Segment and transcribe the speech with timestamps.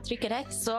[0.00, 0.76] Jeg trykker rett, så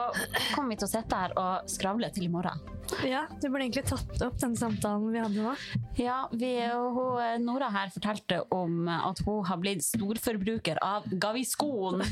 [0.54, 2.60] kommer vi til å sitte her og skravle til i morgen.
[3.08, 5.52] Ja, du burde egentlig tatt opp den samtalen vi hadde nå.
[5.96, 12.02] Ja, vi, hun, Nora her fortalte om at hun har blitt storforbruker av Gaviscon.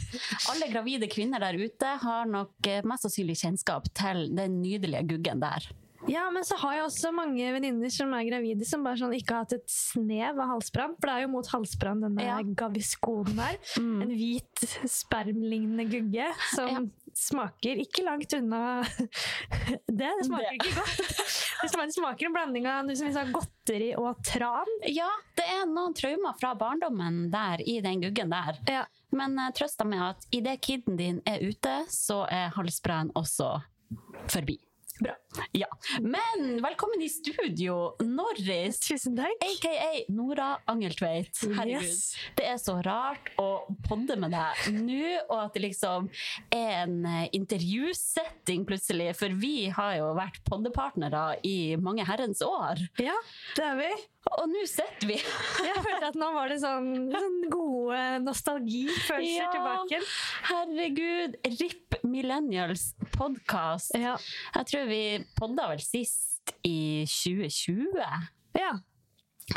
[0.54, 5.42] Alle gravide kvinner der ute har nok eh, mest sannsynlig kjennskap til den nydelige guggen
[5.44, 5.68] der.
[6.08, 9.34] Ja, men så har jeg også mange venninner som er gravide, som bare sånn ikke
[9.36, 10.94] har hatt et snev av halsbrann.
[10.96, 12.38] For det er jo mot halsbrann denne Ja.
[12.40, 13.58] gaviskonen der.
[13.76, 13.98] Mm.
[14.06, 16.80] En hvit spermlignende gugge som Ja.
[17.16, 19.80] Smaker ikke langt unna det.
[19.86, 20.54] Det smaker Det.
[20.60, 20.96] ikke godt.
[21.60, 24.70] Det smaker- en blanding av noe som vi sa, godteri og tran.
[24.88, 28.58] Ja, det er noen traumer fra barndommen der i den guggen der.
[28.70, 28.84] Ja.
[29.12, 33.56] Men uh, trøst deg med at idet kiden din er ute, så er halsbrann også
[34.30, 34.58] forbi.
[35.00, 35.14] Bra.
[35.52, 35.66] Ja.
[36.00, 38.80] Men velkommen i studio, Norris.
[38.84, 39.44] Tusen takk.
[39.46, 41.38] AKA Nora Angeltveit.
[41.56, 41.86] Herregud.
[41.86, 42.16] Yes.
[42.36, 43.46] Det er så rart å
[43.88, 46.10] podde med deg nå, og at det liksom
[46.52, 49.12] er en eh, intervjusetting plutselig.
[49.16, 52.82] For vi har jo vært poddepartnere i mange herrens år.
[53.00, 53.16] Ja,
[53.56, 53.90] det er vi.
[54.36, 55.14] Og nå sitter vi
[55.70, 59.48] Jeg følte at nå var det sånn, sånn gode nostalgifølelser Ja.
[59.54, 60.02] tilbake.
[60.50, 63.96] Herregud, RIP Millennials podkast.
[63.96, 64.18] Ja.
[64.58, 68.04] Jeg tror vi podda vel sist i 2020.
[68.58, 68.72] ja.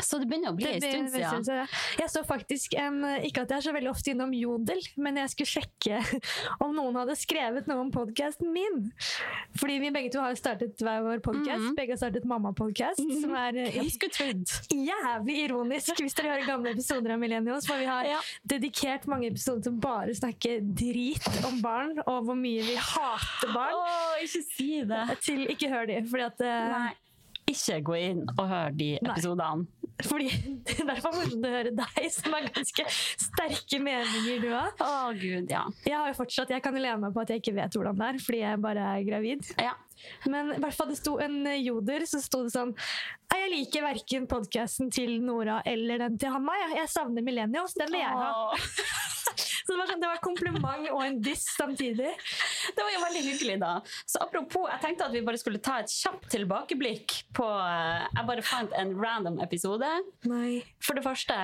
[0.02, 1.44] Så det begynner å bli en stund siden.
[1.54, 1.66] Ja.
[2.00, 5.30] Jeg så faktisk en Ikke at jeg er så veldig ofte innom Jodel, men jeg
[5.34, 6.00] skulle sjekke
[6.64, 8.90] om noen hadde skrevet noe om podkasten min.
[9.60, 11.62] Fordi vi begge to har startet hver vår podkast.
[11.68, 11.76] Mhm.
[11.78, 14.54] Begge har startet Mamma-podkast, som er eh, Hvem skulle trodd?
[14.74, 17.66] jævlig ironisk hvis dere hører gamle episoder av Millennials.
[17.70, 18.18] For vi har Ja.
[18.50, 23.54] dedikert mange episoder til å bare snakke drit om barn, og hvor mye vi hater
[23.54, 23.78] barn.
[23.78, 25.04] Oh, ikke si det!
[25.24, 26.92] Til ikke hør de, fordi at eh, Nei.
[27.52, 29.66] Ikke gå inn og hør de episodene.
[30.02, 30.26] Fordi
[30.66, 34.82] Det er fall morsomt å høre deg, som har ganske sterke meninger, du òg.
[34.82, 35.64] Å, gud, ja.
[35.86, 38.08] Jeg har jo fortsatt, jeg kan lene meg på at jeg ikke vet hvordan det
[38.10, 39.50] er, fordi jeg bare er gravid.
[39.62, 39.74] ja.
[40.28, 42.72] Men i hvert fall det sto en joder, så sto det sånn
[43.30, 46.56] Jeg liker verken podkasten til Nora eller den til Hanna.
[46.64, 47.76] Jeg, jeg savner Millennials.
[47.78, 48.26] Den vil jeg ha.
[48.34, 48.58] Å,
[49.64, 52.10] Så det var, sånn, det var kompliment og en diss samtidig.
[52.76, 53.70] Det var jo veldig hyggelig, da.
[54.04, 58.28] Så apropos, jeg tenkte at vi bare skulle ta et kjapt tilbakeblikk på eh, Jeg
[58.28, 59.88] bare fant en random episode.
[60.28, 60.58] Nei.
[60.84, 61.38] For det første,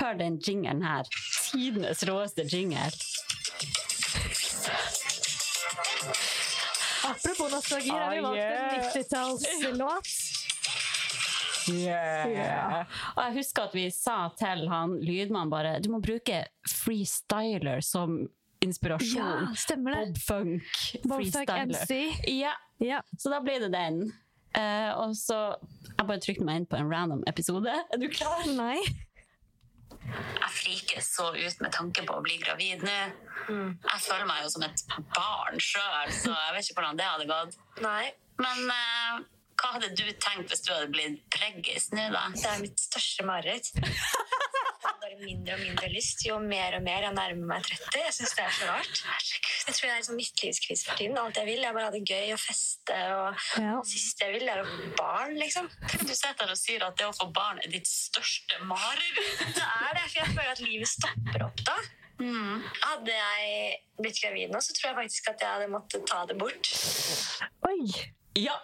[0.00, 1.04] hør den jingeren her.
[1.50, 2.96] Tidenes råeste jinger.
[7.08, 10.08] Apropos nostalgi, har vi Oh, valgt en 90-tallslåt.
[11.72, 12.86] Yeah.
[13.16, 18.20] Og jeg husker at vi sa til han lydmannen bare Du må bruke freestyler som
[18.64, 19.44] inspirasjon.
[19.48, 20.06] Ja, stemmer det.
[20.08, 20.80] Bob Funk.
[21.04, 21.68] Bob freestyler.
[21.68, 22.00] MC.
[22.40, 23.02] Ja, Ja.
[23.18, 24.00] så da blir det den.
[24.56, 25.36] Uh, og så
[25.98, 27.70] Jeg bare trykte meg inn på en random episode.
[27.92, 28.42] Er du klar?
[28.56, 28.78] Nei.
[30.08, 32.98] jeg friker så ut med tanke på å bli gravid nå.
[33.48, 34.82] Jeg føler meg jo som et
[35.14, 37.58] barn sjøl, så jeg vet ikke hvordan det hadde gått.
[37.84, 39.20] Nei, Men eh,
[39.58, 42.28] hva hadde du tenkt hvis du hadde blitt preggis nå, da?
[42.34, 43.72] det er mitt største mareritt.
[45.02, 47.98] Bare mindre og mindre lyst jo mer og mer jeg nærmer meg 30.
[48.04, 49.00] Jeg synes det er så rart.
[49.66, 51.18] Jeg tror jeg er sånn midtlivskrise for tiden.
[51.20, 52.98] Alt jeg vil, er bare ha det gøy og feste.
[53.18, 53.74] Og Ja.
[53.82, 55.68] det siste jeg vil, er å få barn, liksom.
[56.04, 59.22] Du sitter og sier at det å få barn er ditt største mareritt.
[59.58, 61.76] Det er det, for jeg føler at livet stopper opp da.
[62.18, 62.62] Mm.
[62.82, 66.38] Hadde jeg blitt gravid nå, så tror jeg faktisk at jeg hadde måttet ta det
[66.40, 66.70] bort.
[67.68, 67.82] Oi.
[68.36, 68.54] Ja.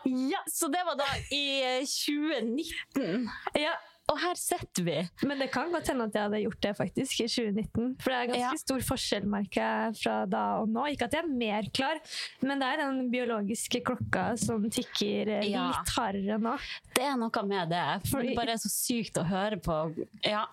[0.50, 3.28] Så det var da i eh, 2019.
[3.58, 3.74] Ja.
[4.12, 4.94] Og her sitter vi.
[5.24, 7.94] Men det kan godt hende at jeg hadde gjort det faktisk i 2019.
[8.04, 8.58] For det er ganske Ja.
[8.60, 10.82] stor forskjell merker fra da og nå.
[10.92, 12.02] Ikke at jeg er mer klar,
[12.44, 15.70] men det er den biologiske klokka som tikker eh, Ja.
[15.72, 16.52] litt hardere nå.
[16.94, 17.86] Det er noe med det.
[18.10, 19.78] For Fordi- det bare er så sykt å høre på.
[20.22, 20.44] Ja.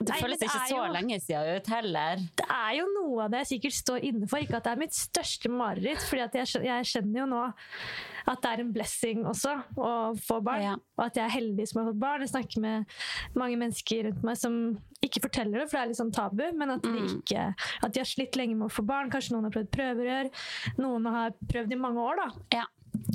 [0.00, 2.16] Det Nei, føles det ikke så jo- lenge siden ut heller.
[2.40, 4.38] Det er jo noe av det jeg sikkert står inne for.
[4.40, 6.32] Ikke at det er mitt største mareritt, for jeg,
[6.64, 7.52] jeg skjønner jo nå
[8.26, 10.62] at det er en blessing også å få barn.
[10.64, 10.74] Ja.
[10.96, 12.22] Og at jeg er heldig som har fått barn.
[12.24, 12.94] Jeg snakker med
[13.36, 14.54] mange mennesker rundt meg som
[15.04, 17.18] ikke forteller det, for det er litt sånn tabu, men at de, Mm.
[17.20, 17.42] ikke,
[17.84, 19.10] at de har slitt lenge med å få barn.
[19.12, 20.30] Kanskje noen har prøvd prøverør.
[20.78, 22.16] Noen har prøvd i mange år.
[22.16, 22.28] da.
[22.60, 22.64] Ja.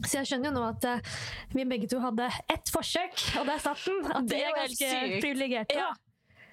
[0.06, 1.00] Så jeg skjønner jo nå at uh,
[1.56, 4.06] vi begge to hadde ett forsøk, og der satt den.
[4.20, 5.74] At Det er ganske privilegerte.
[5.80, 5.94] Ja.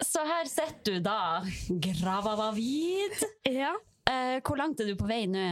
[0.01, 1.43] Så her sitter du da,
[2.01, 3.21] gravavid.
[3.45, 3.51] da.
[3.53, 3.75] Ja.
[4.07, 5.47] Uh, hvor langt er du på vei nå?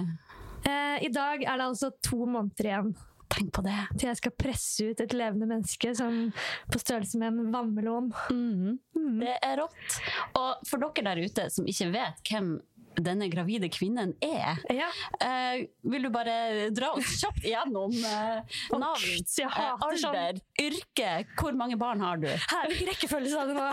[0.69, 2.95] Eh, I dag er det altså to måneder igjen
[3.35, 3.75] Tenk på det.
[3.99, 6.29] til jeg skal presse ut et levende menneske som
[6.71, 8.13] på størrelse med en vannmelon.
[8.31, 8.77] Mm.
[8.95, 9.17] Mm.
[9.25, 9.97] Det er rått.
[10.39, 12.53] Og for dere der ute som ikke vet hvem
[12.95, 14.87] denne gravide kvinnen er, Ja.
[15.19, 19.51] eh, vil du bare dra oss kjapt gjennom eh, navn, eh, sånn.
[19.83, 22.29] alder, yrke, hvor mange barn har du?
[22.29, 23.67] Her, hvilken rekkefølge sa du nå?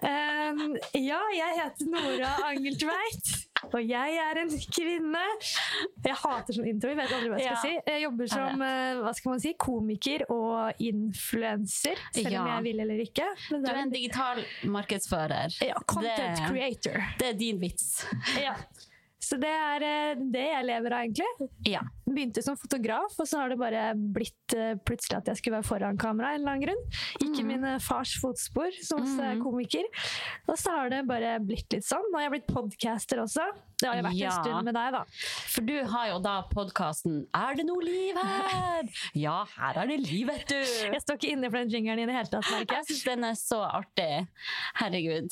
[0.00, 3.26] Um, ja, jeg heter Nora Angeltveit,
[3.68, 5.24] og jeg er en kvinne.
[6.06, 7.60] Jeg hater sånn intro, jeg vet aldri hva jeg skal Ja.
[7.60, 7.90] si.
[7.92, 12.80] Jeg jobber som eh, hva skal man si, komiker og influenser, selv om jeg vil
[12.86, 13.28] eller ikke.
[13.50, 15.58] Men Du er en digital markedsfører.
[15.68, 17.04] ja, content det, creator.
[17.20, 18.06] det er din vits.
[18.40, 18.54] Ja.
[19.20, 21.48] Så det er eh, det jeg lever av, egentlig.
[21.68, 21.82] Ja.
[22.08, 25.68] Begynte som fotograf, og så har det bare blitt eh, plutselig at jeg skulle være
[25.68, 26.32] foran kamera.
[26.34, 26.80] en eller annen grunn.
[27.20, 27.50] Ikke mm.
[27.52, 29.42] min eh, fars fotspor som Mhm.
[29.44, 29.84] komiker.
[30.48, 32.06] Og så har det bare blitt litt sånn.
[32.10, 33.44] Nå har jeg blitt podcaster også.
[33.80, 34.30] Det har jo vært Ja.
[34.30, 35.04] en stund med deg, da.
[35.54, 40.00] For du har jo da podkasten 'Er det noe liv her?' Ja, her er det
[40.00, 40.54] liv, vet du!
[40.54, 43.24] Jeg står ikke inne for den jingeren i det hele tatt, merker Jeg syns den
[43.24, 44.28] er så artig.
[44.76, 45.30] Herregud.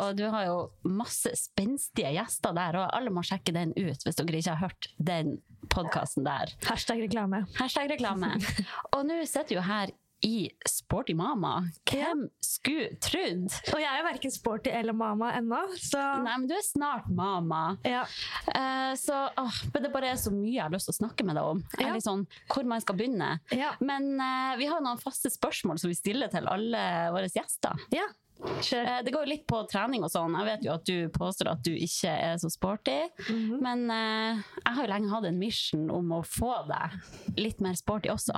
[0.00, 4.16] Og du har jo masse spenstige gjester der, og alle må sjekke den ut hvis
[4.16, 5.38] dere ikke har hørt den
[5.70, 6.52] podkasten der.
[6.68, 7.46] Hashtag reklame.
[7.58, 8.34] Hashtag reklame.
[8.94, 9.88] Og nå sitter du jo her
[10.24, 11.58] i Sporty mama.
[11.90, 13.50] Hvem skulle trodd?
[13.74, 17.10] Og jeg er jo verken sporty eller mama ennå, så Nei, men du er snart
[17.12, 17.76] mama.
[17.84, 18.04] ja.
[18.48, 21.26] Uh, så åh, men det bare er så mye jeg har lyst til å snakke
[21.26, 21.62] med deg om.
[21.80, 21.94] Ja.
[22.04, 23.30] sånn, hvor man skal begynne.
[23.54, 23.74] Ja.
[23.84, 26.84] Men uh, vi har noen faste spørsmål som vi stiller til alle
[27.14, 27.88] våre gjester.
[27.94, 28.08] ja.
[28.42, 30.34] Eh, Det går jo litt på trening og sånn.
[30.40, 32.96] Jeg vet jo at du påstår at du ikke er så sporty.
[33.28, 33.58] Mhm.
[33.62, 37.78] Men uh, jeg har jo lenge hatt en mission om å få deg litt mer
[37.78, 38.36] sporty også.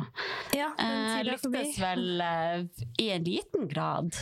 [0.56, 1.30] Ja, forbi.
[1.30, 4.14] lyktes vel uh, i en liten grad.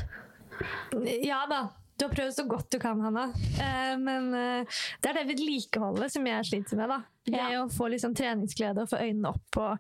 [1.25, 1.67] Ja da.
[1.99, 3.29] Du har prøvd så godt du kan, Hanna.
[4.03, 6.91] Men det er det vedlikeholdet som jeg sliter med.
[6.91, 6.97] da.
[7.25, 7.63] Det Ja.
[7.65, 9.79] å få liksom treningsglede og få øynene opp og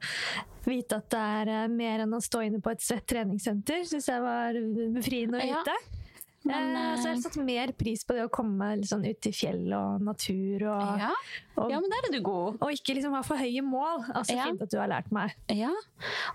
[0.64, 4.06] vite at det er eh, mer enn å stå inne på et svett treningssenter, syns
[4.08, 4.52] jeg var
[4.94, 5.60] befriende å Ja.
[5.62, 6.00] vite.
[6.46, 9.26] Men, eh, så jeg eh, har satt mer pris på det å komme sånn ut
[9.26, 10.64] i fjell og natur.
[10.68, 11.10] Og, Ja.
[11.56, 12.58] og, ja, men der er du god.
[12.60, 14.04] og ikke liksom ha for høye mål.
[14.14, 14.44] Altså, Ja.
[14.46, 15.32] Fint at du har lært meg.
[15.48, 15.72] Ja.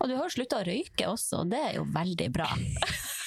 [0.02, 2.48] Og du har slutta å røyke også, det er jo veldig bra.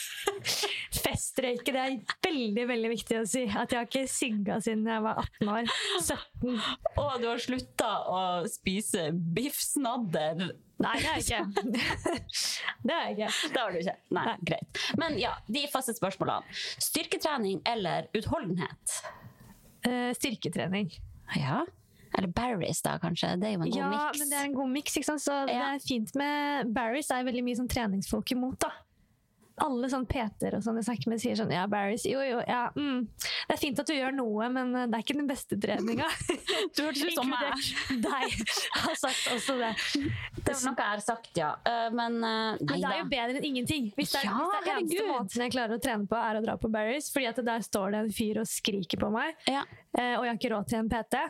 [1.12, 3.42] Festrøyke, det er veldig veldig viktig å si.
[3.48, 5.72] At jeg har ikke sigga siden jeg var 18 år.
[6.00, 6.60] 17.
[7.02, 10.46] Og du har slutta å spise biffsnadder.
[10.82, 11.66] Nei, det har jeg ikke.
[12.88, 13.50] det har jeg ikke.
[13.52, 13.96] Det har du ikke.
[14.16, 14.36] Nei, Nei.
[14.48, 14.80] greit.
[14.98, 16.56] Men ja, de faste spørsmålene.
[16.82, 18.96] Styrketrening eller utholdenhet?
[19.86, 20.90] Uh, styrketrening.
[21.38, 21.62] Ja.
[22.18, 23.36] Eller Barry's, da, kanskje.
[23.40, 24.18] Det er jo en god Ja, miks.
[24.20, 24.96] men det er en god miks.
[24.98, 25.22] ikke sant?
[25.24, 25.70] Så det Ja.
[25.74, 28.58] er fint med Barry's er veldig mye som treningsfolk imot.
[28.60, 28.72] da.
[29.62, 32.64] Alle sånn PT-er og sånn jeg snakker med, sier sånn Ja, Barry's, jo jo, ja.
[32.74, 33.04] Mm.
[33.22, 36.08] Det er fint at du gjør noe, men eh, det er ikke den beste treninga.
[36.76, 37.66] Du hørtes ut som meg.
[38.02, 38.36] Deg
[38.82, 39.72] har sagt også det.
[40.42, 41.50] Det er noe jeg har sagt, ja.
[41.68, 43.90] Eh, Men eh, Men nei det er jo bedre enn ingenting.
[43.98, 46.40] Hvis det er, Ja, hvis det er eneste måten jeg klarer å trene på, er
[46.40, 49.36] å dra på Barry's, fordi at der står det en fyr og skriker på meg,
[49.50, 51.20] Ja, og jeg har ikke råd til en PT,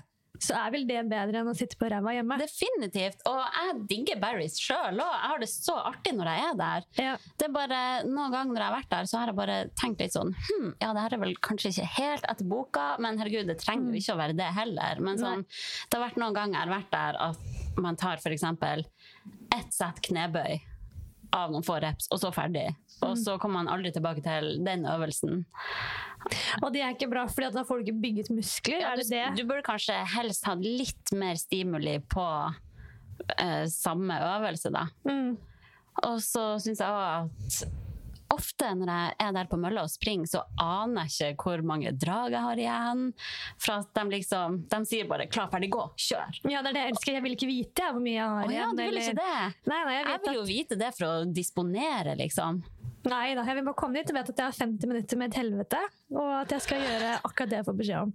[0.40, 2.38] så er vel det bedre enn å sitte på ræva hjemme.
[2.40, 3.20] definitivt.
[3.28, 5.12] Og jeg digger Barry's sjøl òg.
[5.12, 6.86] Jeg har det så artig når jeg er der.
[6.98, 7.12] Ja.
[7.38, 10.02] Det er bare, Noen ganger når jeg har vært der, så har jeg bare tenkt
[10.02, 13.50] litt sånn hm, Ja, det her er vel kanskje ikke helt etter boka, men herregud,
[13.50, 15.04] det trenger jo ikke å være det heller.
[15.04, 18.48] Men sånn, det har vært noen ganger jeg har vært der at man tar f.eks.
[19.52, 20.60] ett sett knebøy
[21.32, 22.70] av noen få reps, og så ferdig.
[23.02, 25.44] Og så kommer man aldri tilbake til den øvelsen.
[26.62, 28.82] Og det er ikke bra, for da får du ikke bygget muskler.
[28.84, 29.24] Ja, er det du, det?
[29.40, 32.26] du burde kanskje helst hatt litt mer stimuli på
[33.38, 34.86] eh, samme øvelse, da.
[35.08, 35.34] Mm.
[36.08, 37.80] Og så syns jeg òg at
[38.32, 41.92] ofte når jeg er der på mølla og springer, så aner jeg ikke hvor mange
[41.92, 43.02] drag jeg har igjen.
[43.60, 46.40] For at de liksom De sier bare 'klar, ferdig, gå, kjør'.
[46.48, 47.12] Ja, det er det jeg elsker.
[47.18, 48.76] Jeg vil ikke vite jeg, hvor mye jeg har Å ja, igjen.
[48.76, 49.40] du vil ikke det?
[49.66, 50.52] Nei, nei, jeg Jeg vil jo at...
[50.54, 52.62] vite det for å disponere, liksom.
[53.04, 55.32] Nei da, jeg vil bare komme dit og vet at jeg har 50 minutter med
[55.32, 55.78] et helvete,
[56.14, 58.12] og at jeg skal gjøre akkurat det jeg får beskjed om.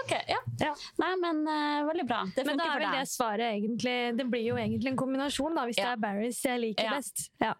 [0.00, 0.40] OK, ja.
[0.60, 0.72] Ja.
[1.00, 2.20] Nei, men uh, veldig bra.
[2.36, 5.64] Det Men da er vel det svaret egentlig Det blir jo egentlig en kombinasjon, da,
[5.68, 5.88] hvis Ja.
[5.88, 6.96] det er Barris jeg liker Ja.
[6.98, 7.30] best.
[7.40, 7.54] Ja.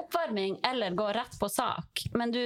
[0.00, 2.06] Oppvarming eller gå rett på sak.
[2.14, 2.40] Men du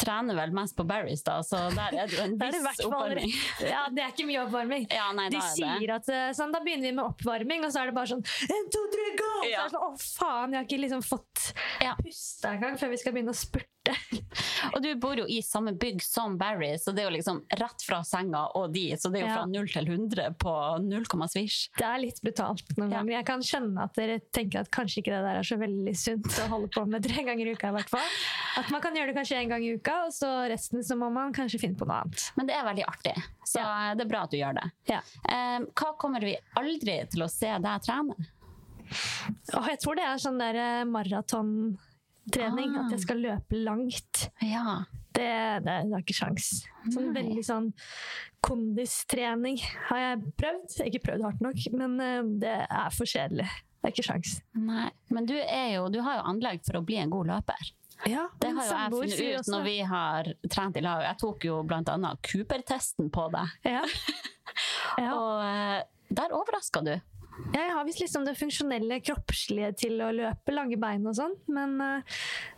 [0.00, 3.32] trener vel mest på Barry's, da, så der er det jo en viss oppvarming.
[3.66, 4.86] Ja, det er ikke mye oppvarming.
[4.94, 7.82] Ja, nei, De er sier at eh, sånn, Da begynner vi med oppvarming, og så
[7.82, 9.32] er det bare sånn En, to, tre, gå!
[9.38, 11.50] Så er det sånn, å faen, jeg har ikke liksom fått
[11.84, 11.96] Ja.
[12.02, 13.94] pusta engang før vi skal begynne å spurte.
[14.74, 17.84] Og du bor jo i samme bygg som Barry, så det er jo liksom rett
[17.86, 18.90] fra senga og de.
[18.96, 19.36] Så det er jo Ja.
[19.38, 21.70] fra 0 til 100 på 0, svisj.
[21.78, 22.98] Det er litt brutalt noen Ja.
[22.98, 23.12] ganger.
[23.18, 26.24] Jeg kan skjønne at dere tenker at kanskje ikke det der er så veldig sunt
[26.44, 27.68] å holde på med tre ganger i uka.
[27.68, 28.08] i hvert fall.
[28.56, 31.10] At man kan gjøre det kanskje én gang i uka, og så resten så må
[31.12, 32.32] man kanskje finne på noe annet.
[32.36, 33.14] Men det er veldig artig,
[33.46, 33.60] så
[33.96, 34.70] det er bra at du gjør det.
[34.88, 35.00] Ja.
[35.74, 38.14] Hva kommer vi aldri til å se deg trene?
[39.54, 40.84] Oh, jeg tror det er sånn der eh,
[42.28, 42.84] maratontrening, Ah.
[42.84, 44.30] at jeg skal løpe langt.
[44.42, 44.84] Ja.
[45.12, 46.64] Det, det, det er ikke sjans.
[46.92, 47.22] Sånn Nei.
[47.22, 47.72] veldig sånn
[48.44, 49.58] kondistrening
[49.88, 50.76] har jeg prøvd.
[50.86, 53.48] Ikke prøvd hardt nok, men eh, det er for kjedelig.
[53.78, 54.36] Det er ikke sjans.
[54.58, 55.34] Nei, men du,
[55.74, 57.72] jo, du har jo anlegg for å bli en god løper.
[58.06, 61.02] Ja, Det har jo jeg funnet ut når vi har trent i lag.
[61.02, 63.82] Jeg tok jo annet Cooper-testen på deg, ja.
[65.02, 65.14] ja.
[65.14, 65.80] og eh,
[66.14, 66.94] der overraska du.
[67.54, 71.76] Jeg har visst liksom det funksjonelle kroppslige til å løpe lange bein og sånn, men
[71.80, 72.16] uh,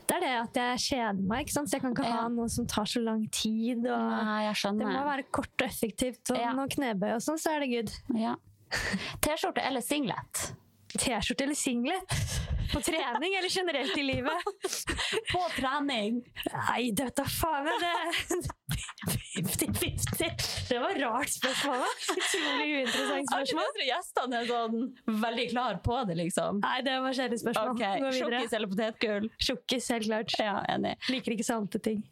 [0.08, 1.70] det er det at jeg kjeder meg, ikke sant?
[1.70, 2.22] så jeg kan ikke Ja.
[2.22, 3.84] ha noe som tar så lang tid.
[3.86, 6.54] Og Nei, det må være kort og effektivt, og Ja.
[6.74, 7.92] knebøy og sånn, så er det good.
[8.18, 8.34] Ja.
[9.22, 10.54] T-skjorte eller singlet?
[10.98, 12.16] T-skjorte eller singlet?
[12.72, 14.44] På trening eller generelt i livet?
[15.32, 16.20] På trening!
[16.54, 17.78] Nei, dette faen jeg.
[17.80, 20.46] Det 50-50.
[20.68, 21.84] Det var rart spørsmål.
[22.14, 23.70] Utrolig uinteressant spørsmål.
[23.72, 26.62] Alle gjestene er sånn veldig klar på det, liksom.
[26.64, 27.74] Nei, det var kjedelig spørsmål.
[27.74, 28.06] Okay.
[28.20, 29.28] Sjokkis eller potetgull?
[29.48, 30.38] Sjokkis, helt klart.
[30.42, 30.96] Ja, enig.
[31.10, 32.02] Liker ikke salte ting.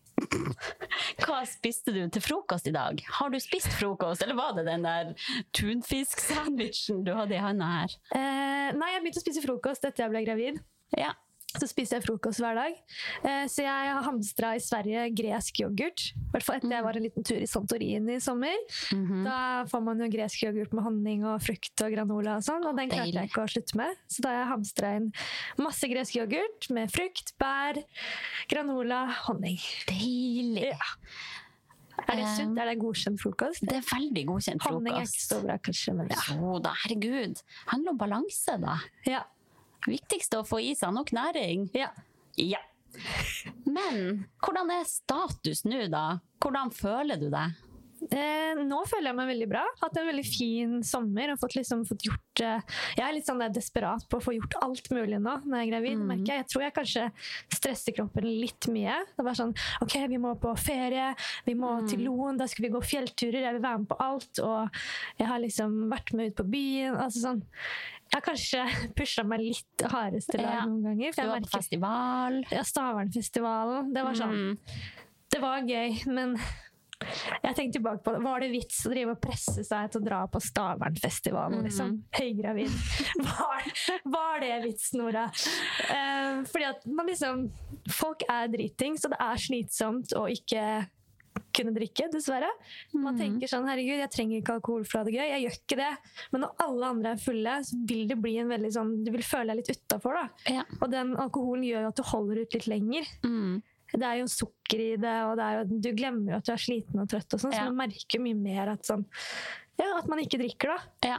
[1.22, 3.00] Hva spiste du til frokost i dag?
[3.18, 5.14] Har du spist frokost, eller var det den der
[5.56, 7.96] tunfisksandwichen du hadde i handa her?
[8.16, 10.60] Eh, nei, jeg begynte å spise frokost etter jeg ble gravid.
[10.96, 11.14] Ja.
[11.58, 12.76] Så spiser jeg frokost hver dag.
[13.24, 16.04] Eh, så jeg har hamstra i Sverige gresk yoghurt.
[16.14, 18.54] I hvert fall etter jeg var en liten tur i Santorini i sommer.
[18.94, 19.24] Mhm.
[19.26, 19.38] Da
[19.70, 22.90] får man jo gresk yoghurt med honning og frukt og granola og sånn, og den
[22.92, 23.96] klarte jeg ikke å slutte med.
[24.08, 25.10] Så da har jeg hamstra inn
[25.58, 27.82] masse gresk yoghurt med frukt, bær,
[28.50, 29.58] granola, honning.
[29.88, 30.70] Deilig.
[30.72, 30.94] Ja.
[32.08, 32.58] Er det Eh, sunt?
[32.58, 33.60] Er det godkjent frokost?
[33.66, 34.74] Det er veldig godkjent frokost.
[34.78, 36.20] Honning er ikke så bra, kanskje, men ja.
[36.36, 37.42] Jo da, herregud.
[37.66, 38.76] Handler om balanse, da.
[39.04, 39.24] ja.
[39.86, 41.68] Viktigst er å få i seg nok næring.
[41.76, 41.92] ja.
[42.38, 42.60] Ja.
[43.76, 46.18] Men hvordan er status nå, da?
[46.42, 47.56] Hvordan føler du deg?
[48.10, 49.62] Eh, nå føler jeg meg veldig bra.
[49.82, 51.32] Hatt en veldig fin sommer.
[51.32, 52.60] og fått liksom fått gjort eh,
[52.96, 55.66] Jeg er litt sånn er desperat på å få gjort alt mulig nå når jeg
[55.66, 55.98] er gravid.
[55.98, 56.06] Mm.
[56.08, 57.04] merker Jeg Jeg tror jeg kanskje
[57.52, 58.96] stresser kroppen litt mye.
[59.16, 59.52] Det var sånn
[59.84, 61.88] OK, vi må på ferie, vi må Mm.
[61.88, 64.38] til Loen, da skal vi gå fjellturer, jeg vil være med på alt.
[64.40, 64.70] Og
[65.18, 66.96] jeg har liksom vært med ut på byen.
[66.96, 67.42] altså sånn
[68.08, 68.62] jeg har kanskje
[68.96, 70.64] pusha meg litt hardeste lag Ja.
[70.64, 71.12] noen ganger.
[71.12, 72.42] Du var på festival.
[72.50, 73.92] ja, Stavernfestivalen.
[73.92, 74.58] Det var sånn Mm.
[75.30, 76.38] det var gøy, men
[76.98, 78.22] jeg tenkte tilbake på det.
[78.24, 81.62] Var det vits å drive og presse seg til å dra på Stavernfestivalen?
[81.68, 82.74] Liksom, høygravid.
[83.28, 83.70] Var,
[84.08, 85.26] var det vits, Nora?
[85.88, 87.48] Uh, fordi at man liksom
[87.92, 90.62] Folk er driting, så det er slitsomt å ikke
[91.54, 92.48] kunne drikke, dessverre.
[92.98, 95.24] Man tenker sånn herregud, jeg trenger ikke alkohol for å ha det gøy.
[95.32, 95.90] Jeg gjør ikke det.
[96.34, 99.24] Men når alle andre er fulle, så vil det bli en veldig sånn Du vil
[99.26, 100.52] føle deg litt utafor, da.
[100.58, 100.66] Ja.
[100.80, 103.10] Og den alkoholen gjør jo at du holder ut litt lenger.
[103.26, 103.58] Mm.
[103.92, 106.60] Det er jo sukker i det, og det jo, du glemmer jo at du er
[106.60, 107.64] sliten og trøtt, og sånn, Ja.
[107.64, 109.06] så man merker mye mer at, sånn,
[109.80, 110.74] ja, at man ikke drikker.
[110.74, 111.08] da.
[111.14, 111.18] Ja.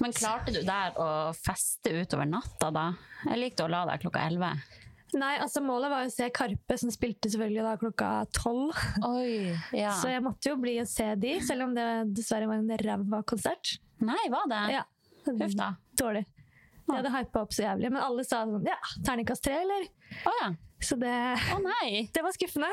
[0.00, 2.86] Men klarte du der å feste utover natta, da?
[3.26, 4.54] Jeg likte å la deg klokka elleve.
[5.12, 8.70] Nei, altså Målet var å se Karpe, som spilte selvfølgelig da klokka tolv.
[9.74, 9.90] Ja.
[10.00, 13.20] Så jeg måtte jo bli og se de, selv om det dessverre var en ræva
[13.26, 13.74] konsert.
[14.00, 14.62] Nei, var det?
[14.78, 14.84] Ja.
[15.26, 15.72] Huff da.
[15.98, 16.24] Dårlig.
[16.86, 19.84] De hadde hypa opp så jævlig, men alle sa sånn Ja, terningkast tre, eller?
[20.26, 20.48] Oh, ja.
[20.80, 21.12] Så det,
[21.52, 22.06] oh, nei.
[22.14, 22.70] det var skuffende.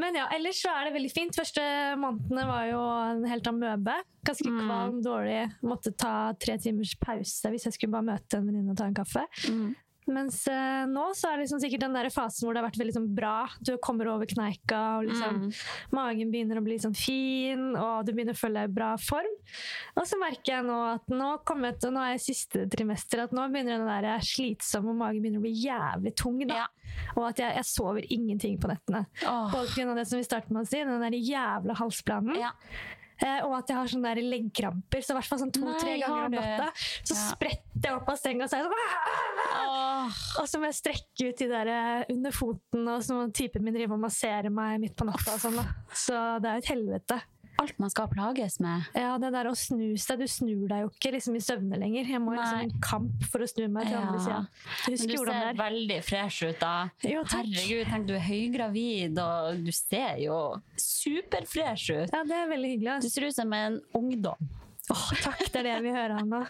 [0.00, 1.36] Men ja, ellers så er det veldig fint.
[1.36, 1.62] Første
[2.00, 2.82] månedene var jo
[3.12, 3.98] en helt amøbe.
[4.26, 4.60] Ganske Mm.
[4.66, 5.42] kvalm, dårlig.
[5.62, 8.96] Måtte ta tre timers pause hvis jeg skulle bare møte en venninne og ta en
[8.96, 9.22] kaffe.
[9.50, 9.74] Mm.
[10.06, 12.78] Mens eh, nå så er det liksom sikkert den der fasen hvor det har vært
[12.78, 13.48] veldig sånn bra.
[13.60, 15.50] Du kommer over kneika, og liksom, Mm.
[15.92, 19.34] magen begynner å bli sånn fin, og du begynner å føle deg i bra form.
[19.96, 23.34] Og så merker jeg nå at nå, kommet, og nå er jeg siste trimester, at
[23.36, 26.38] nå begynner den der slitsomme, og magen begynner å bli jævlig tung.
[26.46, 26.62] Da.
[26.62, 26.66] Ja.
[27.16, 29.02] Og at jeg, jeg sover ingenting på nettene.
[29.26, 29.50] Oh.
[29.52, 29.94] Både pga.
[29.98, 32.38] det som vi startet med å si, den der jævla halsplanen.
[32.40, 32.52] Ja.
[33.22, 35.04] Eh, og at jeg har sånne der leggkramper.
[35.04, 36.68] Så i hvert fall sånn to-tre ganger om natta.
[37.02, 37.22] Så Ja.
[37.32, 38.74] spretter jeg opp av senga og så er jeg sånn
[39.56, 40.18] oh.
[40.40, 43.64] Og så må jeg strekke ut de der eh, under foten, og så må typen
[43.64, 45.34] min drive og massere meg midt på natta.
[45.34, 45.64] Og sånn, da.
[45.96, 47.20] Så det er jo et helvete.
[47.62, 48.88] Alt man skal plages med.
[48.96, 50.20] Ja, det der å snu seg.
[50.20, 52.08] Du snur deg jo ikke liksom i søvne lenger.
[52.12, 54.42] Jeg må ha liksom en kamp for å snu meg til andre sida.
[54.86, 55.58] Men du ser er.
[55.62, 56.74] veldig fresh ut da.
[57.06, 57.24] Jo.
[57.32, 60.38] Herregud, tenk du er høygravid, og du ser jo
[60.80, 62.12] superfresh ut.
[62.12, 63.00] Ja, det er veldig hyggelig.
[63.06, 64.54] Du ser ut som en ungdom.
[64.92, 66.44] Åh, takk, det er det jeg vil høre, Anna.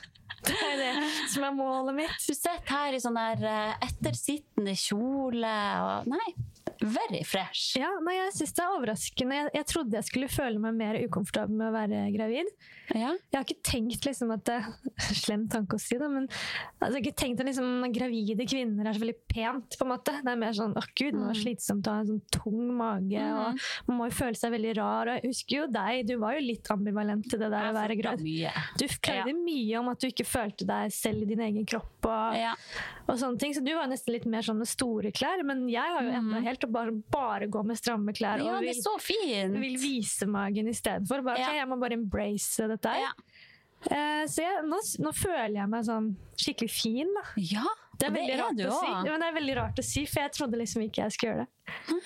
[0.46, 2.18] Det er det som er målet mitt.
[2.26, 6.34] Du sitter her i sånn der eh, ettersittende kjole og Nei,
[6.82, 7.76] very fresh.
[7.78, 9.34] Ja, nei, jeg synes det er overraskende.
[9.40, 12.50] Jeg, jeg trodde jeg skulle føle meg mer ukomfortabel med å være gravid.
[12.94, 13.12] Ja.
[13.16, 14.58] Jeg har ikke tenkt liksom at det
[15.26, 18.86] Slem tanke å si da, men altså, jeg har ikke tenkt at liksom, gravide kvinner
[18.90, 19.76] er så veldig pent.
[19.78, 20.14] på en måte.
[20.22, 23.22] Det er mer sånn åh gud, det var slitsomt å ha en sånn tung mage.
[23.26, 25.10] og Man må jo føle seg veldig rar.
[25.10, 27.98] og Jeg husker jo deg, du var jo litt ambivalent til det der å være
[28.00, 28.24] gravid.
[28.26, 28.52] mye.
[28.80, 31.92] Du klagde mye om at du ikke følte deg selv i din egen kropp.
[32.06, 32.54] og, Ja.
[33.08, 35.42] og sånne ting, Så du var nesten litt mer sånn med store klær.
[35.44, 38.42] Men jeg har jo enda helt å bare, bare gå med stramme klær.
[38.42, 39.58] ja, og det vil, er så fint.
[39.62, 41.22] vil vise magen istedenfor.
[41.26, 41.48] Bare, Ja.
[41.50, 43.06] Okay, jeg må bare embrace dette her.
[43.06, 43.12] Ja.
[43.86, 46.06] Eh, så jeg, nå, nå føler jeg meg sånn
[46.40, 47.24] skikkelig fin, da.
[47.38, 47.64] Ja,
[47.96, 48.78] Det er, og det er rart du òg.
[48.80, 49.10] si.
[49.10, 51.44] men det er veldig rart å si, for jeg trodde liksom ikke jeg skulle gjøre
[51.46, 52.00] det.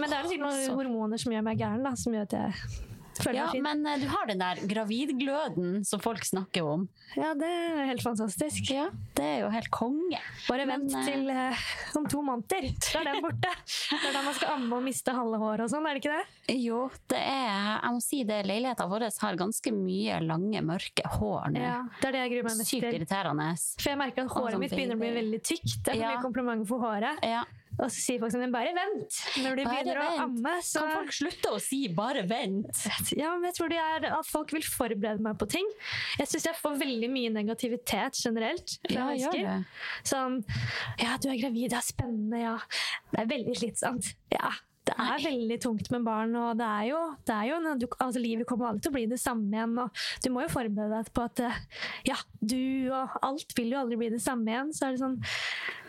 [0.00, 2.54] Men det er sikkert noen hormoner som gjør meg gæren, da, som gjør at jeg
[3.34, 6.86] Ja, men eh, du har den der gravidgløden som folk snakker om.
[7.16, 8.70] Ja, det er helt fantastisk.
[8.74, 10.20] Ja, det er jo helt konge.
[10.48, 11.64] Bare Men, vent eh, til eh,
[11.98, 13.52] om to måneder, så er den borte.
[13.90, 16.18] Det er da man skal amme og miste halve håret og sånn, er det ikke
[16.18, 16.58] det?
[16.60, 21.52] Jo, det er Jeg må si det, leiligheten vår har ganske mye lange, mørke hår
[21.54, 21.62] nå.
[21.62, 23.50] Ja, det er det jeg gruer meg mest Sykt irriterende.
[23.80, 25.76] For jeg merker at håret sånn mitt begynner å bli veldig tykt.
[25.84, 26.14] Det er for Ja.
[26.14, 27.22] mye kompliment for håret.
[27.24, 27.44] Ja.
[27.78, 30.52] Og så sier folk sånn, bare vent når du Bare begynner å amme.
[30.62, 32.84] Så, Kan folk slutte å si 'bare vent'?
[33.18, 35.66] ja, men jeg tror det er at folk vil forberede meg på ting.
[36.18, 39.56] Jeg syns jeg får veldig mye negativitet generelt Ja, gjør det.
[40.04, 40.44] Sånn
[41.00, 42.58] Ja, du er gravid, det er spennende, ja.
[43.12, 44.14] Det er veldig slitsomt.
[44.30, 44.50] Ja.
[44.84, 48.20] Det er veldig tungt med barn, og det er jo, det er jo du, altså,
[48.20, 49.78] livet kommer aldri til å bli det samme igjen.
[49.80, 51.60] Og du må jo forberede deg på at eh,
[52.10, 54.74] ja, du og alt vil jo aldri bli det samme igjen.
[54.76, 55.20] Så er det sånn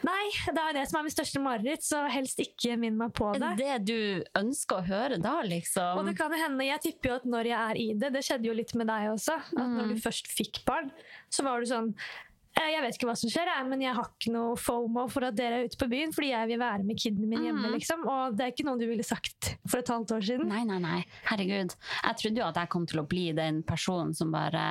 [0.05, 3.13] Nei, det er jo det som er mitt største mareritt, så helst ikke minn meg
[3.17, 3.55] på det.
[3.57, 3.99] det du
[4.37, 5.97] ønsker å høre da, liksom?
[5.97, 8.21] Og det kan jo hende, Jeg tipper jo at når jeg er i det Det
[8.27, 9.39] skjedde jo litt med deg også.
[9.55, 10.91] At når du først fikk barn,
[11.33, 12.24] så var du sånn «Eh,
[12.55, 15.35] jeg vet ikke hva som skjer, jeg, men jeg har ikke noe fomo for at
[15.37, 17.71] dere er ute på byen, fordi jeg vil være med kiden min hjemme.
[17.75, 18.05] liksom.
[18.07, 20.51] Og det er ikke noe du ville sagt for et halvt år siden.
[20.51, 21.01] Nei, nei, nei.
[21.29, 21.75] Herregud.
[21.75, 24.65] Jeg trodde jo at jeg kom til å bli den personen som bare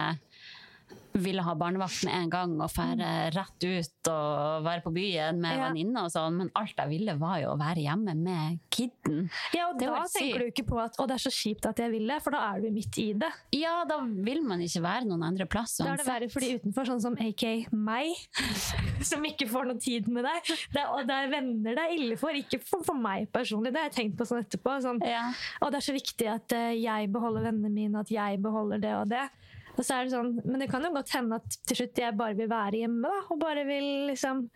[1.14, 5.56] ville ha barnevakt med en gang og fære rett ut og være på byen med
[5.56, 5.68] Ja.
[5.68, 9.30] venninner og sånn, men alt jeg ville var jo å være hjemme med kidden.
[9.54, 10.38] Ja, og Det Da tenker syk.
[10.40, 12.60] du ikke på at å, det er så kjipt at jeg ville', for da er
[12.62, 13.30] du midt i det.
[13.52, 16.58] Ja, da vil man ikke være noen andre plass Da er det verre for de
[16.58, 18.10] utenfor, sånn som AK meg,
[19.02, 20.42] som ikke får noe tid med deg.
[20.72, 23.72] Det er, og det er venner det er ille for, ikke for, for meg personlig.
[23.72, 24.80] Det har jeg tenkt på sånn etterpå.
[24.82, 25.30] Sånn, Ja.
[25.62, 28.94] Og det er så viktig at eh, jeg beholder vennene mine, at jeg beholder det
[28.98, 29.28] og det.
[29.74, 32.16] Og så er det sånn, men det kan jo godt hende at til slutt jeg
[32.18, 34.48] bare vil være hjemme, da, og bare vil liksom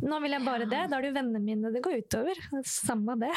[0.00, 0.84] Nå vil jeg bare det.
[0.88, 2.38] Da er det jo vennene mine det går utover.
[2.64, 3.28] Samme det.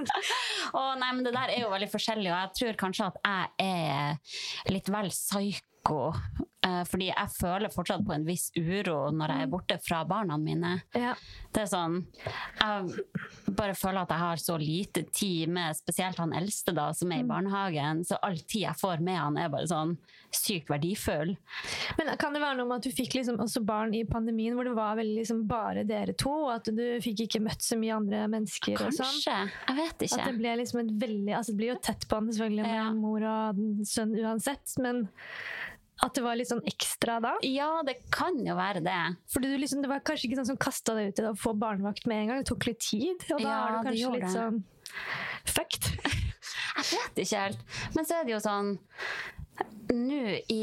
[0.76, 3.70] oh, nei, men det der er jo veldig forskjellig, og jeg tror kanskje at jeg
[3.70, 6.00] er litt vel psyko.
[6.64, 10.38] Eh, Fordi jeg føler fortsatt på en viss uro når jeg er borte fra barna
[10.40, 10.74] mine.
[10.96, 11.14] Ja.
[11.54, 12.00] Det er sånn
[12.58, 17.12] Jeg bare føler at jeg har så lite tid med spesielt han eldste, da, som
[17.14, 18.02] er i barnehagen.
[18.08, 19.96] Så all tid jeg får med han, er bare sånn
[20.34, 21.36] sykt verdifull.
[21.98, 24.66] Men kan det være noe med at du fikk liksom også barn i pandemien, hvor
[24.66, 27.94] det var veldig liksom bare dere to, og at du fikk ikke møtt så mye
[27.94, 29.12] andre mennesker og sånn?
[29.14, 29.36] Kanskje.
[29.68, 30.34] Jeg vet At det ikke.
[30.40, 32.88] ble liksom et veldig Altså det blir jo tett på han selvfølgelig med Ja.
[32.98, 35.04] mor og sønn uansett, men
[36.02, 37.34] at det var litt sånn ekstra da?
[37.46, 38.96] Ja, det kan jo være det.
[39.40, 41.54] Du liksom, Det var kanskje ikke sånn som kasta deg ut i det å få
[41.58, 42.38] barnevakt med en gang.
[42.42, 44.32] Det tok litt tid, og da Ja, er du kanskje litt det.
[44.34, 44.64] sånn
[45.44, 45.90] fucked.
[46.74, 47.60] Jeg vet ikke helt.
[47.94, 48.78] Men så er det jo sånn
[49.94, 50.62] Nå i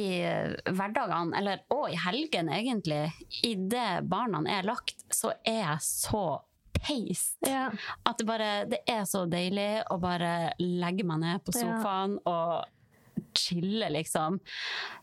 [0.67, 3.05] hverdagene, eller og i helgen egentlig,
[3.45, 6.23] idet barna er lagt, så er jeg så
[6.73, 7.37] peist.
[7.45, 7.69] Ja.
[8.03, 11.61] At det bare Det er så deilig å bare legge meg ned på Ja.
[11.61, 12.65] sofaen og
[13.37, 14.39] chille, liksom.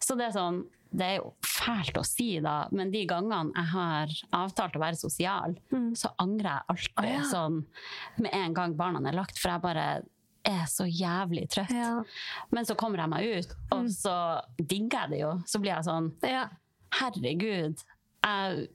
[0.00, 3.66] Så det er sånn Det er jo fælt å si, da, men de gangene jeg
[3.74, 5.52] har avtalt å være sosial,
[5.92, 7.10] så angrer jeg alltid Mm.
[7.12, 7.24] Ja.
[7.28, 7.58] sånn
[8.24, 10.02] med en gang barna er lagt, for jeg bare
[10.46, 11.68] er så jævlig trøtt.
[11.76, 12.02] Ja.
[12.50, 13.88] Men så kommer jeg meg ut, og Mm.
[13.92, 15.32] så digger jeg det jo.
[15.44, 16.48] Så blir jeg sånn ja.
[16.90, 17.84] Herregud,
[18.24, 18.68] jeg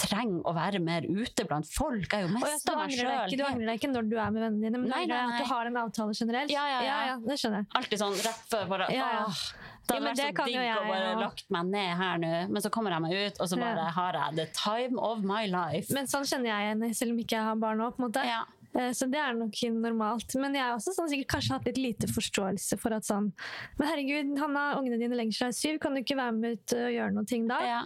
[0.00, 2.06] trenger å være mer ute blant folk.
[2.12, 3.36] Jeg er jo mest av meg sjøl.
[3.36, 5.44] du angrer deg ikke når du er med vennene dine, men Nei, du nei, at
[5.44, 6.52] du har en avtale generelt?
[6.52, 6.98] Ja, ja, ja.
[7.12, 7.70] ja, det skjønner jeg.
[7.80, 9.22] Alltid sånn rett før bare Ja, ja.
[9.28, 9.40] åh,
[9.86, 12.72] Det hadde vært det så digg å bare lagt meg ned her nå, men så
[12.74, 15.92] kommer jeg meg ut, og så bare har jeg the time of my life.
[15.94, 17.90] Men sånn kjenner jeg henne, selv om ikke jeg har barn nå.
[17.94, 18.26] på en måte.
[18.26, 18.42] ja.
[18.76, 20.34] Eh, Så det er nok normalt.
[20.36, 23.30] Men jeg har også sånn, sikkert kanskje hatt litt lite forståelse for at sånn
[23.78, 26.90] Men herregud, Hanna, ungene dine legger seg syv, kan du ikke være med ut og
[26.92, 27.60] gjøre noe ting da?
[27.64, 27.78] Ja.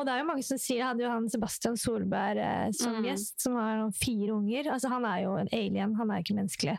[0.00, 2.94] Og det er jo mange som sier, Jeg hadde jo han Sebastian Solberg eh, som
[2.96, 3.04] Mm.
[3.10, 4.70] gjest, som har fire unger.
[4.72, 6.76] Altså Han er jo en alien, han er jo ikke menneskelig.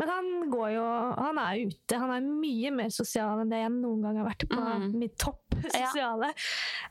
[0.00, 0.86] Men han går jo,
[1.20, 1.98] han er ute.
[2.00, 4.92] Han er mye mer sosial enn det jeg noen gang har vært på Mm.
[4.98, 5.42] mitt topp
[5.74, 5.86] Ja.
[5.92, 6.32] sosiale.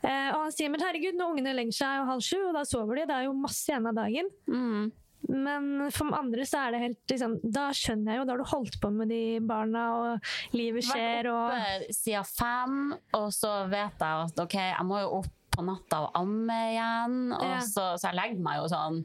[0.03, 2.95] Eh, og han sier men herregud, når ungene legger seg halv sju, og da sover
[3.01, 3.05] de.
[3.09, 4.29] Det er jo masse igjen av dagen.
[4.47, 4.91] Mm.
[5.29, 8.49] Men for andre så er det helt liksom, Da skjønner jeg jo, da har du
[8.51, 10.19] holdt på med de barna, og
[10.53, 12.75] livet skjer, Vært og oppe siden fem,
[13.15, 17.19] og så vet jeg at ok, jeg må jo opp på natta og amme igjen.
[17.37, 17.59] Og Ja.
[17.61, 19.03] så, så jeg legger meg jo sånn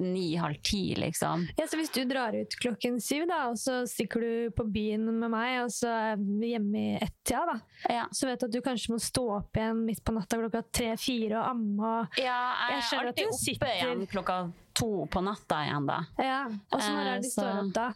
[0.00, 1.44] ni-halv ti, liksom.
[1.56, 5.04] Ja, så Hvis du drar ut klokken syv, da, og så stikker du på byen
[5.20, 7.60] med meg, og så er vi hjemme i ett-tida, da,
[7.92, 8.06] Ja.
[8.10, 11.38] så vet du at du kanskje må stå opp igjen midt på natta klokka tre-fire
[11.38, 11.78] og amme.
[12.00, 14.38] Og, Ja, jeg, Jeg er alltid oppe sitter- igjen klokka
[14.74, 16.00] to på natta igjen, da.
[16.18, 16.40] ja.
[16.72, 17.92] og så når Eh, er det de står opp da?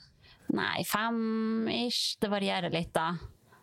[0.50, 2.16] Nei, fem-ish.
[2.20, 3.14] Det varierer litt, da.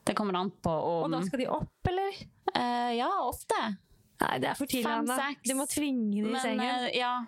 [0.06, 2.12] Det kommer an på om Og da skal de opp, eller?
[2.54, 3.78] Uh, Ja, ofte.
[4.22, 5.18] Nei, det er for tidlig, Anna.
[5.44, 6.62] Du må tvinge dem i sengen.
[6.88, 7.26] eh, ja,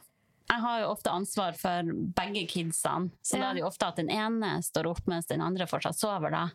[0.49, 1.83] jeg har jo ofte ansvar for
[2.15, 3.11] begge kidsene.
[3.21, 3.49] Så da Ja.
[3.49, 6.45] er det jo ofte at den ene står opp mens den andre fortsatt sover, da.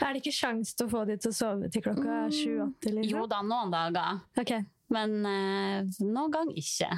[0.00, 2.92] Er det ikke sjans til å få dem til å sove til klokka sju-åtte?
[2.94, 3.02] Liksom?
[3.02, 4.20] Mm, Jo da, noen dager.
[4.38, 4.52] Ok.
[4.90, 6.88] Men eh, noen gang ikke.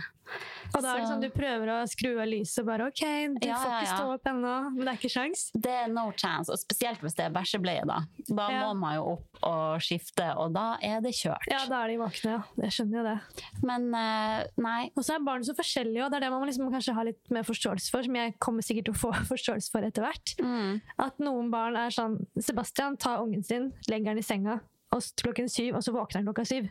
[0.72, 3.02] Og da er det Så- sånn du prøver å skru av lyset og bare OK,
[3.36, 3.96] du Ja, får ikke ja.
[3.98, 5.42] stå opp ennå, men det er ikke sjans.
[5.52, 7.98] Det er no chance, og spesielt hvis det er bæsjebleie, da.
[8.30, 8.60] Da Ja.
[8.72, 11.44] må man jo opp og skifte, og da er det kjørt.
[11.50, 12.42] Ja, da er de våkne, ja.
[12.62, 13.62] Jeg skjønner jo det.
[13.62, 14.90] Men eh, nei.
[14.96, 17.30] Og så er barn så forskjellige, og det er det man liksom kanskje ha litt
[17.30, 20.36] mer forståelse for, som jeg kommer sikkert til å få forståelse for etter hvert.
[20.40, 20.80] Mm.
[20.98, 24.60] At noen barn er sånn Sebastian tar ungen sin, legger den i senga
[24.92, 26.66] og klokken syv, og så våkner han klokka syv.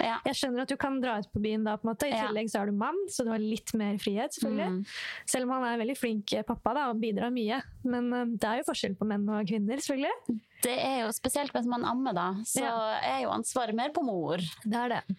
[0.00, 0.18] Ja.
[0.26, 2.06] Jeg skjønner at du kan dra ut på byen da, på en måte.
[2.06, 2.26] I Ja.
[2.28, 4.70] tillegg så er du mann, så du har litt mer frihet, selvfølgelig.
[4.74, 4.84] Mm.
[5.26, 7.62] Selv om han er en veldig flink eh, pappa da, og bidrar mye.
[7.84, 10.40] Men eh, det er jo forskjell på menn og kvinner, selvfølgelig.
[10.64, 12.28] Det er jo spesielt hvis man ammer, da.
[12.44, 12.76] Så Ja.
[13.00, 14.36] er jo ansvaret mer på mor.
[14.64, 15.16] Det er det.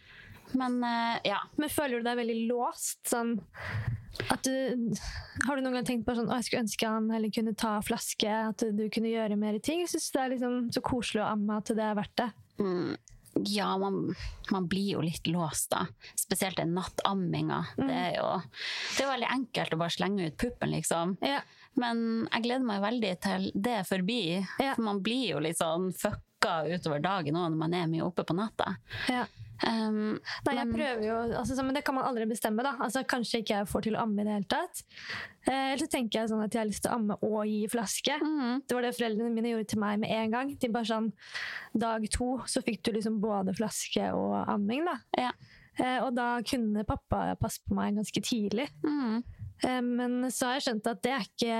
[0.58, 1.42] Men uh, ja.
[1.60, 3.02] Men føler du deg veldig låst?
[3.10, 3.38] Sånn
[4.32, 4.94] at du,
[5.46, 7.74] har du noen gang tenkt på sånn, å, jeg skulle ønske han heller kunne ta
[7.84, 9.82] flaske, at du, kunne gjøre mer ting?
[9.84, 12.30] Jeg synes det er liksom så koselig å amme at det er verdt det.
[12.62, 12.96] Mm,
[13.52, 14.16] ja, man,
[14.52, 15.84] man blir jo litt låst, da.
[16.16, 17.66] Spesielt den nattamminga.
[17.76, 17.88] Mm.
[17.88, 18.30] Det, er jo,
[18.96, 21.18] det er veldig enkelt å bare slenge ut puppen, liksom.
[21.26, 21.42] Ja.
[21.76, 24.22] Men jeg gleder meg veldig til det er forbi.
[24.64, 24.78] Ja.
[24.78, 28.24] For man blir jo litt sånn fucka utover dagen òg når man er mye oppe
[28.24, 28.78] på natta.
[29.12, 29.26] Ja.
[29.64, 32.64] Um, Nei, jeg prøver jo, altså, men det kan man aldri bestemme.
[32.66, 32.74] da.
[32.84, 34.82] Altså, kanskje ikke jeg får til å amme i det hele tatt.
[35.48, 37.62] Eh, Eller så tenker jeg sånn at jeg har lyst til å amme og gi
[37.72, 38.18] flaske.
[38.22, 38.64] Mm.
[38.68, 40.56] Det var det foreldrene mine gjorde til meg med en gang.
[40.60, 41.12] De bare sånn,
[41.76, 44.84] Dag to så fikk du liksom både flaske og amming.
[44.88, 44.98] da.
[45.18, 45.32] Ja.
[45.78, 48.70] Eh, og da kunne pappa passe på meg ganske tidlig.
[48.86, 49.24] Mm.
[49.64, 51.60] Eh, men så har jeg skjønt at det er, ikke,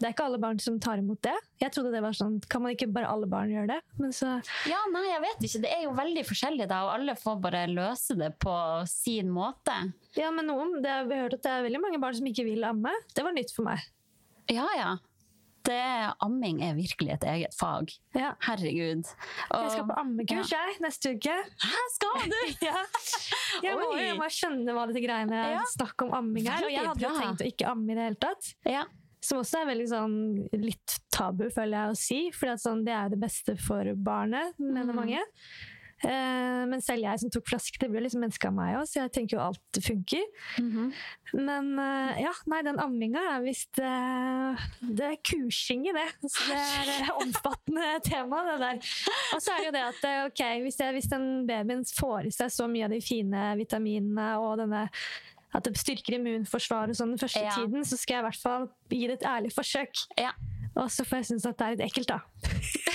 [0.00, 1.34] det er ikke alle barn som tar imot det.
[1.60, 3.80] Jeg trodde det var sånn, Kan man ikke bare alle barn gjøre det?
[4.00, 4.36] Men så,
[4.70, 5.62] Ja, nei, jeg vet ikke.
[5.66, 8.54] Det er jo veldig forskjellig, da, og alle får bare løse det på
[8.90, 9.76] sin måte.
[10.16, 12.46] ja, men noen, det, Vi har hørt at det er veldig mange barn som ikke
[12.48, 12.92] vil amme.
[13.14, 13.84] Det var nytt for meg.
[14.52, 14.94] Ja, ja.
[15.64, 15.80] Det,
[16.20, 17.92] amming er virkelig et eget fag.
[18.14, 18.34] Ja.
[18.44, 19.06] Herregud.
[19.08, 21.36] Jeg skal på ammekurs jeg, neste uke.
[21.64, 22.36] Hæ, skal du?
[22.68, 22.82] Ja.
[23.64, 25.62] Jeg må, jeg må skjønne hva dette greiene Ja.
[25.72, 26.66] snakk om amming er.
[26.66, 28.50] Og jeg hadde jo tenkt å ikke amme i det hele tatt.
[28.68, 28.84] Ja.
[29.24, 30.16] Som også er veldig sånn
[30.60, 32.18] litt tabu, føler jeg å si.
[32.36, 34.98] For sånn, det er jo det beste for barnet, mener Mm.
[35.00, 35.22] mange.
[36.02, 39.02] Eh, men selv jeg som tok flaske, det ble liksom menneske av meg òg, så
[39.04, 40.24] jeg tenker jo alt funker.
[40.60, 40.88] Mhm.
[41.34, 46.06] Men eh, ja, nei, den amminga er visst eh, Det er kursing i det.
[46.28, 46.60] Så det
[46.98, 48.94] er omfattende tema, det der.
[49.34, 52.34] Og så er det jo det at ok, hvis, jeg, hvis den babyen får i
[52.34, 54.88] seg så mye av de fine vitaminene og denne
[55.54, 57.52] at det styrker immunforsvaret sånn den første Ja.
[57.54, 60.00] tiden, så skal jeg i hvert fall gi det et ærlig forsøk.
[60.18, 60.32] Ja.
[60.74, 62.18] Og så får jeg synes at det er litt ekkelt, da.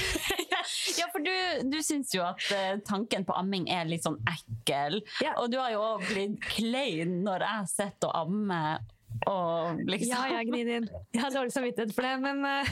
[0.99, 1.33] ja, for du,
[1.71, 4.99] du syns jo at eh, tanken på amming er litt sånn ekkel.
[5.23, 5.37] Ja.
[5.39, 8.83] Og du har jo òg blitt klein når jeg sitter og ammer
[9.29, 10.87] og liksom Ja, ja, gni det inn.
[11.13, 12.71] Jeg har dårlig samvittighet for det, men uh,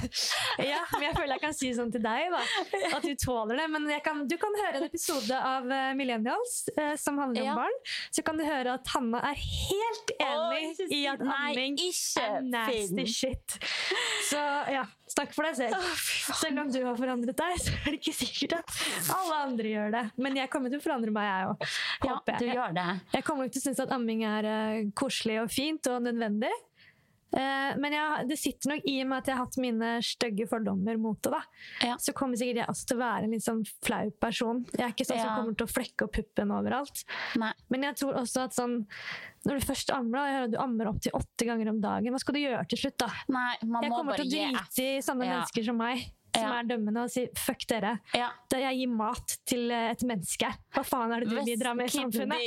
[0.63, 2.41] ja, men jeg føler jeg kan si sånn til deg, da.
[2.97, 3.67] At du tåler det.
[3.73, 7.49] Men jeg kan, du kan høre en episode av uh, Millennials uh, som handler om
[7.51, 7.55] Ja.
[7.59, 7.79] barn.
[8.15, 11.77] Så kan du høre at Hanna er helt enig Å, i at amming
[12.21, 13.59] er nasty shit.
[14.29, 14.39] Så
[14.71, 15.89] ja, snakk for deg selv.
[16.41, 18.77] Selv om du har forandret deg, så er det ikke sikkert at
[19.15, 20.03] alle andre gjør det.
[20.19, 21.67] Men jeg kommer til å forandre meg, jeg òg.
[22.07, 22.37] Ja, jeg.
[22.37, 22.57] du jeg.
[22.59, 22.87] gjør det.
[23.15, 26.51] Jeg kommer nok til å synes at amming er uh, koselig og fint og nødvendig.
[27.35, 30.47] Eh, men jeg, det sitter nok i og med at jeg har hatt mine stygge
[30.47, 31.31] fordommer mot det.
[31.33, 31.41] da.
[31.83, 31.95] Ja.
[31.99, 34.61] Så kommer sikkert jeg også til å være en litt sånn flau person.
[34.71, 37.03] Jeg er ikke sånn som kommer til å flekke opp puppen overalt.
[37.41, 37.51] Nei.
[37.73, 38.77] Men jeg tror også at sånn,
[39.47, 41.81] når du først ammer, da, jeg hører at du ammer opp til åtte ganger om
[41.83, 42.97] dagen, hva skal du gjøre til slutt?
[43.03, 43.11] da?
[43.27, 45.35] Nei, man Jeg kommer til å drite i sånne Ja.
[45.37, 46.07] mennesker som meg.
[46.37, 47.97] Som er dømmende, og sier 'fuck dere'.
[48.15, 48.29] Ja.
[48.49, 50.51] Det jeg gir mat til eh, et menneske.
[50.75, 52.37] Hva faen er det du bidrar med i samfunnet?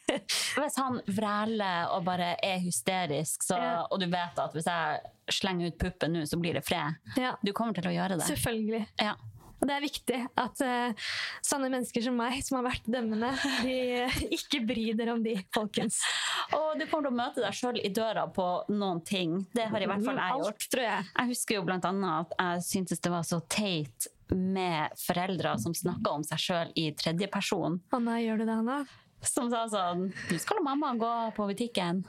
[0.60, 3.58] Hvis han vræler og bare er hysterisk, så,
[3.90, 5.00] og du vet at hvis jeg
[5.30, 6.98] slenger ut puppen nå, så blir det fred.
[7.46, 8.26] Du kommer til å gjøre det.
[8.26, 8.86] selvfølgelig.
[9.00, 9.14] Ja.
[9.60, 11.08] Og det er viktig at uh,
[11.44, 13.32] sånne mennesker som meg, som har vært dømmende,
[13.64, 16.00] de uh, ikke bryr om de, folkens.
[16.56, 19.36] Og du kommer til å møte deg sjøl i døra på noen ting.
[19.52, 20.54] Det har i hvert fall jeg gjort.
[20.54, 21.10] Alt, tror jeg.
[21.12, 25.74] Jeg husker jo blant annet at jeg syntes det var så teit med foreldre som
[25.74, 27.80] snakka om seg sjøl i tredjeperson.
[27.96, 28.80] Anna, gjør du det, Anna?
[29.26, 32.04] Som sa sånn Du skal mamma gå på butikken.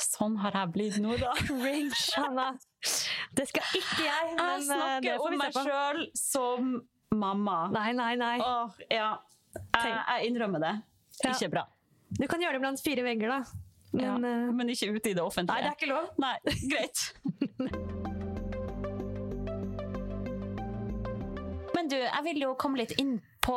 [0.00, 1.32] Sånn har jeg blitt nå, da.
[1.48, 2.50] Cringe, Hanna.
[3.36, 6.72] Det skal ikke jeg, men jeg snakker om meg sjøl som
[7.16, 7.58] mamma.
[7.74, 8.36] Nei, nei, nei.
[8.42, 9.10] Åh, ja.
[9.56, 10.74] Jeg, jeg innrømmer det.
[11.22, 11.32] Ja.
[11.32, 11.64] Ikke bra.
[12.16, 13.62] Du kan gjøre det blant fire vegger, da.
[13.96, 14.16] Ja.
[14.18, 15.56] Men eh, Men ikke ute i det offentlige.
[15.56, 16.10] nei, det er ikke lov.
[16.20, 16.36] Nei,
[16.72, 16.98] greit.
[21.76, 23.56] Men du, jeg vil jo komme litt inn på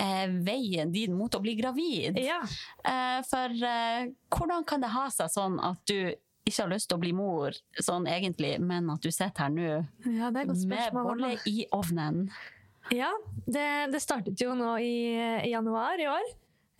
[0.00, 2.16] eh, veien din mot å bli gravid.
[2.22, 2.38] Ja.
[2.86, 6.98] Eh, for eh, hvordan kan det ha seg sånn at du ikke har lyst til
[6.98, 9.68] å bli mor sånn egentlig, men at du sitter her nå
[10.18, 12.26] ja, med bolle i ovnen?
[12.92, 13.10] Ja,
[13.46, 16.26] det, det startet jo nå i, i januar i år,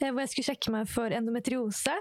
[0.03, 1.97] eh, hvor jeg skulle sjekke meg for endometriose.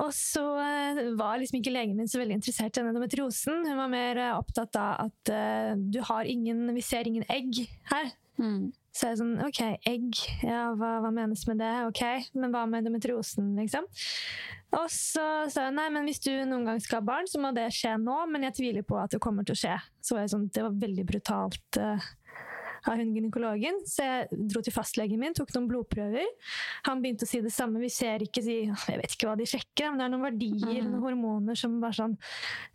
[0.00, 3.66] Og så eh, var liksom ikke legen min så veldig interessert i den endometriosen.
[3.68, 7.64] Hun var mer eh, opptatt av at uh, du har ingen, vi ser ingen egg
[7.92, 8.12] her.
[8.40, 8.72] Mm.
[8.92, 11.72] Så jeg det sånn, ok, egg, ja, hva, hva menes med det?
[11.88, 12.02] Ok,
[12.36, 13.86] men hva med endometriosen, liksom?
[14.76, 17.54] Og så sa jeg, nei, men hvis du noen gang skal ha barn, så må
[17.56, 19.78] det skje nå, men jeg tviler på at det kommer til å skje.
[20.04, 22.10] Så var jeg sånn, det var veldig brutalt uh,
[22.88, 26.28] av hun gynekologen, så jeg dro til fastlegen min, tok noen blodprøver.
[26.88, 29.48] Han begynte å si det samme, vi ser ikke, si, jeg vet ikke hva de
[29.48, 32.16] sjekker, men det er noen verdier, noen hormoner som bare sånn,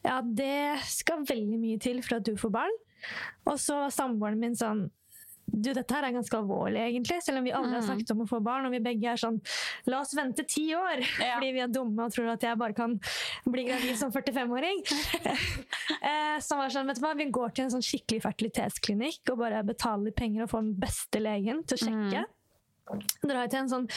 [0.07, 2.83] ja, det skal veldig mye til for at du får barn.
[3.45, 4.87] Og så var samboeren min sånn,
[5.47, 7.17] du, dette her er ganske alvorlig, egentlig.
[7.23, 9.39] Selv om vi aldri har snakket om å få barn, og vi begge er sånn
[9.87, 11.03] La oss vente ti år!
[11.27, 11.37] Ja.
[11.37, 12.93] Fordi vi er dumme og tror at jeg bare kan
[13.49, 14.83] bli gravid som 45-åring.
[16.43, 19.41] Så som var sånn, vet du hva, Vi går til en sånn skikkelig fertilitetsklinikk og
[19.41, 22.23] bare betaler penger og får den beste legen til å sjekke.
[22.87, 23.87] Drar jeg til en sånn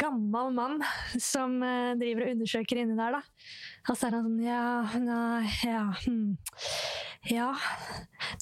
[0.00, 0.80] gammel mann
[1.22, 3.22] som eh, driver og undersøker inni der, da.
[3.88, 4.64] Og så er han sånn Ja,
[5.02, 6.34] nei, ja hm.
[7.30, 7.50] Ja,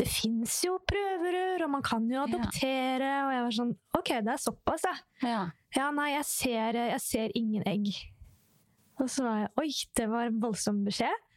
[0.00, 3.10] det fins jo prøverør, og man kan jo adoptere.
[3.28, 4.96] Og jeg var sånn OK, det er såpass, ja.
[5.22, 5.42] Ja.
[5.76, 7.92] Ja, nei, jeg ser, jeg ser ingen egg.
[9.00, 11.28] Og så var jeg Oi, det var en voldsom beskjed.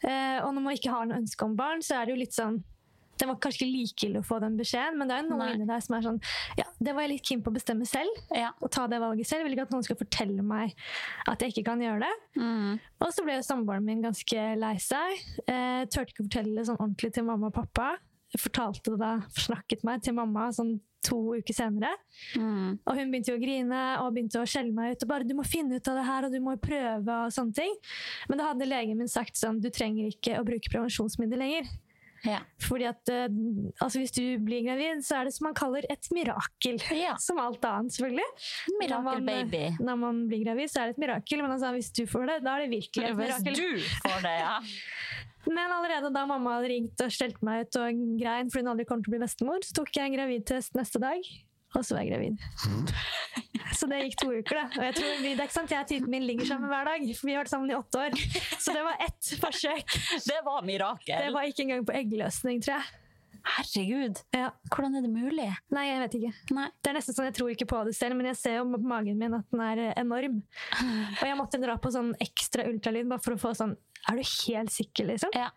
[0.00, 2.36] Eh, og når man ikke har noe ønske om barn, så er det jo litt
[2.36, 2.58] sånn
[3.20, 5.50] Det var kanskje ikke like ille å få den beskjeden, men det er noen Nei.
[5.54, 6.20] inni der som er sånn
[6.58, 8.20] Ja, det var jeg litt keen på å bestemme selv.
[8.34, 8.52] Ja.
[8.64, 9.44] Og ta det valget selv.
[9.44, 10.76] Jeg vil ikke at noen skal fortelle meg
[11.28, 12.12] at jeg ikke kan gjøre det.
[12.40, 12.78] Mm.
[13.04, 15.24] Og så ble samboeren min ganske lei seg.
[15.46, 17.92] Eh, turte ikke å fortelle det sånn ordentlig til mamma og pappa.
[18.30, 21.90] Jeg fortalte det da, forsnakket meg til mamma sånn to uker senere.
[22.36, 22.78] Mm.
[22.84, 25.02] Og hun begynte jo å grine og begynte å skjelle meg ut.
[25.02, 27.54] og bare 'Du må finne ut av det her, og du må prøve', og sånne
[27.54, 27.74] ting.
[28.28, 31.68] Men da hadde legen min sagt sånn 'Du trenger ikke å bruke prevensjonsmiddel lenger'.
[32.26, 32.40] Ja.
[32.60, 33.28] Fordi at eh,
[33.80, 36.80] altså Hvis du blir gravid, så er det som man kaller et mirakel.
[36.96, 37.14] Ja.
[37.26, 38.26] Som alt annet, selvfølgelig.
[38.80, 39.84] Når man, eh, Mirakelbaby.
[39.86, 41.42] Når man blir gravid, så er det et mirakel.
[41.44, 43.60] Men altså, hvis du får det, da er det virkelig et Hvis mirakel.
[43.60, 44.56] du får det, ja.
[45.56, 48.84] Men allerede da mamma hadde ringt og stelt meg ut og grein fordi hun aldri
[48.88, 51.24] kom til å bli bestemor, så tok jeg en gravidtest neste dag,
[51.74, 52.94] og så var jeg gravid.
[53.78, 54.64] Så det gikk to uker, da.
[54.76, 56.88] Og jeg tror vi, det er ikke sant, jeg og typen min ligger sammen hver
[56.90, 58.16] dag, for vi har vært sammen i åtte år.
[58.60, 59.94] Så det var ett forsøk.
[60.26, 61.14] Det var mirakel.
[61.26, 62.96] Det var ikke engang på eggløsning, tror jeg.
[63.40, 64.50] Herregud, Ja.
[64.68, 65.46] hvordan er det mulig?
[65.72, 66.32] Nei, jeg vet ikke.
[66.58, 66.66] Nei.
[66.82, 68.82] Det er nesten sånn, Jeg tror ikke på det selv, men jeg ser jo på
[68.84, 70.42] magen min at den er eh, enorm.
[71.22, 73.72] Og jeg måtte dra på sånn ekstra ultralyd bare for å få sånn
[74.10, 75.32] Er du helt sikker, liksom?
[75.34, 75.48] Ja.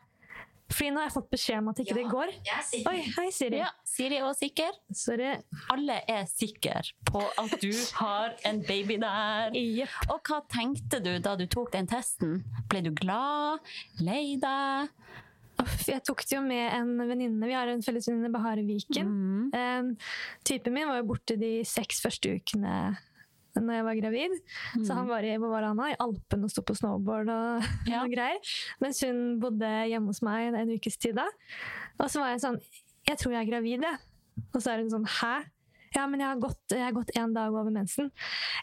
[0.73, 2.31] Fordi nå har jeg fått beskjed om at ikke det går.
[2.49, 2.63] Er.
[2.89, 3.59] Oi, hei, Siri.
[3.61, 3.69] ja.
[3.87, 4.73] Siri og sikker.
[4.97, 5.35] Sorry.
[5.73, 7.69] Alle er sikre på at du
[8.01, 9.53] har en baby der.
[9.59, 10.09] Yep.
[10.15, 12.41] Og hva tenkte du da du tok den testen?
[12.71, 13.61] Ble du glad?
[14.01, 14.89] Lei deg?
[15.85, 17.47] Jeg tok det jo med en venninne.
[17.47, 19.07] Vi har en felles venninne, Bahare Viken.
[19.07, 19.43] Mm.
[19.53, 19.91] Um,
[20.43, 22.73] typen min var jo borte de seks første ukene
[23.59, 24.35] når jeg var gravid.
[24.85, 25.79] Så han var i, var han?
[25.85, 28.03] I Alpene og sto på snowboard og, Ja.
[28.03, 28.39] og greier.
[28.81, 31.27] Mens hun bodde hjemme hos meg en ukes tid da.
[31.99, 32.59] Og så var jeg sånn
[33.09, 33.99] Jeg tror jeg er gravid, jeg.
[34.55, 35.33] Og så er hun sånn Hæ?
[35.93, 38.07] Ja, men jeg har gått, jeg har gått en dag over mensen.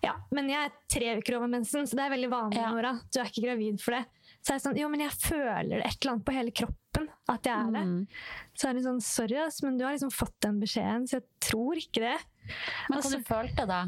[0.02, 2.72] Ja, men jeg er tre uker over mensen, så det er veldig vanlig, Ja.
[2.74, 2.90] Nora.
[3.06, 4.00] Du er ikke gravid for det.
[4.42, 7.46] Så er jeg sånn, jo, men jeg føler et eller annet på hele kroppen at
[7.46, 7.84] jeg er det.
[7.86, 8.00] Mm.
[8.58, 11.26] Så er det sånn, sorry ass, men du har liksom fått den beskjeden, så jeg
[11.46, 12.16] tror ikke det.
[12.88, 13.80] Men hva Altså- du følte da?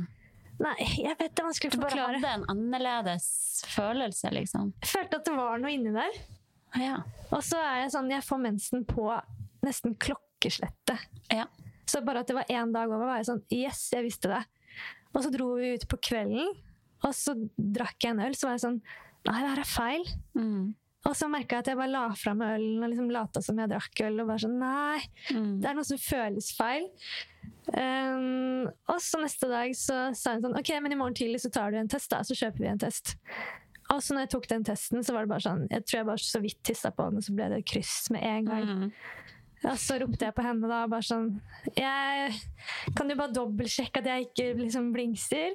[0.62, 3.26] Nei, jeg vet det er vanskelig Du bare hadde en annerledes
[3.72, 4.70] følelse, liksom?
[4.84, 6.18] Jeg følte at det var noe inni der.
[6.78, 7.00] Ja.
[7.32, 9.08] Og så er jeg sånn, jeg får mensen på
[9.66, 11.02] nesten klokkeslettet.
[11.32, 11.48] Ja.
[11.88, 14.42] Så bare at det var én dag over, var jeg sånn Yes, jeg visste det.
[15.12, 16.54] Og så dro vi ut på kvelden,
[17.02, 18.36] og så drakk jeg en øl.
[18.38, 18.78] Så var jeg sånn
[19.22, 20.08] Nei, det her er feil.
[20.34, 20.72] Mm.
[21.08, 23.58] Og så merka jeg at jeg bare la fra meg ølen og liksom lata som
[23.58, 24.20] jeg drakk øl.
[24.22, 25.00] Og bare sånn Nei,
[25.32, 25.60] Mm.
[25.60, 26.86] det er noe som føles feil.
[27.72, 31.50] Um, og så neste dag så sa hun sånn Ok, men i morgen tidlig så
[31.54, 32.20] tar du en test, da.
[32.26, 33.14] Så kjøper vi en test.
[33.92, 36.08] Og så når jeg tok den testen, så var det bare sånn Jeg tror jeg
[36.10, 38.66] bare så vidt tissa på den, og så ble det kryss med en gang.
[38.68, 38.92] Mm.
[39.62, 41.28] Og så ropte jeg på henne da, bare sånn
[41.76, 42.32] jeg,
[42.98, 45.54] Kan du bare dobbeltsjekke at jeg ikke liksom blingser?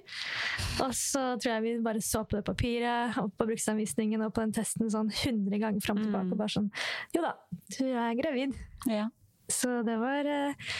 [0.85, 4.45] Og så tror jeg vi bare så på det papiret og på bruksanvisningen og på
[4.45, 6.31] den testen sånn 100 ganger fram og tilbake.
[6.31, 6.69] Og bare sånn
[7.15, 7.33] Jo da,
[7.75, 8.55] du er gravid.
[8.87, 9.09] Ja.
[9.47, 10.71] Så det var eh,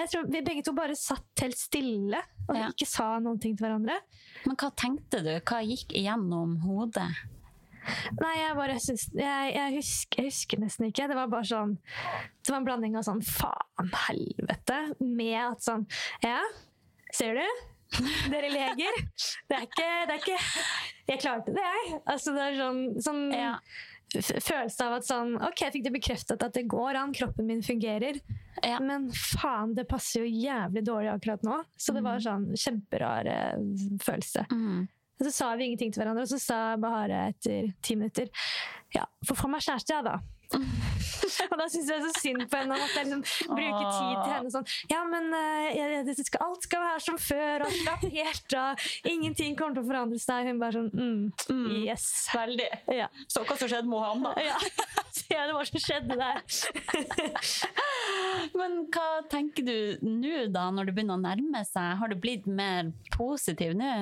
[0.00, 2.70] Jeg tror vi begge to bare satt helt stille og Ja.
[2.72, 3.98] ikke sa noen ting til hverandre.
[4.46, 5.34] Men hva tenkte du?
[5.46, 7.10] Hva gikk igjennom hodet?
[8.20, 11.08] Nei, jeg bare syns jeg, jeg, husker, jeg husker nesten ikke.
[11.10, 15.86] Det var bare sånn Det var en blanding av sånn faen, helvete, med at sånn
[16.24, 16.40] Ja,
[17.14, 17.44] ser du?
[18.28, 18.98] Dere leger.
[19.48, 20.40] Det er ikke, det er ikke
[21.08, 22.00] Jeg klarte det, jeg.
[22.04, 23.54] Altså, det er sånn, sånn Ja.
[24.08, 27.62] følelse av at sånn OK, jeg fikk det bekreftet at det går an, kroppen min
[27.64, 28.20] fungerer.
[28.64, 28.78] Ja.
[28.84, 31.58] Men faen, det passer jo jævlig dårlig akkurat nå.
[31.80, 33.66] Så det var sånn kjemperar eh,
[34.04, 34.44] følelse.
[34.52, 34.86] Mm.
[35.18, 38.30] Og så sa vi ingenting til hverandre, og så sa Bahare etter ti minutter
[38.94, 40.18] Ja, få fram meg kjæreste, jeg, da.
[41.50, 42.76] og da syns jeg så synd på henne.
[42.80, 46.84] At jeg liksom bruker tid til henne sånn Ja, men uh, det skal, alt skal
[46.84, 48.86] være som før, og slapp helt av.
[49.08, 50.48] Ingenting kommer til å forandre seg.
[50.48, 52.06] Hun bare sånn mm, Yes.
[52.32, 52.68] Veldig.
[52.96, 53.08] Ja.
[53.28, 54.34] Så hva som skjedde med Hanna?
[54.48, 54.56] ja.
[55.18, 56.36] Så ja, det var som skjedde der.
[58.58, 61.96] Men hva tenker du nå, da, når det begynner å nærme seg?
[62.00, 63.92] Har du blitt mer positiv nå?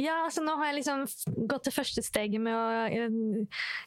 [0.00, 1.02] Ja, altså nå har jeg liksom
[1.46, 3.16] gått til første steget med å eh,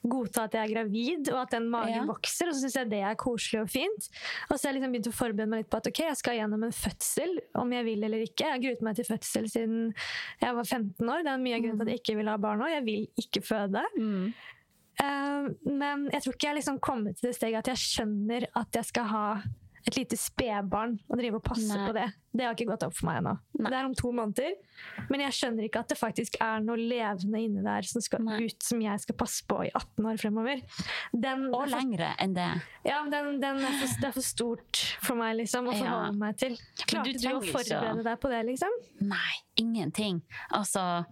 [0.05, 2.03] godta at jeg er gravid, og at den magen Ja.
[2.05, 4.09] vokser, og så syns jeg det er koselig og fint.
[4.49, 6.37] Og så har jeg liksom begynt å forberede meg litt på at ok, jeg skal
[6.37, 8.45] gjennom en fødsel, om jeg vil eller ikke.
[8.45, 9.81] Jeg har gruet meg til fødsel siden
[10.45, 11.23] jeg var 15 år.
[11.25, 12.69] Det er mye av grunnen til at jeg ikke vil ha barn nå.
[12.69, 13.83] Jeg vil ikke føde.
[15.01, 18.77] Eh, men jeg tror ikke jeg liksom kommet til det steget at jeg skjønner at
[18.77, 19.25] jeg skal ha
[19.85, 21.87] et lite spedbarn og drive og passe Nei.
[21.87, 22.05] på det.
[22.35, 23.31] Det har ikke gått opp for meg ennå.
[23.61, 23.69] Nei.
[23.71, 24.55] Det er om to måneder.
[25.11, 28.41] Men jeg skjønner ikke at det faktisk er noe levende inni der som skal Nei.
[28.49, 30.63] ut, som jeg skal passe på i 18 år fremover.
[31.13, 32.49] Den, Og for, lengre enn det.
[32.89, 35.79] ja, den, den er for, det er for stort for meg liksom, å Ja.
[35.85, 36.57] forholde meg til.
[36.83, 38.07] Klarte du, å forberede så...
[38.09, 38.75] deg på det, liksom?
[39.05, 40.19] Nei, ingenting.
[40.51, 41.05] Altså,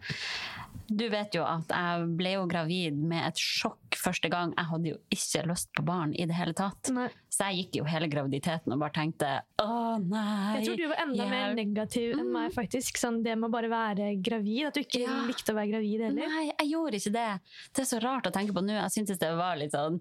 [0.97, 4.53] du vet jo at jeg ble jo gravid med et sjokk første gang.
[4.57, 6.89] Jeg hadde jo ikke lyst på barn i det hele tatt.
[6.93, 7.07] Nei.
[7.33, 9.29] Så jeg gikk jo hele graviditeten og bare tenkte
[9.63, 10.59] å nei.
[10.59, 12.99] Jeg tror du var enda mer negativ enn meg, faktisk.
[13.01, 14.67] Sånn det med å bare være gravid.
[14.69, 15.15] At du ikke Ja.
[15.25, 16.27] likte å være gravid heller.
[16.29, 17.27] Nei, jeg gjorde ikke det.
[17.73, 18.73] Det er så rart å tenke på nå.
[18.77, 19.99] Jeg syntes det var litt sånn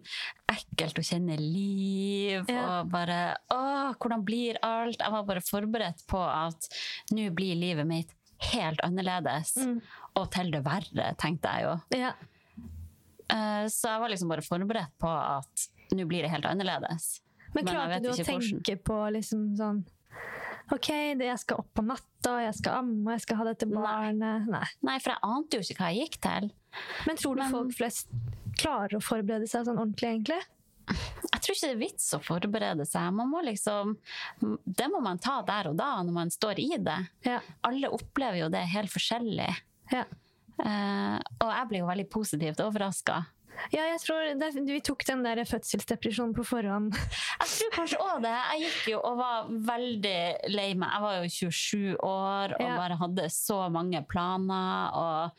[0.53, 2.45] ekkelt å kjenne liv.
[2.49, 2.81] Ja.
[2.83, 3.21] Og bare
[3.53, 4.99] Å, hvordan blir alt?
[5.01, 6.69] Jeg var bare forberedt på at
[7.13, 8.11] nå blir livet mitt
[8.51, 9.55] helt annerledes.
[9.57, 9.81] Mm.
[10.19, 11.75] Og til det verre, tenkte jeg jo.
[12.03, 12.13] Ja.
[13.31, 17.21] Eh, Så jeg var liksom bare forberedt på at nå blir det helt annerledes.
[17.55, 18.41] Men klarte Men du å hvordan.
[18.65, 19.83] tenke på liksom sånn
[20.73, 20.87] OK,
[21.19, 24.47] det, jeg skal opp på natta, jeg skal amme, jeg skal ha dette barnet.
[24.49, 24.65] Nei.
[24.87, 26.47] Nei, for jeg ante jo ikke hva jeg gikk til.
[27.07, 28.09] Men tror du Men- folk flest
[28.57, 30.41] klarer å forberede seg sånn ordentlig, egentlig?
[30.89, 33.13] Jeg tror ikke det er vits å forberede seg.
[33.17, 33.97] Man må liksom,
[34.65, 36.99] det må man ta der og da, når man står i det.
[37.27, 37.39] Ja.
[37.67, 39.51] Alle opplever jo det helt forskjellig.
[39.93, 40.05] Ja.
[40.63, 43.23] Uh, og jeg blir jo veldig positivt overraska.
[43.73, 46.95] Ja, jeg tror det, Vi tok den der fødselsdepresjonen på forhånd.
[47.43, 48.33] Jeg tror kanskje òg det.
[48.33, 50.17] Jeg gikk jo og var veldig
[50.53, 50.91] lei meg.
[50.93, 52.77] Jeg var jo 27 år og Ja.
[52.77, 54.93] bare hadde så mange planer.
[54.99, 55.31] Og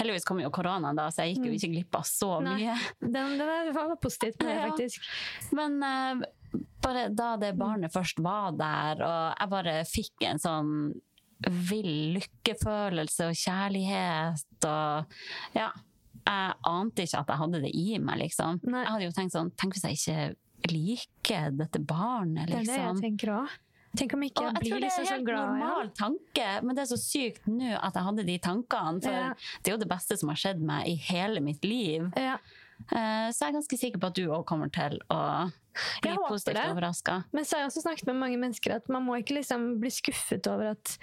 [0.00, 2.44] heldigvis kom jo koronaen, da, så jeg gikk jo ikke glipp av så Mm.
[2.44, 2.56] Nei.
[2.62, 2.78] mye.
[3.00, 4.68] Den, den var positivt med det, Ja.
[4.70, 5.00] faktisk.
[5.52, 6.26] Men uh,
[6.82, 10.72] bare da det barnet først var der, og jeg bare fikk en sånn
[11.70, 15.06] vill lykkefølelse og kjærlighet og
[15.54, 15.70] Ja.
[16.28, 18.60] Jeg ante ikke at jeg hadde det i meg, liksom.
[18.68, 18.82] Nei.
[18.84, 22.66] Jeg hadde jo tenkt sånn Tenk hvis jeg ikke liker dette barnet, Det er det
[22.66, 23.00] jeg liksom.
[23.00, 23.56] tenker òg.
[23.96, 25.90] Tenk om ikke Og jeg jeg blir tror det liksom er en helt glad normal
[25.96, 29.02] tanke, men det er så sykt nå at jeg hadde de tankene.
[29.02, 29.34] For Ja.
[29.62, 32.12] det er jo det beste som har skjedd meg i hele mitt liv.
[32.16, 32.36] Ja.
[32.92, 35.50] Eh, Så jeg er ganske sikker på at du òg kommer til å
[36.02, 36.68] bli positivt det.
[36.70, 37.24] overraska.
[37.32, 39.88] Men så har jeg også snakket med mange mennesker at man må ikke liksom bli
[39.90, 40.98] skuffet over at,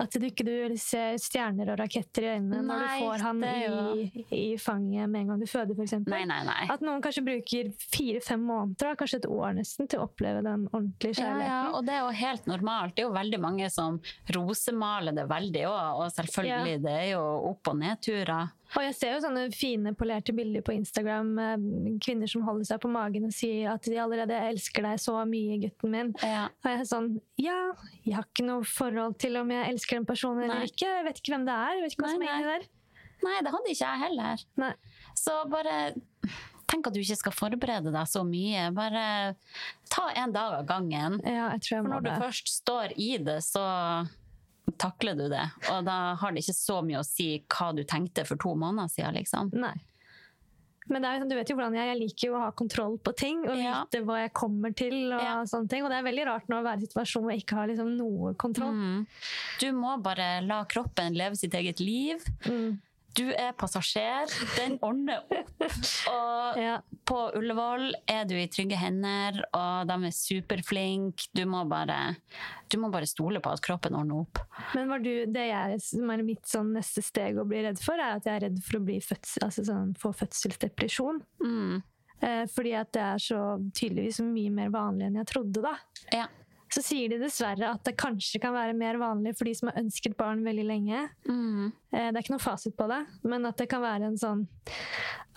[0.00, 4.24] at du ikke du ser stjerner og raketter i øynene når du får han i,
[4.36, 5.96] i fanget med en gang du føder, f.eks.
[6.08, 6.68] Nei, nei, nei.
[6.72, 11.20] At noen kanskje bruker fire-fem måneder, kanskje et år nesten, til å oppleve den ordentlige
[11.20, 11.50] kjærligheten.
[11.50, 12.96] ja, og det er jo helt normalt.
[12.96, 14.00] Det er jo veldig mange som
[14.36, 17.22] rosemaler det veldig òg, og selvfølgelig, det er jo
[17.52, 18.56] opp- og nedturer.
[18.76, 21.30] Og jeg ser jo sånne fine, polerte bilder på Instagram.
[21.42, 21.64] eh,
[22.04, 25.58] Kvinner som holder seg på magen og sier at de allerede elsker deg så mye,
[25.64, 26.12] gutten min.
[26.22, 26.44] Ja.
[26.62, 27.08] Og jeg er sånn
[27.40, 27.58] Ja,
[28.04, 30.68] jeg har ikke noe forhold til om jeg elsker en person eller Nei.
[30.70, 30.86] ikke.
[30.86, 31.74] Jeg vet ikke hvem det er.
[31.74, 32.68] Jeg vet ikke hva som er inni der.
[33.26, 34.46] Nei, det hadde ikke jeg heller.
[34.62, 34.72] Nei.
[35.18, 35.74] Så bare
[36.70, 38.68] tenk at du ikke skal forberede deg så mye.
[38.72, 39.34] Bare
[39.90, 41.18] ta en dag av gangen.
[41.26, 42.18] Ja, jeg tror jeg For når du det.
[42.22, 43.64] først står i det, så
[44.78, 45.44] takler du det.
[45.72, 48.88] Og da har det ikke så mye å si hva du tenkte for to måneder
[48.92, 49.50] siden, liksom.
[49.52, 49.74] Nei.
[50.90, 53.12] Men er, sånn, du vet jo hvordan jeg, jeg liker jo å ha kontroll på
[53.14, 53.84] ting og Ja.
[53.84, 54.96] vite hva jeg kommer til.
[55.12, 55.36] Og Ja.
[55.46, 55.84] sånne ting.
[55.84, 57.68] Og det er veldig rart nå å være i en situasjon hvor jeg ikke har
[57.68, 58.72] liksom noe kontroll.
[58.74, 59.06] Mm.
[59.60, 62.18] Du må bare la kroppen leve sitt eget liv.
[62.44, 62.80] Mm.
[63.18, 64.30] Du er passasjer.
[64.56, 65.50] Den ordner opp.
[66.14, 66.76] Og Ja.
[67.08, 71.26] på Ullevål er du i trygge hender, og de er superflinke.
[71.34, 72.16] Du må bare,
[72.70, 74.42] du må bare stole på at kroppen ordner opp.
[74.78, 77.98] Men var du, det jeg, som er mitt sånn neste steg å bli redd for,
[77.98, 81.22] er at jeg er redd for å bli fødsel, altså sånn, få fødselsdepresjon.
[81.42, 81.80] Mm.
[82.20, 83.40] Eh, fordi at det er så
[83.74, 85.62] tydeligvis mye mer vanlig enn jeg trodde.
[85.64, 85.74] da.
[86.12, 86.26] Ja.
[86.70, 89.80] Så sier de dessverre at det kanskje kan være mer vanlig for de som har
[89.82, 91.02] ønsket barn veldig lenge.
[91.26, 91.72] Mm.
[91.90, 94.46] Eh, Det er ikke noe fasit på det, men at det kan være en sånn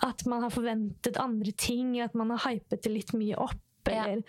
[0.04, 3.58] At man har forventet andre ting, at man har hypet det litt mye opp.
[3.84, 4.06] Ja.
[4.06, 4.22] Eller,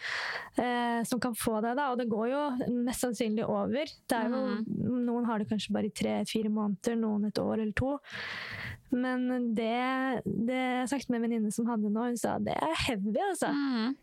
[0.60, 1.92] eh, som kan få det, da.
[1.92, 2.42] Og det går jo
[2.84, 3.86] mest sannsynlig over.
[3.86, 4.42] Det er jo,
[5.06, 7.94] Noen har det kanskje bare i tre-fire måneder, noen et år eller to.
[8.92, 12.56] Men det, det jeg sagt med en venninne som hadde det nå, hun sa det
[12.56, 13.52] er heavy, altså.
[13.56, 13.96] Mm.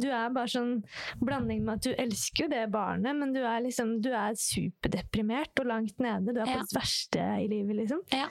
[0.00, 0.72] Du er bare sånn
[1.20, 5.60] blanding med at du elsker jo det barnet, men du er liksom du er superdeprimert
[5.60, 6.32] og langt nede.
[6.34, 6.62] Du er på Ja.
[6.64, 8.00] det verste i livet, liksom.
[8.12, 8.28] Ja.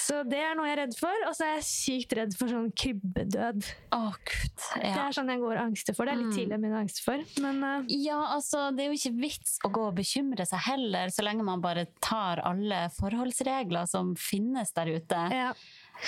[0.00, 1.14] Så det er noe jeg er redd for.
[1.28, 3.64] Og så er jeg sykt redd for sånn krybbedød.
[3.94, 4.66] Å, gud.
[4.74, 6.04] Det er sånn jeg går og angster for.
[6.06, 6.36] Det er litt Mm.
[6.38, 7.18] tidlig min angst for.
[7.40, 7.84] Men uh...
[7.88, 11.44] Ja, altså, det er jo ikke vits å gå og bekymre seg heller, så lenge
[11.44, 15.22] man bare tar alle forholdsregler som finnes der ute.
[15.30, 15.52] ja.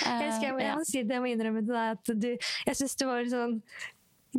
[0.03, 2.19] jeg, husker, jeg, må- Eh, jeg må si det, jeg må innrømme til deg at
[2.19, 2.27] du
[2.67, 3.61] Jeg syns du var sånn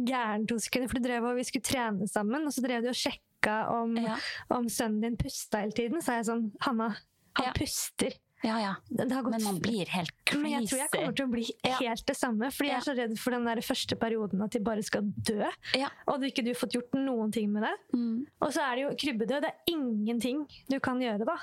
[0.06, 2.88] gæren to sekunder, for du drev og vi skulle trene sammen, og så drev du
[2.88, 4.16] og sjekka om, Ja.
[4.50, 6.00] om sønnen din pusta hele tiden.
[6.02, 6.88] Så er jeg sånn Hanna,
[7.36, 7.52] han Ja.
[7.52, 8.12] puster.
[8.44, 8.74] ja, ja.
[8.90, 10.42] Det har gått Men man blir helt crazy.
[10.42, 11.76] Men jeg tror jeg kommer til å bli Ja.
[11.80, 12.50] helt det samme.
[12.52, 15.44] Fordi jeg er så redd for den der første perioden at de bare skal dø.
[15.74, 15.88] Ja.
[16.06, 17.74] Og at ikke du har fått gjort noen ting med det.
[17.98, 18.26] Mm.
[18.40, 19.40] Og så er det jo krybbedød.
[19.42, 21.36] Det er ingenting du kan gjøre da.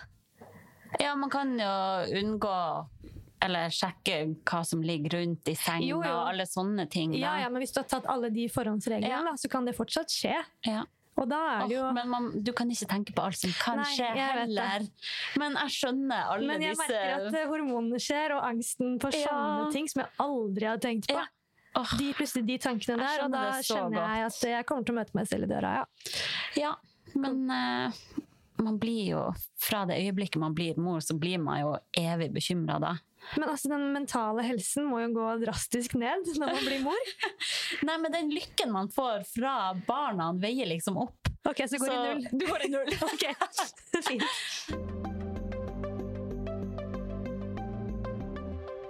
[0.99, 1.65] Ja, man kan jo
[2.21, 2.87] unngå
[3.45, 6.17] eller sjekke hva som ligger rundt i senga, Jo, jo.
[6.31, 7.11] alle sånne ting.
[7.15, 7.21] Da.
[7.21, 9.21] Ja, ja, Men hvis du har tatt alle de forhåndsreglene, Ja.
[9.23, 10.35] da, så kan det fortsatt skje.
[10.65, 10.83] Ja.
[11.15, 13.77] Og da er det jo men man, du kan ikke tenke på alt som kan
[13.79, 14.83] Nei, skje heller.
[15.39, 18.99] Men jeg skjønner alle disse Men jeg disse merker at eh, hormonene skjer, og angsten
[18.99, 19.11] Ja.
[19.29, 21.21] sånne ting som jeg aldri har tenkt på.
[21.77, 24.15] Åh, De plutselig de tankene der, og da skjønner godt.
[24.15, 25.71] jeg at jeg kommer til å møte meg selv i døra.
[25.79, 25.85] ja.
[26.55, 26.75] Ja,
[27.15, 28.21] men Uh
[28.57, 32.79] man blir jo Fra det øyeblikket man blir mor, så blir man jo evig bekymra
[32.79, 32.93] da.
[33.35, 37.13] Men altså, den mentale helsen må jo gå drastisk ned når man blir mor.
[37.87, 39.55] Nei, men den lykken man får fra
[39.87, 41.31] barna, veier liksom opp.
[41.45, 41.95] Ok, så går så...
[41.95, 42.27] i null.
[42.31, 42.93] Du går i null.
[43.05, 43.25] Ok,
[44.09, 44.23] fint.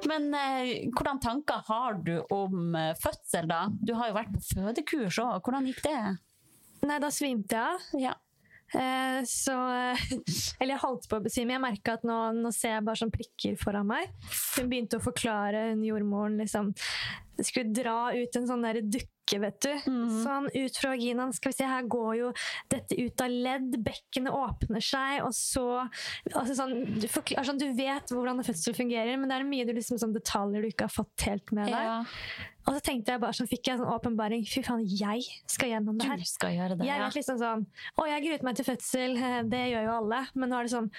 [0.06, 3.66] Men eh, hvordan tanker har du om eh, fødsel, da?
[3.74, 5.40] Du har jo vært på fødekurs òg.
[5.42, 5.98] Hvordan gikk det?
[6.86, 7.90] Nei, da svimte jeg av.
[8.00, 8.14] Ja.
[8.74, 9.56] Eh, så
[10.60, 11.56] Eller jeg holdt på å besvime.
[11.56, 14.10] Jeg merka at nå, nå ser jeg bare sånn prikker foran meg.
[14.56, 16.74] Hun begynte å forklare, hun jordmoren, liksom
[17.44, 19.72] skulle dra ut en sånn der dukke, vet du.
[20.24, 21.34] Sånn ut fra vaginaen.
[21.36, 22.32] Skal vi se, her går jo
[22.72, 25.66] dette ut av ledd, bekkenet åpner seg, og så
[26.32, 29.68] altså sånn, du, forklar, sånn, du vet hvordan en fødsel fungerer, men det er mye
[29.68, 31.90] du liksom, sånn detaljer du ikke har fått helt med deg.
[31.92, 32.02] ja.
[32.66, 34.46] Og så tenkte jeg bare, så fikk jeg en sånn åpenbaring.
[34.50, 36.18] Fy faen, jeg skal gjennom det her.
[36.18, 37.10] Du skal gjøre det, Jeg ja.
[37.14, 37.66] liksom sånn
[37.98, 39.18] Å, jeg gruet meg til fødsel.
[39.22, 40.22] eh, Det gjør jo alle.
[40.34, 40.90] Men nå er det sånn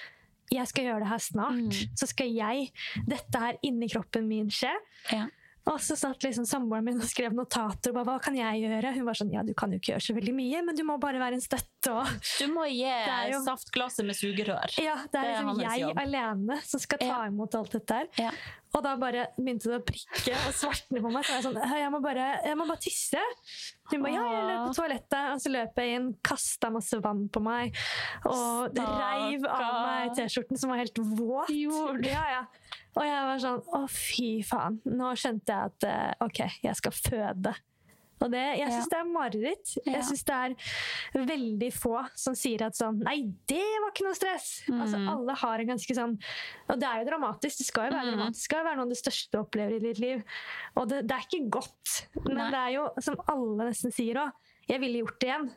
[0.49, 1.59] Jeg skal gjøre det her snart.
[1.59, 1.97] Mm.
[1.99, 2.71] Så skal jeg
[3.05, 4.71] Dette her inni kroppen min skje.
[5.11, 5.25] Ja.
[5.67, 7.91] Og så satt liksom samboeren min og skrev notater.
[7.91, 8.93] og bare, Hva kan jeg gjøre?
[8.95, 10.95] Hun var sånn Ja, du kan jo ikke gjøre så veldig mye, men du må
[10.97, 11.65] bare være en støtte.
[11.87, 12.07] Og
[12.39, 12.83] Du må gi
[13.31, 14.77] jo- saftglasset med sugerør.
[14.83, 15.97] ja, det er Det er liksom jeg jobb.
[16.03, 18.07] alene som skal ta imot alt dette her.
[18.17, 18.31] Ja.
[18.75, 21.23] Og da bare begynte det å prikke og svartne på meg.
[21.25, 23.21] Så jeg, sånn, jeg, må bare, jeg må bare tisse.
[23.91, 27.29] Hun bare ja, jeg løp på toalettet, og så løp jeg inn, kasta masse vann
[27.29, 27.73] på meg
[28.27, 28.97] og Staka.
[28.99, 31.49] reiv av meg T-skjorten som var helt våt.
[32.05, 32.43] Ja, ja.
[32.97, 34.81] Og jeg var sånn å, fy faen.
[34.85, 37.55] Nå skjønte jeg at eh, ok, jeg skal føde.
[38.21, 38.89] Og det, jeg syns Ja.
[38.89, 39.73] det er mareritt.
[39.85, 39.91] Ja.
[39.93, 44.17] Jeg syns det er veldig få som sier at sånn Nei, det var ikke noe
[44.17, 44.63] stress!
[44.69, 45.09] Altså, Mm.
[45.13, 46.17] alle har en ganske sånn
[46.69, 47.57] Og det er jo dramatisk.
[47.57, 48.17] Det skal jo være Mm.
[48.17, 48.33] dramatisk.
[48.33, 50.23] Det skal jo være noe av det største du opplever i ditt liv.
[50.75, 52.07] Og det, det er ikke godt.
[52.25, 52.49] Men Nei.
[52.51, 54.31] det er jo, som alle nesten sier òg,
[54.67, 55.51] jeg ville gjort det igjen.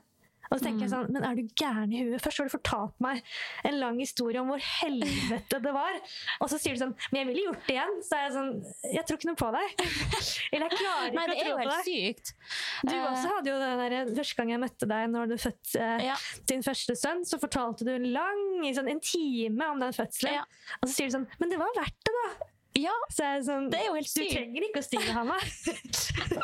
[0.50, 2.22] Og så tenker jeg sånn, men er du gæren i huet?
[2.24, 3.20] Først har du fortalt meg
[3.68, 5.98] en lang historie om hvor helvete det var.
[6.42, 7.94] Og så sier du sånn, men jeg ville gjort det igjen.
[8.06, 8.50] Så er jeg sånn,
[8.90, 9.84] jeg tror ikke noe på deg.
[10.52, 12.34] Eller jeg klarer ikke Nei, ikke det er å jo tro på helt sykt.
[12.82, 15.80] Du Eh, også hadde jo den der, Første gang jeg møtte deg når du fødte
[15.86, 16.16] eh, Ja.
[16.50, 18.42] din første sønn, så fortalte du en lang,
[18.74, 20.40] sånn, en time om den fødselen.
[20.40, 20.44] Ja.
[20.80, 22.50] Og så sier du sånn Men det var verdt det, da!
[22.80, 24.30] Ja, er sånn, det er jo helt sykt.
[24.30, 25.38] Du trenger ikke å stige, Hanna.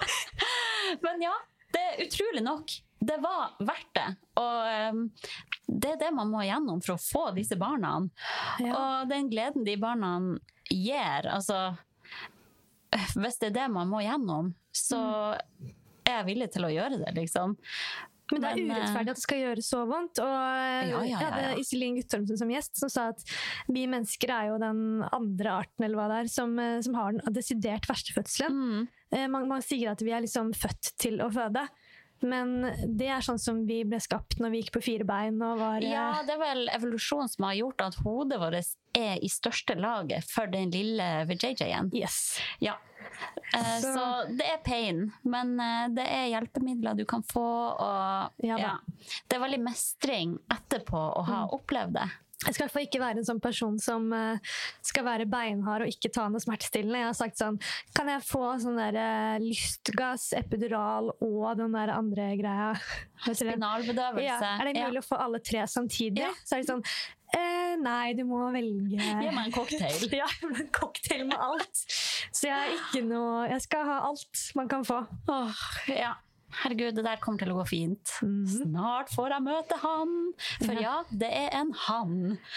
[1.05, 1.35] Men ja,
[1.75, 2.75] det er utrolig nok.
[2.99, 4.07] Det var verdt det.
[4.41, 5.03] Og ehm,
[5.69, 7.99] det er det man må igjennom for å få disse barna.
[8.63, 8.73] Ja.
[8.79, 10.15] Og den gleden de barna
[10.71, 11.77] gir, altså
[13.15, 15.01] Hvis det er det man må gjennom, så
[16.07, 17.57] er jeg villig til å gjøre det, liksom.
[18.33, 20.21] Men det er eh, urettferdig at det skal gjøre så vondt.
[20.23, 21.61] Og Ja, ja, ja, jeg hadde.
[21.63, 23.23] Iselin Guttormsen som gjest, som sa at
[23.71, 24.81] vi mennesker er jo den
[25.15, 28.57] andre arten eller hva det er, som, eh, som har den desidert verste fødselen.
[28.57, 28.89] Mm.
[29.15, 31.69] Eh, Man, man sier at vi er liksom født til å føde.
[32.23, 32.63] Men
[32.97, 35.91] det er sånn som vi ble skapt når vi gikk på fire bein var eh,
[35.91, 38.55] Ja, det er vel evolusjon som har gjort at hodet vårt
[38.97, 41.91] er i største laget for den lille VJJ-en.
[41.93, 42.39] Yes.
[42.59, 42.75] Ja.
[43.55, 47.45] Eh, Så- så det er pain, men eh, det er hjelpemidler du kan få,
[47.79, 48.79] og Ja ja.
[49.29, 51.51] Det er veldig mestring etterpå å ha Mm.
[51.53, 52.11] opplevd det.
[52.45, 55.87] Jeg skal i hvert fall ikke være en sånn person som eh, skal være beinhard
[55.87, 57.01] og ikke ta noe smertestillende.
[57.01, 57.57] Jeg har sagt sånn
[57.97, 62.75] Kan jeg få sånn der eh, lystgass, epidural og den der andre greia?
[63.25, 64.27] Spinalbedøvelse.
[64.27, 66.27] Ja, er det mulig å få alle tre samtidig?
[66.27, 66.35] Ja.
[66.45, 70.07] Så er det sånn eh, Nei, du må velge Gi meg en cocktail.
[70.21, 71.87] Ja, en cocktail med alt.
[72.37, 75.01] Så jeg noe Jeg skal ha alt man kan få.
[75.33, 76.13] Åh, ja.
[76.63, 78.13] Herregud, det der kommer til å gå fint.
[78.49, 80.15] Snart får jeg møte han.
[80.63, 82.15] For ja, det er en han.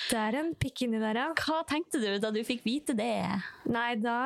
[0.09, 1.27] Det er en pikk inni der, ja.
[1.35, 3.25] Hva tenkte du da du fikk vite det?
[3.67, 4.19] Nei, da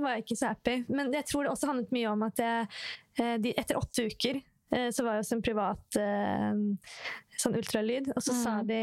[0.00, 0.78] var jeg ikke så happy.
[0.88, 2.70] Men jeg tror det også handlet mye om at jeg,
[3.20, 6.62] eh, de, etter åtte uker eh, så var jeg hos en privat eh,
[7.42, 8.80] sånn ultralyd, og så sa de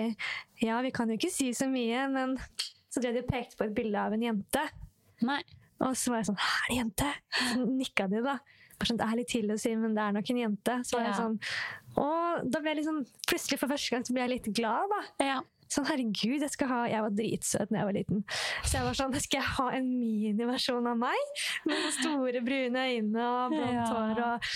[0.61, 2.37] ja, vi kan jo ikke si så mye, men
[2.89, 4.63] så drev de og pekte på et bilde av en jente.
[5.25, 5.41] Nei.
[5.79, 7.11] Og så var jeg sånn, er det jente?
[7.39, 8.39] Så nikka de da.
[8.79, 10.79] Det er litt tidlig å si, men det er nok en jente.
[10.87, 11.39] Så var jeg sånn,
[11.99, 14.99] og da ble jeg liksom, plutselig for første gang så ble jeg litt glad da.
[15.25, 15.39] Ja.
[15.69, 18.23] Sånn, herregud, jeg skal ha Jeg var dritsøt da jeg var liten.
[18.65, 21.35] Så jeg var sånn, skal jeg ha en miniversjon av meg?
[21.69, 23.83] Med store, brune øyne og blondt Ja.
[23.91, 24.49] hår og,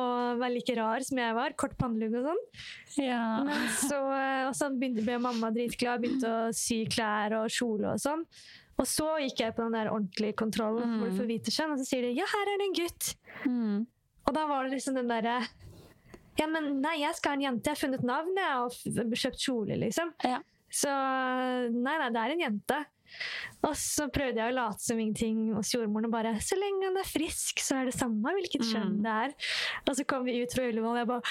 [0.00, 1.52] og være like rar som jeg var.
[1.60, 2.40] Kort pannelugg og sånn.
[3.04, 3.20] ja.
[3.44, 4.00] Men så,
[4.48, 8.24] og så begynte, ble mamma dritglad, begynte å sy klær og kjole og sånn.
[8.74, 11.82] Og så gikk jeg på den der ordentlige kontrollen hvor du får vite kjønn, og
[11.82, 13.10] så sier de ja, her er det en gutt.
[13.46, 13.76] Mm.
[14.24, 15.42] Og da var det liksom den derre
[16.34, 17.70] ja, men nei, jeg skal ha en jente.
[17.70, 20.10] Jeg har funnet navnet og kjøpt kjole, liksom.
[20.26, 20.40] Ja.
[20.74, 22.78] Så nei, nei, det er en jente.
[23.64, 26.98] Og så prøvde jeg å late som ingenting hos jordmoren og bare Så lenge han
[27.00, 29.34] er frisk, så er det samme hvilket kjønn det er.
[29.88, 31.22] Og så kom vi ut fra Ullevål, og jeg bare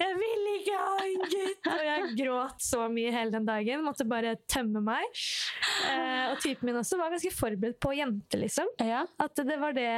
[0.00, 1.68] Jeg vil ikke ha en gutt!
[1.70, 3.82] Og jeg gråt så mye hele den dagen.
[3.86, 5.04] Måtte bare tømme meg.
[5.88, 8.68] Eh, og typen min også var ganske forberedt på jente, liksom.
[8.84, 9.04] Ja.
[9.20, 9.88] At det var det,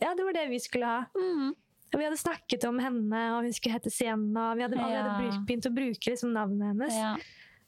[0.00, 1.06] ja, det, var det vi skulle ha.
[1.16, 1.54] Mm.
[1.94, 4.48] Vi hadde snakket om henne, og hun skulle hete Sienna.
[4.58, 5.40] Vi hadde allerede Ja.
[5.46, 6.94] begynt å bruke liksom, navnet hennes.
[6.98, 7.16] ja.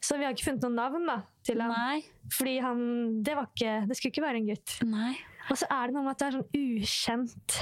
[0.05, 1.17] Så vi har ikke funnet noe navn da,
[1.47, 1.73] til ham.
[1.73, 2.03] Nei.
[2.37, 2.85] Fordi han,
[3.25, 4.77] det, var ikke, det skulle ikke være en gutt.
[4.87, 5.15] Nei.
[5.51, 7.59] Og så er det noe med at det er sånn ukjent.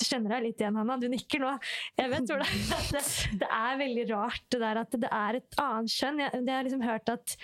[0.00, 0.96] Du kjenner deg litt igjen, Hanna.
[0.96, 1.52] Du nikker nå.
[1.98, 3.02] Jeg vet hvor det, det,
[3.42, 6.22] det er veldig rart det der at det er et annet kjønn.
[6.24, 7.34] Jeg, jeg har liksom hørt at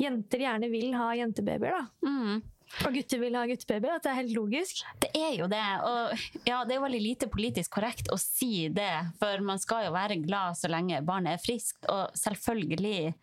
[0.00, 2.08] jenter gjerne vil ha jentebabyer, da.
[2.08, 2.42] Mm.
[2.86, 3.96] Og gutter vil ha guttebabyer.
[3.96, 4.82] At det er helt logisk.
[5.00, 5.64] Det er jo det.
[5.88, 9.86] Og ja, det er jo veldig lite politisk korrekt å si det, for man skal
[9.88, 13.14] jo være glad så lenge barnet er friskt, og selvfølgelig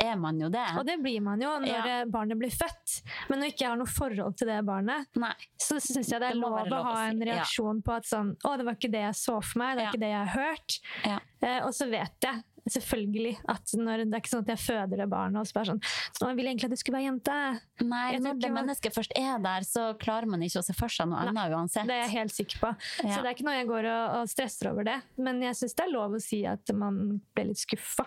[0.00, 0.64] er man jo det.
[0.78, 2.00] Og det blir man jo når Ja.
[2.00, 3.02] eh, barnet blir født.
[3.28, 5.34] Men når jeg ikke har noe forhold til det barnet, Nei.
[5.58, 7.34] så syns jeg det er Det lov, lov, å ha en ja.
[7.34, 9.76] reaksjon på at sånn Å, det var ikke det jeg så for meg.
[9.76, 9.90] Det er Ja.
[9.92, 10.80] ikke det jeg har hørt.
[11.04, 11.18] Ja.
[11.42, 14.96] Eh, og så vet jeg selvfølgelig at når, det er ikke sånn at jeg føder
[15.02, 15.80] det barnet og så bare sånn
[16.14, 17.60] Så jeg ville egentlig at du skulle være jente.
[17.82, 21.08] Nei, når det mennesket først er der, så klarer man ikke å se for seg
[21.10, 21.86] noe annet uansett.
[21.86, 22.70] Det er jeg helt sikker på.
[23.02, 23.14] Ja.
[23.16, 25.02] Så det er ikke noe jeg går og, og stresser over det.
[25.18, 28.06] Men jeg syns det er lov å si at man ble litt skuffa.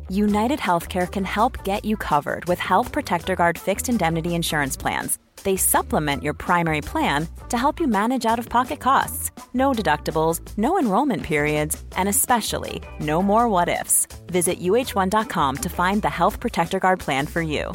[0.11, 5.17] United Healthcare can help get you covered with Health Protector Guard fixed indemnity insurance plans.
[5.43, 9.31] They supplement your primary plan to help you manage out of pocket costs.
[9.53, 14.05] No deductibles, no enrollment periods, and especially no more what ifs.
[14.27, 17.73] Visit uh1.com to find the Health Protector Guard plan for you.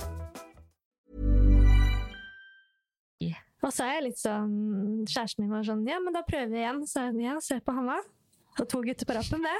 [3.66, 4.52] Og så er jeg litt sånn
[5.08, 6.84] Kjæresten var sånn Ja, men da prøver vi igjen.
[6.86, 7.34] Så ja,
[7.64, 7.74] på.
[8.60, 9.56] Og to gutter på rappen, det.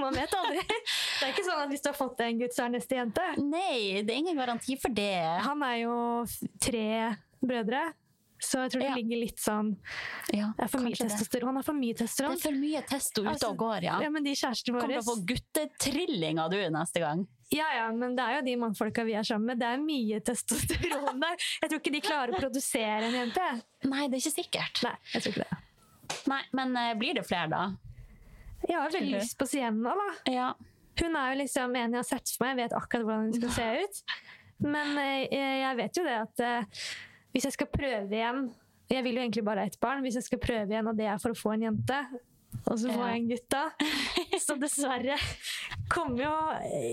[0.00, 0.64] Man vet aldri.
[0.68, 3.24] Det er ikke sånn at hvis du har fått en gutt, så er neste jente.
[3.40, 5.14] Nei, det er ingen garanti for det.
[5.46, 5.94] Han er jo
[6.60, 7.80] tre brødre,
[8.38, 8.94] så jeg tror det Ja.
[8.94, 9.72] ligger litt sånn
[10.32, 11.08] Ja, Det er for mye det.
[11.08, 11.48] testosteron.
[11.50, 13.96] Han har for mye Det er for mye testo ute Altså, og går, ja.
[14.04, 17.26] Ja, men de kjærestene Kommer til å få guttetrillinger du neste gang.
[17.50, 19.58] Ja, ja, men det er jo de mannfolka vi er sammen med.
[19.58, 21.36] Det er mye testosteron der.
[21.62, 23.46] Jeg tror ikke de klarer å produsere en jente.
[23.88, 24.82] Nei, det er ikke sikkert.
[24.84, 26.22] Nei, jeg tror ikke det.
[26.28, 27.62] Nei, men eh, blir det flere da?
[28.66, 30.08] Jeg har veldig lyst på Sienna, da.
[30.32, 30.48] Ja.
[30.98, 32.56] Hun er jo liksom en jeg har sett for meg.
[32.56, 34.00] Jeg vet akkurat hvordan hun skal se ut.
[34.66, 36.86] Men eh, jeg vet jo det at eh,
[37.34, 38.48] hvis jeg skal prøve igjen
[38.90, 40.02] Jeg vil jo egentlig bare ha ett barn.
[40.02, 41.98] Hvis jeg skal prøve igjen, og det er for å få en jente,
[42.68, 43.62] og så får jeg en gutt da,
[44.42, 45.16] så dessverre
[45.92, 46.32] kommer jo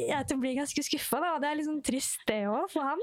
[0.09, 1.19] jeg til å bli ganske skuffa.
[1.33, 3.01] Og det er liksom trist, det òg, for han.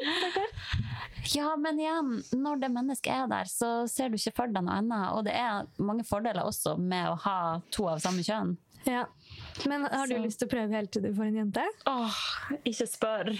[1.34, 4.78] ja, men igjen, når det mennesket er der, så ser du ikke for deg noe
[4.80, 5.08] annet.
[5.16, 7.38] Og det er mange fordeler også med å ha
[7.74, 8.56] to av samme kjønn.
[8.88, 9.04] Ja.
[9.68, 11.64] Men har du Så- lyst til å prøve helt til du får en jente?
[11.86, 12.16] Åh,
[12.64, 13.30] ikke spør.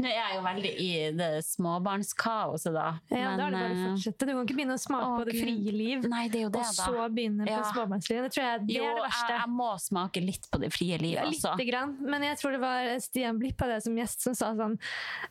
[0.00, 2.98] Nå er jeg jo veldig i det småbarnskaoset, da.
[3.10, 4.26] Ja, da er det bare å eh, fortsette.
[4.26, 6.52] Du kan ikke begynne å smake Å, på det frie liv, Nei, det er jo
[6.54, 6.84] det, og da.
[6.84, 7.62] så begynne på Ja.
[7.72, 8.22] småbarnslivet.
[8.28, 9.28] Det tror jeg det jo, er det verste.
[9.30, 11.56] Jeg, jeg må smake litt på det frie livet, Ja, altså.
[11.56, 11.96] lite grann.
[12.00, 14.78] Men jeg tror det var Stian Blipp av det som gjest som sa sånn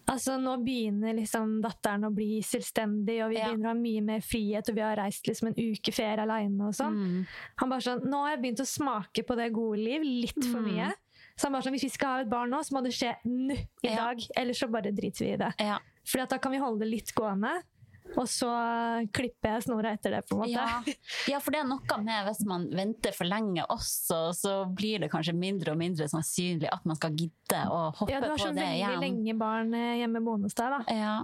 [0.10, 3.48] Altså, nå begynner liksom datteren å bli selvstendig, og vi Ja.
[3.50, 6.62] begynner å ha mye mer frihet, og vi har reist liksom en uke ferie aleine
[6.68, 6.96] og sånn.
[6.96, 7.28] Mm.
[7.58, 10.59] Han bare sånn Nå har jeg begynt å smake på det gode liv litt for
[10.61, 10.70] Mm.
[10.74, 10.91] mye.
[11.39, 13.15] Så han bare sånn Hvis vi skal ha et barn nå, så må det skje
[13.26, 13.95] nå i Ja.
[14.09, 14.20] dag.
[14.36, 15.53] Ellers så bare driter vi i det.
[15.59, 15.78] Ja.
[16.05, 17.61] Fordi at da kan vi holde det litt gående.
[18.17, 18.49] Og så
[19.13, 20.49] klipper jeg snora etter det, på en måte.
[20.49, 20.82] Ja.
[21.28, 25.11] ja, for det er noe med hvis man venter for lenge også, så blir det
[25.11, 28.49] kanskje mindre og mindre sannsynlig at man skal gidde å hoppe Ja, du har så
[28.51, 30.80] veldig lenge barn eh, hjemme boende hos deg, da.
[30.91, 31.24] Ja.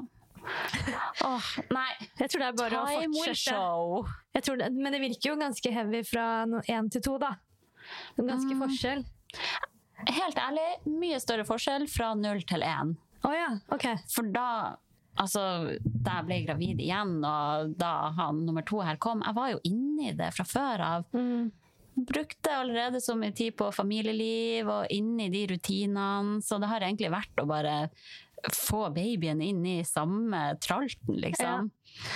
[1.26, 1.42] Åh,
[1.74, 1.92] nei.
[2.20, 3.50] Jeg tror det er bare Time å fortsette.
[3.50, 4.06] show.
[4.36, 7.34] Jeg tror det, men det virker jo ganske heavy fra én til to, da.
[8.18, 9.04] Ganske forskjell.
[10.06, 12.96] Helt ærlig, mye større forskjell fra null til én.
[13.26, 14.02] Oh, ja, okay.
[14.12, 14.76] For da
[15.16, 15.42] Altså,
[15.86, 19.62] da jeg ble gravid igjen, og da han nummer to her kom, jeg var jo
[19.64, 21.06] inni det fra før av.
[21.16, 21.54] Mm.
[21.96, 27.14] Brukte allerede så mye tid på familieliv og inni de rutinene, så det har egentlig
[27.14, 27.78] vært å bare
[28.54, 31.72] få babyen inn i samme tralten, liksom.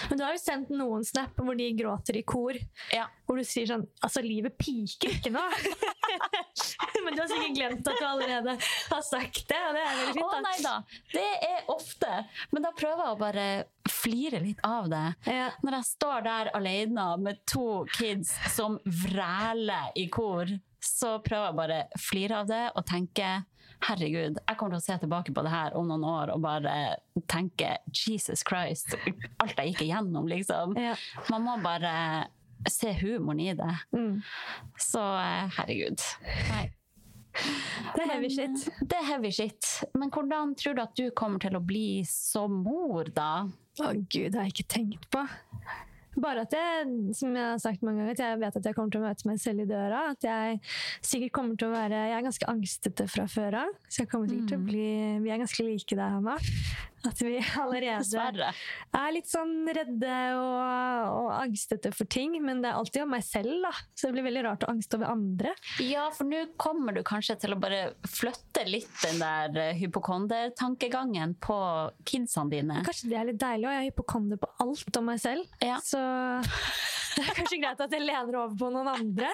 [0.09, 2.57] Men du har jo sendt noen snap hvor de gråter i kor.
[2.93, 3.05] Ja.
[3.25, 5.43] Hvor du sier sånn Altså, livet piker ikke nå!
[7.05, 10.23] men du har sikkert glemt at du allerede har sagt det, og det er veldig
[10.25, 10.75] Å nei da,
[11.13, 12.23] det er ofte.
[12.51, 13.47] Men da prøver jeg å bare
[13.89, 15.05] flire litt av det.
[15.29, 15.49] Ja.
[15.63, 20.51] Når jeg står der alene med to kids som vræler i kor,
[20.83, 23.39] så prøver jeg bare å flire av det og tenke
[23.79, 26.73] Herregud, jeg kommer til å se tilbake på det her om noen år og bare
[27.31, 28.97] tenke Jesus Christ,
[29.39, 30.75] alt jeg gikk igjennom, liksom.
[30.75, 30.97] Ja.
[31.31, 31.93] Man må bare
[32.67, 33.71] se humoren i det.
[33.95, 34.19] Mm.
[34.75, 36.03] Så eh, herregud.
[36.49, 36.65] Nei.
[37.95, 38.65] Det er heavy shit.
[38.81, 39.67] Det er heavy shit.
[39.95, 43.47] Men hvordan tror du at du kommer til å bli som mor, da?
[43.79, 45.23] Å gud, det har jeg ikke tenkt på.
[46.19, 48.93] Bare at jeg, som jeg har sagt mange ganger, at jeg vet at jeg kommer
[48.93, 50.03] til å møte meg selv i døra.
[50.13, 50.59] At jeg
[51.05, 53.73] sikkert kommer til å være Jeg er ganske angstete fra før av.
[53.87, 54.87] Så jeg kommer sikkert til å bli
[55.23, 56.37] Vi er ganske like deg, Hanna.
[57.07, 58.49] At vi allerede
[58.91, 60.57] er litt sånn redde og,
[61.13, 62.35] og angstete for ting.
[62.43, 63.71] Men det er alltid om meg selv, da.
[63.95, 65.53] Så det blir veldig rart å angste over andre.
[65.83, 71.37] Ja, for nå kommer du kanskje til å bare flytte litt den der eh, hypokondertankegangen
[71.43, 71.59] på
[72.09, 72.81] kidsene dine.
[72.87, 75.59] Kanskje det er litt deilig, og jeg er hypokonder på alt om meg selv.
[75.63, 75.79] Ja.
[75.85, 76.01] Så
[77.15, 79.31] det er kanskje greit at jeg lener over på noen andre.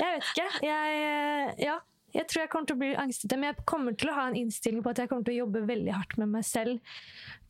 [0.00, 0.48] Jeg vet ikke.
[0.64, 1.78] Jeg, eh, ja,
[2.12, 4.36] jeg tror jeg kommer til å bli angstete, men jeg kommer til å ha en
[4.40, 6.98] innstilling på at jeg kommer til å jobbe veldig hardt med meg selv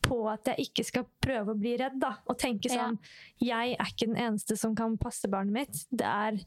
[0.04, 2.14] på at jeg ikke skal prøve å bli redd, da.
[2.28, 2.86] Og tenke Ja.
[2.88, 2.98] sånn
[3.40, 5.84] Jeg er ikke den eneste som kan passe barnet mitt.
[5.90, 6.40] Det er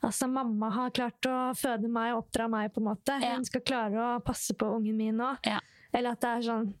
[0.00, 3.16] Altså, mamma har klart å føde meg og oppdra meg, på en måte.
[3.20, 3.34] Ja.
[3.34, 5.38] Hun skal klare å passe på ungen min òg.
[5.44, 5.58] Ja.
[5.92, 6.74] Eller at det er sånn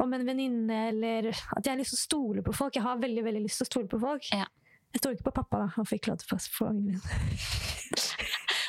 [0.00, 2.72] om en venninne, eller at jeg har lyst til å stole på folk.
[2.74, 4.30] Jeg har veldig veldig lyst til å stole på folk.
[4.32, 4.46] Ja.
[4.94, 5.66] Jeg stoler ikke på pappa, da.
[5.76, 7.00] Han fikk lov til å passe på ungen min.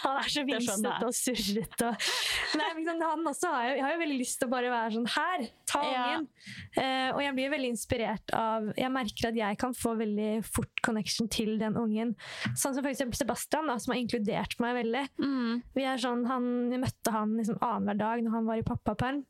[0.03, 1.91] Han er så Det vimsete og surrete.
[1.91, 2.07] Og
[2.59, 5.09] Nei, sånn, han også har jo, har jo veldig lyst til å bare være sånn
[5.15, 5.45] Her!
[5.67, 6.03] Ta Ja.
[6.07, 6.27] ungen!
[6.79, 10.83] Eh, og jeg blir veldig inspirert av Jeg merker at jeg kan få veldig fort
[10.85, 12.15] connection til den ungen.
[12.55, 15.05] Sånn som eksempel Sebastian, da, som har inkludert meg veldig.
[15.21, 15.63] Mm.
[15.75, 19.25] Vi er sånn, han, jeg møtte han liksom annenhver dag når han var i pappaperm.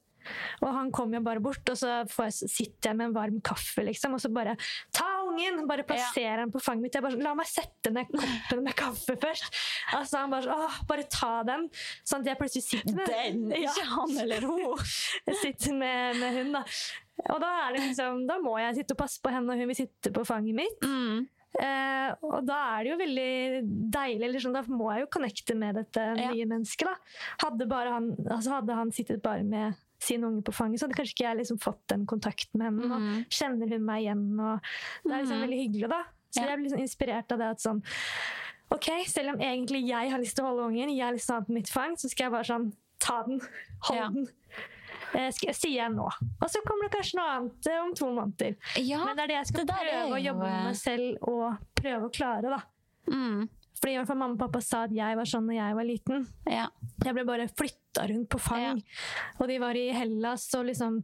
[0.62, 3.40] Og han kom jo bare bort, og så får jeg, sitter jeg med en varm
[3.46, 4.56] kaffe, liksom, og så bare
[4.96, 5.64] Ta ungen!
[5.70, 6.94] Bare plasserer han på fanget mitt.
[6.98, 9.50] Jeg bare sånn, La meg sette ned koppen med kaffe først.
[9.98, 11.68] Altså Han bare sånn Åh, bare ta den!
[12.04, 13.72] Sånn at jeg plutselig sitter med Den, Ja.
[13.72, 14.86] ikke han eller hun.
[15.28, 16.64] Jeg sitter med, med hun, da.
[17.34, 19.70] Og da er det liksom Da må jeg sitte og passe på henne, og hun
[19.72, 20.86] vil sitte på fanget mitt.
[20.86, 21.26] Mm.
[21.58, 23.30] Eh, og da er det jo veldig
[23.96, 24.42] deilig.
[24.44, 26.30] Sånn, da må jeg jo connecte med dette Ja.
[26.32, 26.86] nye mennesket.
[26.86, 26.96] da.
[27.48, 29.74] Hadde, bare han, altså hadde han sittet bare med
[30.08, 32.88] sin unge på fanget, så hadde kanskje ikke jeg liksom fått den kontakten med henne.
[32.88, 32.92] Mm.
[32.98, 34.62] Og kjenner hun meg igjen, og
[35.04, 35.46] det er liksom Mhm.
[35.48, 36.02] veldig hyggelig, da.
[36.32, 36.48] Så Ja.
[36.48, 37.84] jeg blir liksom inspirert av det at sånn
[38.70, 41.36] Ok, selv om egentlig jeg har lyst til å holde ungen, jeg har lyst til
[41.36, 43.40] å ha den på mitt fang, så skal jeg bare sånn Ta den.
[43.84, 44.10] Hold Ja.
[44.10, 44.28] den.
[45.14, 46.04] Eh, sier jeg nå.
[46.42, 48.56] Og så kommer det kanskje noe annet eh, om to måneder.
[48.76, 51.58] Ja, Men det er det jeg skal det prøve å jobbe med eh, selv og
[51.76, 52.42] prøve å klare.
[52.42, 52.62] da.
[53.08, 53.50] mm.
[53.78, 55.86] Fordi i hvert fall Mamma og pappa sa at jeg var sånn da jeg var
[55.86, 56.28] liten.
[56.50, 56.68] ja.
[57.06, 58.80] Jeg ble bare flytta rundt på fang.
[59.40, 60.96] Og de var i Hellas og liksom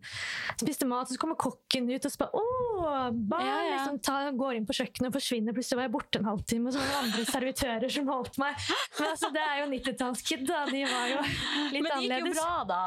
[0.60, 3.46] spiste mat, og så kommer kokken ut og bare Å, barn!
[3.46, 3.76] Ja, ja.
[3.78, 5.54] Liksom, ta, går inn på kjøkkenet og forsvinner.
[5.56, 8.66] Plutselig var jeg borte en halvtime, og så var det andre servitører som holdt meg.
[8.98, 10.64] Men altså, det er jo 90-tallskid, da.
[10.74, 11.94] De var jo litt annerledes.
[11.94, 12.84] Men det gikk jo bra, da.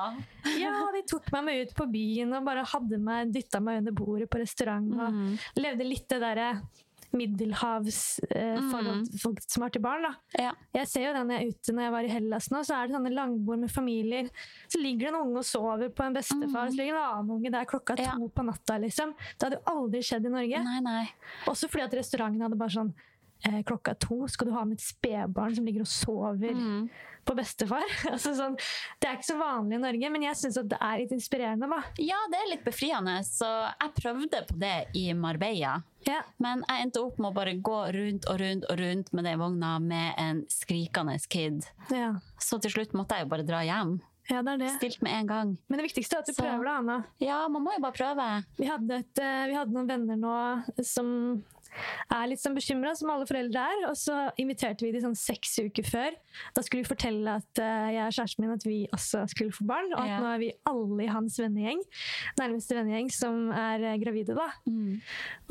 [0.60, 3.96] Ja, de tok meg med ut på byen og bare hadde meg, dytta meg under
[4.02, 4.90] bordet på restaurant.
[4.98, 5.38] Og Mm.
[5.62, 6.50] levde litt det derre
[7.16, 10.02] middelhavsforhold eh, forhold folk som har til barn.
[10.06, 10.12] da.
[10.38, 10.52] Ja.
[10.76, 12.76] Jeg ser jo det når jeg er ute når jeg var i Hellas nå, så
[12.78, 14.30] er det sånne langbord med familier.
[14.68, 17.52] Så ligger det en unge og sover på en bestefar, så ligger en annen unge
[17.56, 18.14] der klokka Ja.
[18.16, 18.78] to på natta.
[18.78, 19.14] liksom.
[19.38, 20.64] Det hadde jo aldri skjedd i Norge.
[20.64, 21.04] Nei, nei.
[21.46, 22.92] Også fordi at restauranten hadde bare sånn
[23.66, 26.88] Klokka to skal du ha med et spedbarn som ligger og sover Mm.
[27.26, 27.84] på bestefar.
[28.12, 28.56] altså sånn,
[29.00, 31.68] Det er ikke så vanlig i Norge, men jeg syns det er litt inspirerende.
[31.68, 31.82] da.
[31.98, 33.18] Ja, det er litt befriende.
[33.26, 33.46] Så
[33.80, 35.82] jeg prøvde på det i Marbella.
[36.06, 36.22] Ja.
[36.38, 39.38] Men jeg endte opp med å bare gå rundt og rundt og rundt med den
[39.38, 41.64] vogna med en skrikende kid.
[41.90, 42.14] Ja.
[42.38, 44.00] Så til slutt måtte jeg jo bare dra hjem.
[44.30, 44.70] ja, det er det.
[44.78, 45.58] Stilt med en gang.
[45.68, 47.04] Men det viktigste er at du Så- prøver det, Anna.
[47.20, 48.44] Ja, man må jo bare prøve.
[48.58, 51.44] Vi hadde, et, eh, vi hadde noen venner nå som
[52.12, 53.84] er litt sånn bekymra, som alle foreldre er.
[53.90, 56.16] Og så inviterte vi de sånn seks uker før.
[56.56, 59.66] Da skulle vi fortelle at uh, jeg og kjæresten min at vi også skulle få
[59.68, 59.92] barn.
[59.94, 60.18] Og at Ja.
[60.22, 61.82] nå er vi alle i hans vennegjeng,
[62.40, 64.36] nærmeste vennegjeng, som er uh, gravide.
[64.36, 64.48] da.
[64.66, 65.00] Mm.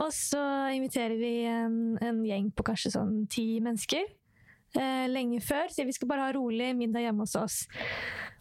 [0.01, 0.43] Og så
[0.75, 4.05] inviterer vi en, en gjeng på kanskje sånn ti mennesker.
[4.75, 5.69] Eh, lenge før.
[5.71, 7.57] Sier vi skal bare ha rolig middag hjemme hos oss.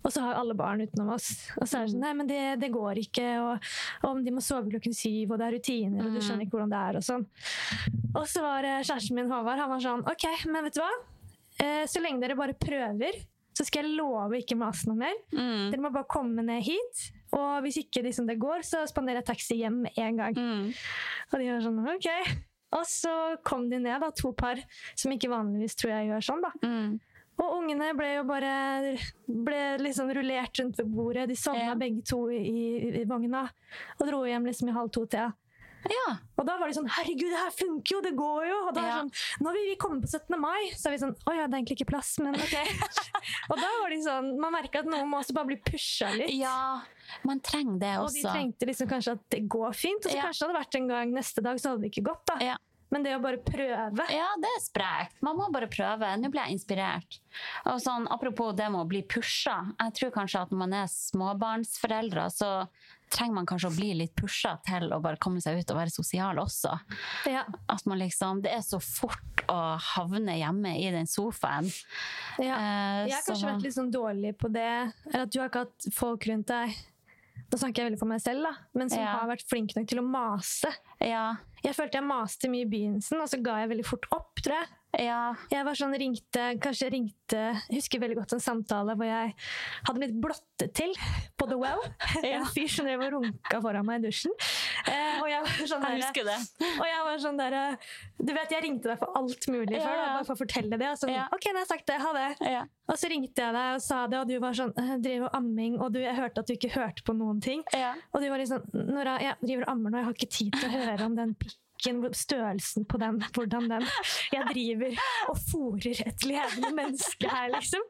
[0.05, 1.31] Og så har alle barn utenom oss.
[1.57, 3.29] Og så er det sånn Nei, men det, det går ikke.
[3.41, 3.69] Og,
[4.03, 6.59] og om de må sove klokken syv, og det er rutiner, og du skjønner ikke
[6.59, 7.27] hvordan det er, og sånn.
[8.13, 10.93] Og så var eh, kjæresten min Håvard han var sånn OK, men vet du hva?
[11.65, 13.21] Eh, så lenge dere bare prøver,
[13.55, 15.21] så skal jeg love ikke mase noe mer.
[15.33, 15.71] Mm.
[15.71, 17.07] Dere må bare komme ned hit.
[17.35, 20.37] Og hvis ikke liksom det går, så spanderer jeg taxi hjem med en gang.
[20.39, 20.67] Mm.
[21.31, 22.11] Og de var sånn, ok.
[22.75, 23.15] Og så
[23.47, 24.59] kom de ned, da, to par,
[24.99, 26.43] som ikke vanligvis tror jeg gjør sånn.
[26.43, 26.51] da.
[26.67, 27.01] Mm.
[27.43, 28.51] Og ungene ble jo bare
[29.27, 31.29] ble liksom rullert rundt ved bordet.
[31.31, 31.75] De sovna Ja.
[31.79, 33.49] begge to i, i, vogna
[33.99, 35.33] og dro hjem liksom i halv to-tida.
[35.91, 36.17] Ja.
[36.39, 38.69] Og da var de sånn 'herregud, det her funker jo, det går jo'.
[38.69, 38.99] Og da Ja.
[39.03, 39.11] sånn
[39.41, 40.39] 'nå vil vi komme på 17.
[40.41, 40.73] mai'.
[40.77, 42.55] Så er vi sånn 'å ja, det er egentlig ikke plass', men ok.
[43.51, 46.31] og da var de sånn Man merker at noen må også bare bli pusha litt.
[46.35, 46.81] ja,
[47.25, 48.05] man trenger det også.
[48.05, 50.05] Og de trengte liksom kanskje at det går fint.
[50.07, 50.23] Og så Ja.
[50.23, 52.25] kanskje det hadde vært en gang neste dag, så hadde det ikke gått.
[52.27, 52.39] da.
[52.41, 52.57] Ja.
[52.91, 55.15] Men det å bare prøve Ja, det er sprekt.
[55.21, 56.15] Man må bare prøve.
[56.21, 57.19] Nå ble jeg inspirert.
[57.67, 59.75] Og sånn, apropos det med å bli pusha.
[59.81, 62.69] Jeg tror kanskje at når man er småbarnsforeldre, så
[63.11, 65.91] trenger man kanskje å bli litt pusha til å bare komme seg ut og være
[65.93, 66.73] sosial også.
[67.27, 67.45] Ja.
[67.69, 71.69] At man liksom, Det er så fort å havne hjemme i den sofaen.
[72.39, 72.57] ja.
[72.57, 74.93] Eh, Jeg har kanskje så- vært litt sånn dårlig på det.
[75.13, 76.75] Eller at du har ikke hatt folk rundt deg
[77.51, 78.53] Da snakker jeg veldig for meg selv, da.
[78.75, 79.19] Men som Ja.
[79.19, 80.73] har vært flink nok til å mase.
[81.01, 84.35] Ja, Jeg følte jeg maste mye i begynnelsen, og så ga jeg veldig fort opp,
[84.37, 84.69] tror jeg.
[84.99, 87.41] Ja, Jeg var sånn, ringte, kanskje ringte
[87.71, 89.35] Jeg husker veldig godt en samtale hvor jeg
[89.89, 90.93] hadde blitt blottet til
[91.41, 91.81] på The Well.
[92.25, 94.33] En fyr som drev og runka foran meg i dusjen.
[94.87, 96.37] Eh, og jeg var sånn jeg der- husker det.
[96.79, 97.57] Og jeg var sånn der,
[98.23, 100.79] Du vet, jeg ringte deg for alt mulig Ja, før, da, bare for å fortelle
[100.79, 100.89] det.
[100.93, 101.27] Og sånn, Ja.
[101.35, 102.29] ok, nå har jeg sagt det, ha det.
[102.55, 102.63] Ja.
[102.89, 105.35] Og så ringte jeg deg og sa det, og du var sånn «Eh, driver og
[105.41, 107.65] amming, og du, jeg hørte at du ikke hørte på noen ting.
[107.75, 107.95] Ja.
[108.13, 110.53] Og du var litt sånn Nora, jeg driver og ammer nå, jeg har ikke tid
[110.61, 111.61] til å høre om den pikken,
[111.93, 113.87] hvor- størrelsen på den, hvordan den
[114.33, 114.97] Jeg driver
[115.29, 117.81] og fòrer et levende menneske her, liksom.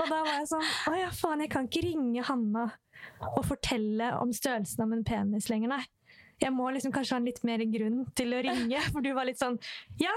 [0.00, 2.68] Og da var jeg sånn Å ja, faen, jeg kan ikke ringe Hanna
[3.36, 5.84] og fortelle om størrelsen av en penis lenger, nei.
[6.40, 9.24] Jeg må liksom kanskje ha en litt mer grunn til å ringe, for du var
[9.28, 9.58] litt sånn
[10.00, 10.12] Ja,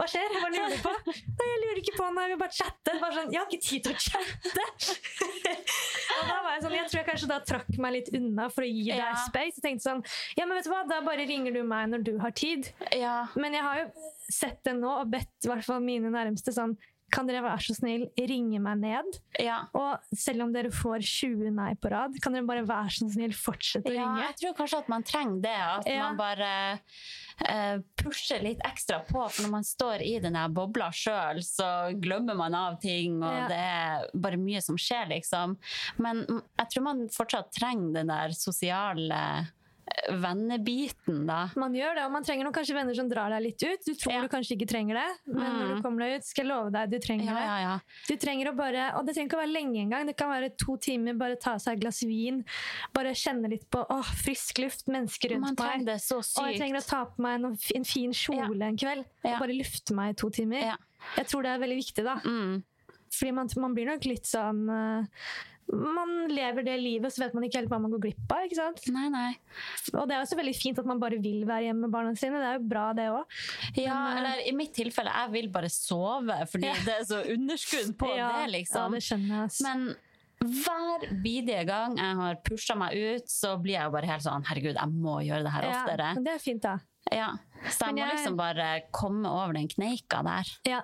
[0.00, 0.32] Hva skjer?
[0.40, 0.92] Hva lurer du på?
[1.40, 2.94] Nei, jeg lurer ikke på noe, jeg vil bare chatte.
[3.02, 4.64] Bare sånn, jeg har ikke tid til å chatte!
[6.16, 8.64] og da var jeg sånn, jeg tror jeg kanskje da trakk meg litt unna for
[8.64, 9.10] å gi deg Ja.
[9.26, 9.60] space.
[9.60, 10.00] Jeg tenkte sånn,
[10.40, 12.70] ja, men vet du hva, da bare ringer du meg når du har tid.
[12.96, 13.18] Ja.
[13.36, 16.78] Men jeg har jo sett det nå og bedt i hvert fall mine nærmeste sånn
[17.10, 19.18] Kan dere være så snill ringe meg ned?
[19.40, 19.62] ja.
[19.74, 23.32] Og selv om dere får 20 nei på rad, kan dere bare være så snill
[23.36, 24.26] fortsette å Ja, ringe?
[24.28, 25.56] jeg tror kanskje at man trenger det.
[25.60, 26.02] At Ja.
[26.04, 26.50] man bare
[27.40, 29.22] uh, pusher litt ekstra på.
[29.30, 33.56] For når man står i den bobla sjøl, så glemmer man av ting, og det
[33.58, 35.56] er bare mye som skjer, liksom.
[35.98, 39.22] Men jeg tror man fortsatt trenger den der sosiale
[40.10, 41.38] vennebiten, da.
[41.58, 43.84] Man gjør det, og man trenger noen kanskje venner som drar deg litt ut.
[43.86, 44.20] Du tror Ja.
[44.22, 46.90] du kanskje ikke trenger det, men når du kommer deg ut, skal jeg love deg,
[46.90, 48.08] du trenger Ja, ja, det.
[48.08, 50.50] Du trenger å bare, og det trenger ikke å være lenge engang, det kan være
[50.56, 52.44] to timer, bare ta seg et glass vin,
[52.94, 55.86] bare kjenne litt på åh, frisk luft, mennesker rundt Man meg.
[55.86, 56.38] det så sykt.
[56.42, 59.56] Og jeg trenger å ta på meg en, en fin kjole en kveld, og bare
[59.56, 60.76] lufte meg i to timer.
[61.16, 62.16] Jeg tror det er veldig viktig da.
[62.24, 62.62] Mm.
[63.10, 65.22] Fordi man, man blir nok litt sånn eh,
[65.72, 68.44] Man lever det livet, så vet man ikke helt hva man går glipp av.
[68.46, 68.82] ikke sant?
[68.94, 69.30] Nei, nei.
[69.94, 72.40] Og det er også veldig fint at man bare vil være hjemme med barna sine.
[72.42, 73.40] Det er jo bra, det òg.
[73.78, 76.74] Ja, eh, eller i mitt tilfelle, jeg vil bare sove, fordi Ja.
[76.86, 78.86] det er så underskudd på det, liksom.
[78.88, 79.50] Ja, det skjønner jeg.
[79.66, 79.88] Men
[80.40, 84.46] hver bidige gang jeg har pusha meg ut, så blir jeg jo bare helt sånn
[84.48, 86.12] Herregud, jeg må gjøre det her ja, oftere.
[86.16, 86.78] Ja, det er fint, da.
[87.12, 87.28] Ja.
[87.68, 90.48] Så jeg jeg må liksom bare komme over den kneika der.
[90.68, 90.80] Ja.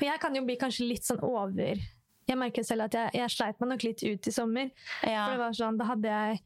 [0.00, 1.78] Men jeg kan jo bli kanskje litt sånn over
[2.28, 4.70] Jeg merker selv at jeg, jeg sleit meg nok litt ut i sommer.
[5.02, 5.24] Ja.
[5.24, 6.40] For det var sånn, Da hadde jeg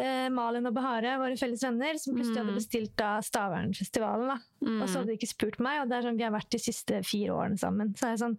[0.00, 4.28] eh, Malin og Bahare, våre felles venner, som plutselig hadde bestilt da Stavernfestivalen.
[4.30, 4.36] da.
[4.80, 6.60] Og så hadde de ikke spurt meg, og det er sånn, vi har vært de
[6.62, 7.92] siste fire årene sammen.
[7.98, 8.38] Så er jeg sånn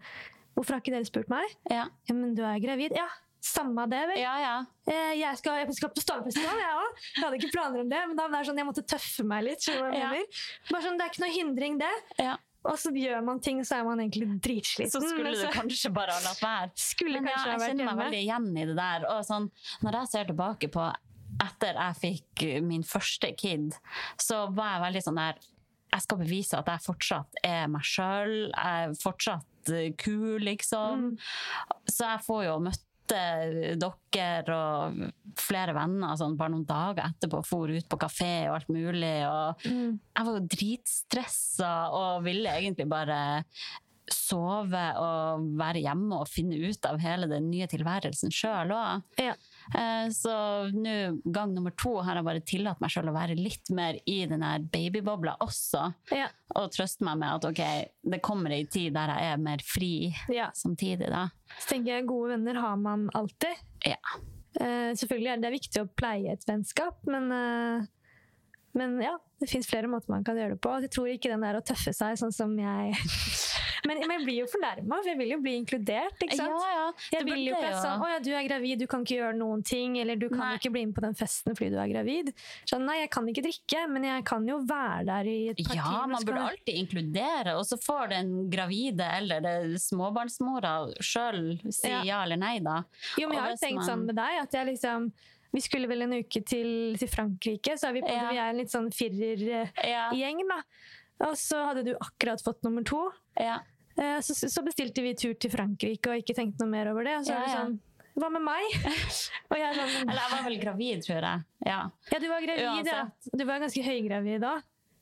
[0.51, 1.47] Hvorfor har ikke dere spurt meg?
[1.72, 1.86] Ja.
[2.09, 2.91] Ja, men du er gravid.
[2.91, 3.05] Ja,
[3.41, 4.19] samme det, vel.
[4.19, 4.55] ja, ja.
[4.86, 6.97] Eh, Jeg skal, jeg skal på Stavernfestivalen, jeg òg.
[7.15, 9.45] Jeg hadde ikke planer om det, men da var det sånn, jeg måtte tøffe meg
[9.47, 9.63] litt.
[9.65, 10.09] jeg Ja.
[10.69, 11.93] Bare sånn, Det er ikke noe hindring, det.
[12.64, 14.91] Og så gjør man ting, så er man egentlig dritsliten.
[14.93, 16.72] Så skulle du kanskje bare ha latt være.
[16.78, 17.64] skulle Men ja, ha vært hjemme.
[17.66, 19.07] jeg kjenner meg veldig igjen i det der.
[19.16, 19.47] Og sånn,
[19.82, 20.84] når jeg ser tilbake på
[21.41, 23.74] etter jeg fikk min første kid,
[24.22, 25.41] så var jeg veldig sånn der
[25.91, 28.36] Jeg skal bevise at jeg fortsatt er meg sjøl.
[28.53, 31.09] Jeg er fortsatt eh, kul, liksom.
[31.89, 35.03] Så jeg får jo møtte dere og
[35.39, 37.43] flere venner sånn, bare noen dager etterpå.
[37.47, 39.16] For ut på kafé og alt mulig.
[39.28, 43.22] Og jeg var jo dritstressa og ville egentlig bare
[44.12, 49.05] sove og være hjemme og finne ut av hele den nye tilværelsen sjøl òg.
[49.22, 49.36] Ja.
[50.12, 50.32] Så
[50.74, 50.93] nå,
[51.32, 54.41] gang nummer to, har jeg bare tillatt meg sjøl å være litt mer i den
[54.45, 55.86] her babybobla også.
[56.12, 56.28] Ja.
[56.57, 57.62] Og trøste meg med at ok,
[58.12, 59.91] det kommer ei tid der jeg er mer fri
[60.34, 60.49] Ja.
[60.57, 61.28] samtidig, da.
[61.59, 63.62] Så tenker jeg gode venner har man alltid.
[63.86, 63.97] Ja.
[64.59, 67.86] Eh, selvfølgelig er det viktig å pleie et vennskap, men, eh,
[68.76, 70.74] men ja, det fins flere måter man kan gjøre det på.
[70.84, 72.93] Jeg tror ikke den der å tøffe seg, sånn som jeg
[73.88, 76.17] Men, men jeg blir jo fornærma, for jeg vil jo bli inkludert.
[76.21, 76.53] ikke sant?
[76.53, 76.91] Ja, ja.
[77.17, 79.63] Jeg vil jo ikke sånn 'Å ja, du er gravid, du kan ikke gjøre noen
[79.63, 80.57] ting', eller 'du kan Nei.
[80.57, 82.34] ikke bli med på den festen fordi du er gravid'.
[82.69, 85.75] Sånn, nei, jeg kan ikke drikke, men jeg kan jo være der i et par
[85.75, 86.07] Ja, timer.
[86.07, 92.03] man burde alltid inkludere, og så får den gravide eller det småbarnsmora sjøl si Ja.
[92.03, 92.23] ja.
[92.23, 92.84] eller nei, da.
[93.17, 95.11] Jo, men jeg har jo tenkt man- sånn med deg at jeg liksom
[95.53, 98.29] Vi skulle vel en uke til, til Frankrike, så er vi på Ja.
[98.32, 100.09] vi er en litt sånn firergjeng, Ja.
[100.47, 101.27] da.
[101.27, 103.11] Og så hadde du akkurat fått nummer to.
[103.38, 103.59] Ja.
[103.98, 107.18] Eh, Så, så bestilte vi tur til Frankrike og ikke tenkte noe mer over det.
[107.20, 107.80] Og så Ja, er det sånn
[108.22, 108.66] Hva med meg?
[109.52, 111.46] og jeg sånn Eller jeg var vel gravid, tror jeg.
[111.66, 111.80] Ja,
[112.12, 113.02] Ja, du var gravid, ja.
[113.34, 114.56] Du var ganske høygravid da.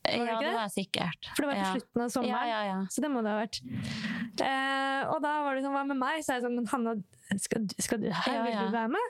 [0.07, 0.53] Det ja det det?
[0.55, 1.29] var sikkert.
[1.35, 1.71] For det var på ja.
[1.75, 2.49] slutten av sommeren.
[2.49, 2.79] Ja, ja, ja.
[2.89, 3.61] Så det må det ha vært.
[4.39, 6.21] Eh, og da var det sånn, hva med meg?
[6.23, 6.95] Så er jeg sånn, men Hanna,
[7.43, 8.39] skal, du- skal du her?
[8.47, 9.05] Vil du være med?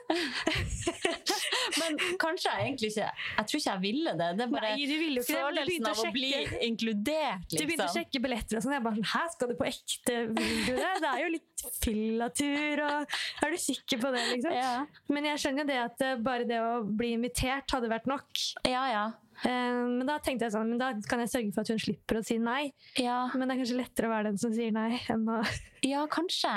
[1.78, 4.28] Men kanskje jeg egentlig ikke Jeg tror ikke jeg ville det.
[4.38, 6.30] Det er bare Nei, ville ikke det, men du følelsen av å av å bli
[6.66, 7.60] inkludert, liksom.
[7.60, 7.96] Du begynte å liksom.
[8.00, 8.74] sjekke billetter og sånn.
[8.76, 10.18] Jeg bare sånn, hæ, skal du på ekte?
[10.40, 10.92] Vil du det?
[11.04, 13.16] Det er jo litt fillatur, og
[13.46, 14.56] er du sikker på det, liksom?
[14.56, 14.74] Ja.
[15.14, 18.46] Men jeg skjønner jo det at eh, bare det å bli invitert hadde vært nok.
[18.68, 19.08] ja, ja.
[19.44, 22.18] Eh, men da tenkte jeg sånn, men da kan jeg sørge for at hun slipper
[22.20, 22.72] å si nei.
[23.00, 23.28] Ja.
[23.34, 25.38] Men det er kanskje lettere å være den som sier nei, enn å
[25.86, 26.52] Ja, kanskje.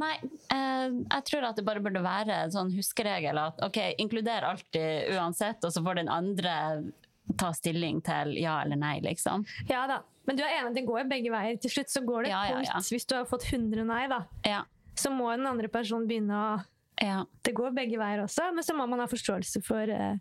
[0.00, 0.14] Nei,
[0.54, 5.12] eh, jeg tror at det bare burde være en sånn huskeregel at ok, inkluder alltid
[5.18, 6.54] uansett, og så får den andre
[7.36, 9.44] ta stilling til ja eller nei, liksom.
[9.68, 9.98] Ja da.
[10.28, 11.56] Men du er enig, det går jo begge veier.
[11.60, 12.68] Til slutt så går det et Ja, punkt.
[12.72, 12.80] ja.
[12.96, 14.62] Hvis du har fått 100 nei, da, Ja.
[14.96, 16.64] så må den andre personen begynne å
[17.00, 17.24] Ja.
[17.44, 20.16] Det går begge veier også, men så må man ha forståelse for eh,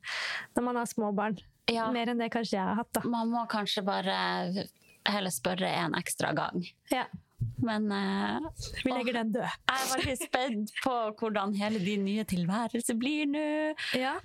[0.56, 1.38] når man har små barn.
[1.72, 1.90] Ja.
[1.92, 3.02] Mer enn det kanskje jeg har hatt, da.
[3.08, 4.18] Man må kanskje bare
[5.08, 6.64] heller spørre en ekstra gang.
[6.92, 7.06] Ja.
[7.62, 8.48] Men uh,
[8.84, 9.46] Vi legger den død.
[9.46, 13.46] jeg er veldig spent på hvordan hele din nye tilværelse blir nå.
[14.00, 14.16] Ja.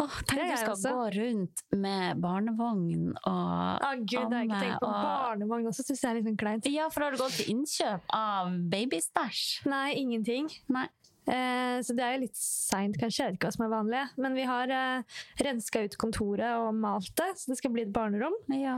[0.00, 0.88] Åh, tenk du skal også.
[0.96, 3.82] gå rundt med barnevogn og amme.
[3.84, 4.88] Å gud, har jeg ikke tenkt på.
[4.88, 6.68] og- Barnevogn også syns jeg er litt sånn kleint.
[6.72, 9.66] Ja, for har du gått til innkjøp av babystæsj?
[9.68, 10.48] Nei, ingenting.
[10.72, 10.86] Nei.
[11.26, 13.24] Eh, så det er jo litt seint, kanskje.
[13.24, 14.02] Jeg vet ikke hva som er vanlig.
[14.24, 17.94] Men vi har eh, renska ut kontoret og malt det, så det skal bli et
[17.94, 18.36] barnerom.
[18.56, 18.76] Ja.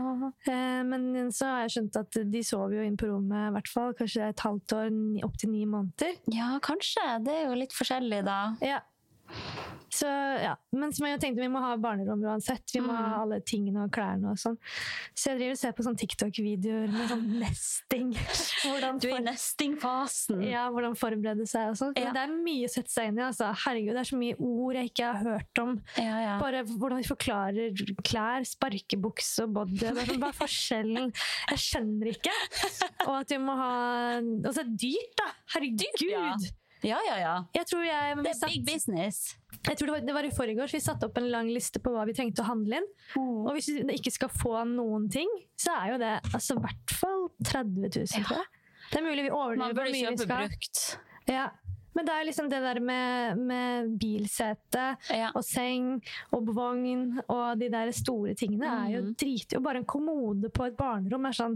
[0.51, 3.71] Eh, men så har jeg skjønt at de sover jo inn på rommet i hvert
[3.71, 6.19] fall kanskje et halvt år, opptil opp til ni måneder.
[6.33, 7.05] ja, kanskje.
[7.25, 8.41] Det er jo litt forskjellig, da.
[8.65, 8.83] Ja.
[9.95, 10.09] Så,
[10.43, 10.57] ja.
[10.75, 12.65] Men som jeg tenkte, vi må ha barnerom uansett.
[12.75, 14.57] Vi må ha alle tingene og klærne og sånn.
[15.15, 18.09] Så jeg driver og ser på sånn TikTok-videoer med sånn nesting.
[18.65, 20.43] Hvordan Du er i nesting-fasen.
[20.49, 21.95] ja, hvordan forberede seg og sånn.
[22.01, 22.11] Ja.
[22.17, 23.25] Det er mye å sette seg inn i.
[23.29, 23.53] Altså.
[23.67, 25.77] Herregud, det er så mye ord jeg ikke har hørt om.
[26.03, 26.35] Ja, ja.
[26.43, 29.79] Bare hvordan vi forklarer klær, sparkebukse og body.
[29.79, 31.15] Det er sånn, er forskjellen?
[31.55, 32.35] Jeg skjønner ikke.
[33.07, 33.73] Og at vi må ha
[34.19, 35.31] Og så er det dyrt, da!
[35.55, 36.07] Herregud!
[36.11, 36.35] ja.
[36.85, 37.35] Ja, ja, ja.
[37.57, 39.21] Jeg tror, jeg, Det er satt, big business.
[39.67, 41.93] jeg tror det, var, det var i forgårs vi satte opp en lang liste på
[41.95, 42.89] hva vi trengte å handle inn.
[43.17, 43.47] Mm.
[43.47, 46.97] Og hvis vi ikke skal få noen ting, så er jo det altså, i hvert
[47.01, 48.49] fall 30 000, tror jeg.
[48.93, 50.49] Det er mulig vi overdriver hvor mye vi skal.
[50.49, 50.83] brukt.
[51.33, 51.47] Ja.
[51.95, 55.29] Men det er liksom det der med, med bilsete Ja.
[55.39, 56.01] og seng
[56.35, 59.15] og vogn og de der store tingene er jo Mhm.
[59.57, 61.55] Og bare en kommode på et barnerom er sånn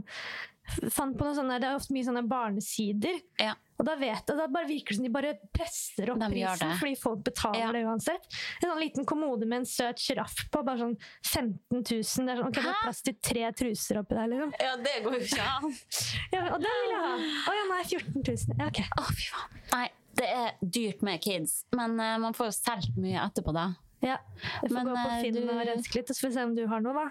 [0.93, 3.21] Fant på noe sånne, Det er ofte mye sånne barnesider.
[3.41, 3.55] Ja.
[3.79, 6.73] Og da vet jeg, da bare virker det som de bare presser opp De prisen,
[6.81, 7.71] fordi folk betaler Ja.
[7.73, 8.25] det uansett.
[8.63, 11.85] En sånn liten kommode med en søt sjiraff på, bare sånn 15 000.
[11.87, 14.53] Det er sånn, ok, det er plass til tre truser oppi der, liksom.
[14.61, 15.71] Ja, det går jo ikke an.
[16.35, 17.15] Ja, og den vil jeg ha!
[17.53, 18.59] Å ja, nei, 14 000.
[18.59, 18.83] Ja, ok.
[18.99, 19.63] Å, fy faen.
[19.73, 19.87] Nei,
[20.19, 23.69] det er dyrt med kids, men uh, man får jo solgt mye etterpå, da.
[24.03, 24.19] Ja.
[24.63, 26.35] Jeg får Men, gå på eh, Finn du- og renske litt, og så får vi
[26.35, 27.07] se om du har noe, da.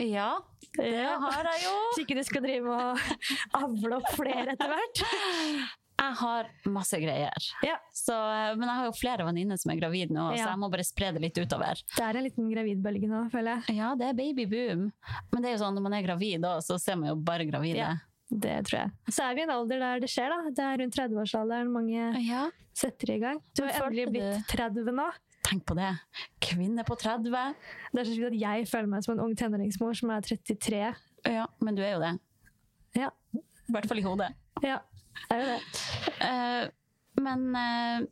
[0.00, 0.30] Ja,
[0.78, 1.72] det har jeg jo.
[1.94, 2.98] Så ikke du skal drive og
[3.58, 5.02] avle opp flere etter hvert.
[6.02, 7.44] Jeg har masse greier.
[7.62, 7.76] Ja.
[7.94, 8.14] Så,
[8.58, 10.46] men jeg har jo flere venninner som er gravide nå, Ja.
[10.46, 11.78] så jeg må bare spre det litt utover.
[11.94, 13.76] Det er en liten gravidbølge nå, føler jeg.
[13.78, 14.88] Ja, det er babyboom.
[15.30, 17.76] Men det er jo sånn, når man er gravid så ser man jo bare gravide.
[17.84, 17.92] Ja.
[18.32, 19.12] Det tror jeg.
[19.12, 20.50] Så er vi i en alder der det skjer, da.
[20.56, 23.42] Det er rundt 30-årsalderen mange Ja, setter i gang.
[23.54, 25.10] Du har endelig blitt 30 nå.
[25.52, 25.90] Tenk på det.
[26.42, 27.30] Kvinne på 30.
[27.92, 30.84] Det er så sjukt at jeg føler meg som en ung tenåringsmor som er 33.
[31.28, 32.14] Ja, men du er jo det.
[32.96, 34.32] Ja, I hvert fall i hodet.
[34.64, 34.80] ja.
[35.30, 35.60] jeg er jo det.
[36.22, 38.06] Uh, men uh,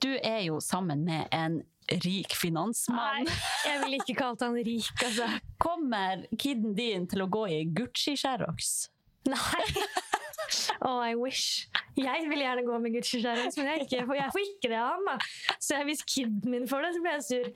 [0.00, 1.60] du er jo sammen med en
[2.04, 3.26] rik finansmann.
[3.26, 5.26] Nei, jeg ville ikke kalt han rik, altså.
[5.60, 8.90] Kommer kiden din til å gå i Gucci Xerox?
[9.28, 9.66] Nei.
[10.86, 11.66] Oh, I wish.
[12.00, 14.92] Jeg vil gjerne gå med Gucci Charles, men jeg, ikke, jeg får ikke det av
[14.94, 15.08] ham.
[15.10, 15.16] da.
[15.60, 17.48] Så hvis kiden min får det, så blir jeg sur.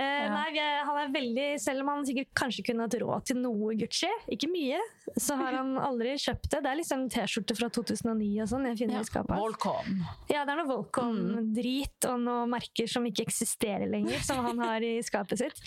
[0.00, 3.26] Eh, Nei, vi er, han er veldig, Selv om han sikkert kanskje kunne hatt råd
[3.28, 4.80] til noe Gucci, ikke mye,
[5.20, 6.62] så har han aldri kjøpt det.
[6.64, 9.36] Det er liksom T-skjorte fra 2009 og sånn jeg finner i skapet.
[9.38, 10.02] Volcom.
[10.32, 14.82] Ja, det er noe Volcom-drit og noen merker som ikke eksisterer lenger, som han har
[14.86, 15.62] i skapet sitt.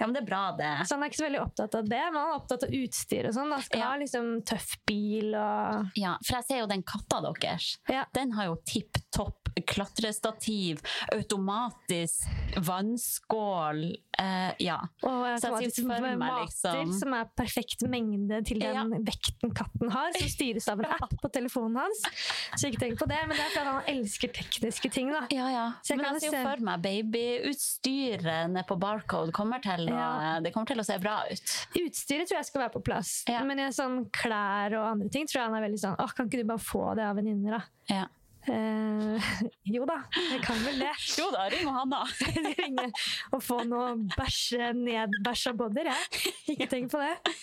[0.00, 0.72] Ja, men det er bra, det.
[0.88, 3.28] Så han er ikke så veldig opptatt av det, men han er opptatt av utstyr
[3.30, 3.52] og sånn.
[3.54, 3.92] Han skal Ja.
[3.92, 5.59] ha liksom tøff bil og
[5.96, 7.76] Ja, for jeg ser jo den katta deres.
[7.88, 8.04] Ja.
[8.14, 9.36] Den har jo tipp topp
[9.66, 10.78] klatrestativ,
[11.12, 12.22] automatisk
[12.56, 13.82] vannskål.
[14.20, 14.76] Eh, ja.
[15.02, 18.84] Og automatisk mater liksom- som er perfekt mengde til den Ja.
[18.84, 22.02] vekten katten har, som styres av en app på telefonen hans.
[22.56, 25.10] Så ikke tenk på det, men det er fordi han elsker tekniske ting.
[25.10, 25.26] da.
[25.30, 25.66] Ja, ja.
[25.82, 29.88] Så jeg Men kan jeg ser jo for meg babyutstyret nede på Barcode kommer til,
[29.88, 30.40] å, Ja.
[30.40, 31.66] det kommer til å se bra ut.
[31.76, 35.49] Utstyret tror jeg skal være på plass, men sånn klær og andre ting tror jeg
[35.50, 37.62] han er veldig sånn Åh, kan ikke du bare få det av venninner, da?
[37.90, 38.06] Ja.
[38.48, 39.32] Eh,
[39.74, 40.92] jo da, jeg kan vel det.
[41.20, 42.04] Jo da, ring han, da.
[42.62, 42.86] Ringe
[43.34, 46.32] og få noe bæsje nedbæsja bodder, jeg.
[46.54, 47.36] Ikke tenk på det.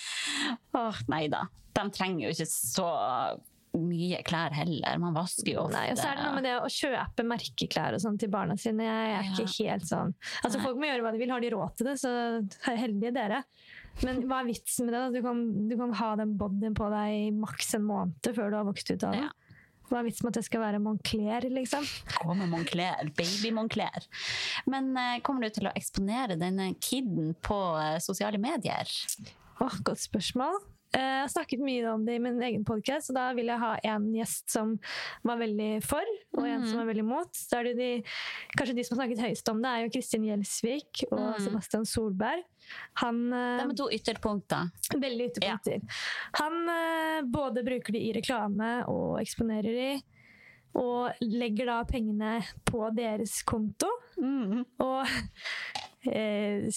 [0.77, 1.45] Åh, nei da.
[1.77, 2.89] De trenger jo ikke så
[3.77, 4.97] mye klær heller.
[5.01, 5.75] Man vasker jo ofte.
[5.75, 8.57] Nei, og så er det noe med det å kjøpe merkeklær og sånn til barna
[8.59, 8.87] sine.
[8.87, 10.61] Jeg er ikke helt sånn Altså.
[10.63, 11.33] Folk må gjøre hva de vil.
[11.33, 12.13] Har de råd til det, så
[12.71, 13.43] heldige dere.
[14.05, 15.17] Men hva er vitsen med det?
[15.17, 18.59] Du kan, du kan ha den bodyen på deg i maks en måned før du
[18.59, 19.25] har vokst ut av det.
[19.25, 19.33] Ja.
[19.87, 21.85] Hva er vitsen med at det skal være Moncler, liksom?
[22.19, 24.07] Gå med Moncler, baby Moncler.
[24.67, 28.91] Men uh, kommer du til å eksponere denne kiden på uh, sosiale medier?
[29.63, 30.59] Åh, godt spørsmål.
[30.97, 33.61] Eh, Jeg har snakket mye om det i min egen podkast, og da vil jeg
[33.61, 34.73] ha en gjest som
[35.27, 36.67] var veldig for, og en mm.
[36.71, 37.41] som var veldig mot.
[37.51, 37.89] Da er det de,
[38.57, 41.39] kanskje de som har snakket høyest om det, er jo Kristin Gjelsvik og mm.
[41.45, 42.45] Sebastian Solberg.
[43.03, 44.71] Han eh, De er to ytterpunkter.
[44.97, 46.03] Veldig ytterpunkter.
[46.41, 49.91] Han eh, både bruker de i reklame og eksponerer de,
[50.77, 53.89] og legger da pengene på deres konto.
[54.17, 55.15] Og
[56.11, 56.67] eh,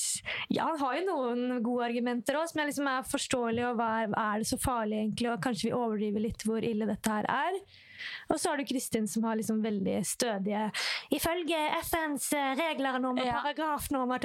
[0.50, 3.90] Ja, han har jo noen gode argumenter òg, som er, liksom er forståelige, og hva
[4.04, 7.28] er, er det så farlig egentlig, og kanskje vi overdriver litt hvor ille dette her
[7.30, 7.62] er.
[8.30, 10.70] Og så har du Kristin som har liksom veldig stødige
[11.12, 13.40] Ifølge FNs regler reglernormer, Ja.
[13.42, 14.22] paragrafnormer,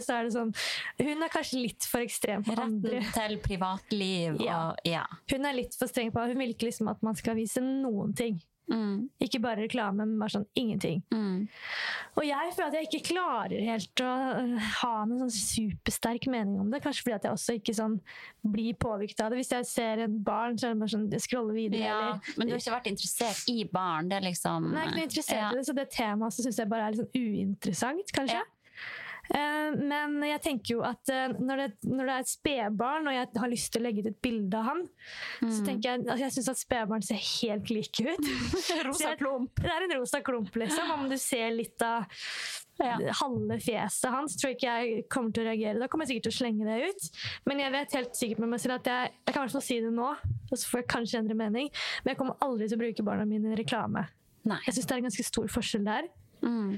[0.00, 0.54] så er det sånn
[1.00, 3.00] Hun er kanskje litt for ekstrem andre.
[3.00, 4.74] Retten til privatliv Ja.
[4.84, 5.04] ja.
[5.30, 8.14] Hun er litt for streng på Hun vil ikke liksom at man skal vise noen
[8.16, 8.40] ting.
[8.70, 11.02] Mm, Ikke bare reklame, men bare sånn ingenting.
[11.12, 11.48] mm.
[12.16, 16.60] Og jeg føler at jeg ikke klarer helt å øh, ha noen sånn supersterk mening
[16.62, 16.80] om det.
[16.84, 17.96] Kanskje fordi at jeg også ikke sånn
[18.54, 19.40] blir påvirket av det.
[19.42, 21.82] Hvis jeg ser en barn, så er det bare sånn jeg scroller videre.
[21.82, 21.98] ja.
[21.98, 24.08] eller Men du har ikke vært interessert i barn?
[24.08, 25.50] Det er liksom Nei, jeg er ikke interessert ja.
[25.50, 28.40] i det, så det temaet syns jeg bare er litt sånn uinteressant, kanskje.
[28.40, 28.53] Ja.
[29.32, 33.14] Eh, men jeg tenker jo at eh, når, det, når det er et spedbarn, og
[33.16, 34.82] jeg har lyst til å legge ut et bilde av han,
[35.42, 35.50] Mm.
[35.50, 38.28] så tenker jeg altså jeg syns at spedbarn ser helt like ut.
[38.86, 39.56] Rosa klump.
[39.60, 40.92] Det er en rosa klump, liksom.
[40.94, 42.04] Om du ser litt av
[42.80, 42.96] Ja.
[43.20, 45.78] halve fjeset hans, tror jeg ikke jeg kommer til å reagere.
[45.78, 47.04] Da kommer jeg sikkert til å slenge det ut.
[47.46, 49.62] Men jeg vet helt sikkert med meg selv at jeg, jeg kan i hvert fall
[49.68, 50.08] si det nå,
[50.50, 51.68] og så får jeg kanskje endre mening,
[52.04, 54.06] men jeg kommer aldri til å bruke barna mine i reklame.
[54.44, 54.58] Nei.
[54.66, 56.08] Jeg syns det er en ganske stor forskjell der.
[56.42, 56.74] Mm.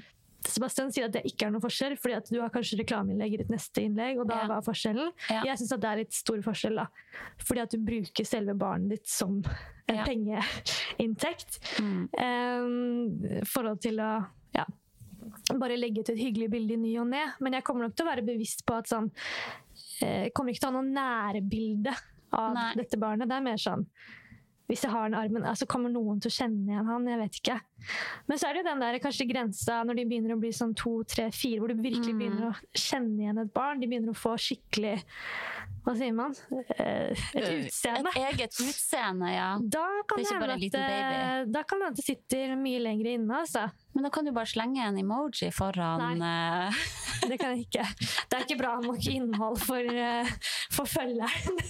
[0.48, 3.40] Sebastian sier at det ikke er noen forskjell, fordi at du har kanskje reklameinnlegg i
[3.42, 4.46] ditt neste innlegg, og da Ja.
[4.50, 5.12] hva er forskjellen?
[5.30, 5.42] Ja.
[5.44, 6.86] Jeg syns det er litt stor forskjell, da.
[7.38, 9.42] Fordi at du bruker selve barnet ditt som
[9.88, 10.04] en Ja.
[10.04, 11.58] pengeinntekt.
[11.80, 12.08] Mm.
[12.18, 14.64] Um, forhold til å ja,
[15.58, 17.24] bare legge ut et hyggelig bilde i ny og ne.
[17.40, 19.10] Men jeg kommer nok til å være bevisst på at sånn
[20.02, 20.92] eh, Jeg kommer ikke til å ha noe
[21.32, 21.94] nærbilde
[22.32, 22.74] av Nei.
[22.74, 23.28] dette barnet.
[23.28, 23.86] Det er mer sånn
[24.66, 27.06] hvis jeg har den armen, altså kommer noen til å kjenne igjen han?
[27.06, 27.56] Jeg vet ikke.
[28.26, 30.74] Men så er det jo den der kanskje grensa når de begynner å bli sånn
[30.74, 32.18] to, tre, fire, hvor du virkelig Mm.
[32.18, 33.78] begynner å kjenne igjen et barn.
[33.80, 34.96] De begynner å få skikkelig
[35.86, 36.32] Hva sier man?
[36.74, 38.10] Eh, Et utseende.
[38.10, 39.52] Et eget utseende, ja.
[39.62, 43.38] Da kan Det ikke hende at, eh, Da kan det det sitter mye lenger inne,
[43.44, 43.68] altså.
[43.94, 46.72] Men da kan du bare slenge en emoji foran Nei,
[47.30, 47.86] Det kan jeg ikke.
[48.02, 49.92] Det er ikke bra nok innhold for,
[50.74, 51.60] for følgeren.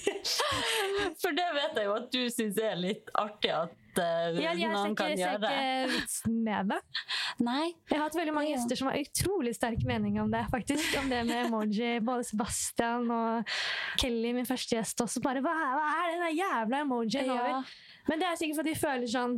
[1.22, 4.70] For det vet jeg jo at du syns er litt artig at eh, ja, jeg
[4.72, 6.78] noen kan ser ikke vitsen med det.
[7.48, 7.66] Nei.
[7.90, 10.44] Jeg har hatt veldig mange gjester som har utrolig sterk mening om det.
[10.52, 11.90] faktisk, Om det med emoji.
[12.08, 13.56] Både Sebastian og
[14.00, 17.36] Kelly, min første gjest, også bare Hva, hva er den der jævla emojien Ja.
[17.42, 17.76] over?
[18.08, 19.36] Men det er sikkert fordi de føler sånn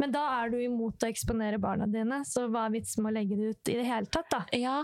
[0.00, 3.16] Men da er du imot å eksponere barna dine, så hva er vitsen med å
[3.16, 4.40] legge det ut i det hele tatt, da?
[4.52, 4.82] Ja.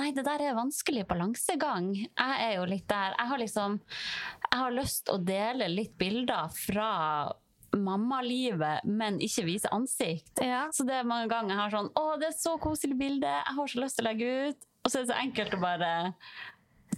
[0.00, 1.92] Nei, det der er vanskelig balansegang.
[1.94, 3.14] Jeg er jo litt der.
[3.14, 3.76] Jeg har liksom
[4.48, 6.88] Jeg har lyst å dele litt bilder fra
[7.76, 10.40] mammalivet, men ikke vise ansikt.
[10.44, 10.66] Ja.
[10.72, 13.28] Så det er mange ganger jeg har sånn Å, det er så koselig bilde!
[13.28, 14.68] Jeg har så lyst til å legge ut.
[14.84, 15.90] Og så er det så enkelt å bare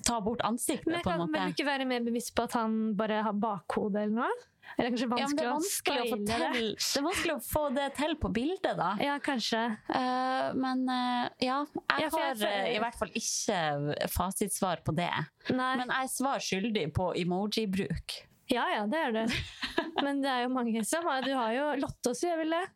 [0.06, 2.94] ta bort ansiktet, Men jeg kan du vel ikke være mer bevisst på at han
[2.96, 4.46] bare har bakhode eller noe?
[4.78, 6.60] Eller kanskje Ja, det vanskelig, er vanskelig å det?
[6.78, 8.90] Det er vanskelig å få det til på bildet, da.
[9.02, 9.64] Ja, kanskje.
[9.90, 14.84] Uh, men uh, ja, jeg Ja, jeg har føler- eh, i hvert fall ikke fasitsvar
[14.86, 15.10] på det.
[15.50, 15.72] Nei.
[15.82, 18.20] Men jeg er svar skyldig på emoji-bruk.
[18.50, 19.24] Ja, ja, det er det.
[20.04, 22.66] Men det er jo mange som har Du har jo Lotte også, gjør vel det?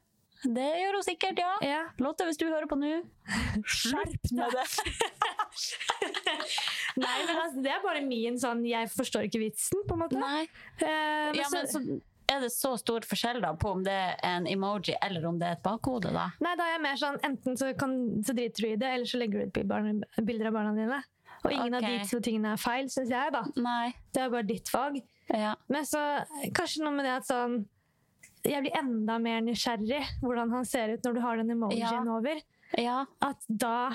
[0.45, 1.53] Det gjør hun sikkert, ja.
[1.65, 1.83] Ja.
[2.05, 2.99] Lotte, hvis du hører på nå,
[3.65, 4.65] skjerp med det.
[7.01, 10.19] Nei, men altså, det er bare min sånn Jeg forstår ikke vitsen, på en måte.
[10.21, 10.43] Nei.
[10.83, 13.95] Eh, men Ja, men så, så er det så stor forskjell da på om det
[13.95, 16.31] er en emoji eller om det er et bakhode, da?
[16.45, 19.11] nei, da er jeg mer sånn enten så, kan, så driter du i det, eller
[19.11, 21.01] så legger du ut bilder av barna dine.
[21.45, 23.43] Og ingen av de to tingene er feil, syns jeg, da.
[23.61, 23.93] Nei.
[24.15, 25.03] Det er bare ditt valg.
[25.33, 25.55] Ja.
[25.69, 26.01] Men så
[26.55, 27.63] kanskje noe med det at sånn
[28.45, 32.03] Jeg blir enda mer nysgjerrig hvordan han ser ut når du har den emojien Ja.
[32.19, 32.41] over.
[32.77, 32.99] ja.
[33.25, 33.91] At da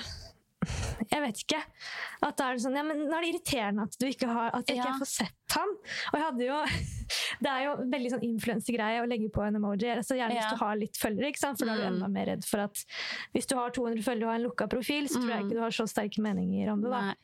[1.10, 1.58] Jeg vet ikke.
[2.22, 4.50] At da er det sånn Ja, men nå er det irriterende at du ikke har
[4.58, 4.98] At jeg ikke Ja.
[5.00, 5.68] får sett han.
[6.12, 6.58] Og jeg hadde jo
[7.42, 9.88] Det er jo veldig sånn influensegreie å legge på en emoji.
[9.96, 10.42] Altså gjerne Ja.
[10.44, 11.58] hvis du har litt følgere, ikke sant?
[11.58, 11.94] for da er du Mm.
[11.96, 12.84] enda mer redd for at
[13.34, 15.46] hvis du har 200 følgere og har en lukka profil, så tror jeg Mm.
[15.48, 16.90] ikke du har så sterke meninger om det.
[16.90, 17.14] da.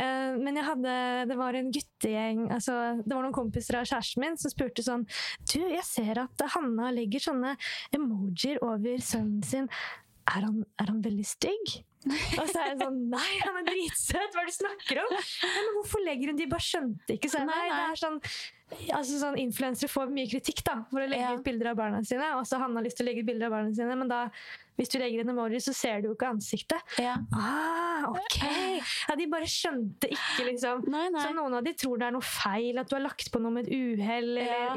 [0.00, 4.18] Eh, men jeg hadde, det var en guttegjeng altså, Det var noen kompiser av kjæresten
[4.24, 5.06] min som spurte sånn
[5.52, 7.56] Du, jeg ser at Hanna legger sånne
[7.92, 9.68] emojier over sønnen sin.
[10.26, 11.84] Er han, er han veldig stygg?
[12.40, 14.34] Og så er jeg sånn Nei, han er dritsøt!
[14.34, 15.14] Hva er det du snakker om?
[15.44, 16.48] Men Hvorfor legger hun de?
[16.50, 17.30] Bare skjønte ikke.
[17.32, 18.18] Så Nei, nei, det er sånn
[18.72, 21.34] Altså sånn Influensere får mye kritikk da, for å legge Ja.
[21.36, 22.26] ut bilder av barna sine.
[22.38, 24.28] Og så han har lyst til å legge ut bilder av barna sine, men da,
[24.78, 26.80] hvis du legger en emoji, så ser du jo ikke ansiktet.
[26.98, 27.14] Ja.
[27.32, 28.40] Ah, ok!
[29.08, 30.82] Ja, de bare skjønte ikke, liksom.
[30.90, 31.22] Nei, nei.
[31.22, 33.54] Så noen av de tror det er noe feil, at du har lagt på noe
[33.54, 34.32] med et uhell.
[34.42, 34.74] Ja.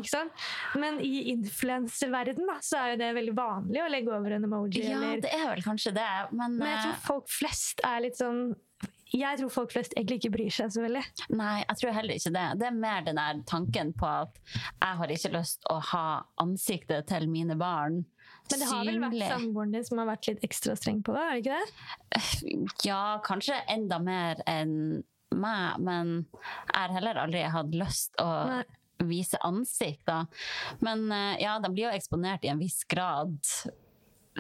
[0.78, 4.83] Men i influenserverdenen så er jo det veldig vanlig å legge over en emoji.
[4.83, 5.24] ja, eller...
[5.25, 8.51] det er vel kanskje det, men, Men jeg eh, tror folk flest er litt sånn
[9.13, 11.04] jeg tror folk flest egentlig ikke bryr seg så veldig.
[11.38, 12.46] Nei, jeg tror heller ikke det.
[12.59, 16.05] Det er mer den der tanken på at jeg har ikke lyst å ha
[16.43, 18.01] ansiktet til mine barn
[18.51, 19.29] Men det har vel vært synlig.
[19.32, 21.24] samboeren din som har vært litt ekstra streng på det?
[21.24, 22.82] er det ikke det?
[22.88, 24.75] Ja, kanskje enda mer enn
[25.36, 28.62] meg, men jeg har heller aldri hatt lyst å Nei.
[29.09, 30.05] vise ansikt.
[30.08, 30.21] Da.
[30.79, 33.36] Men eh, ja, de blir jo eksponert i en viss grad,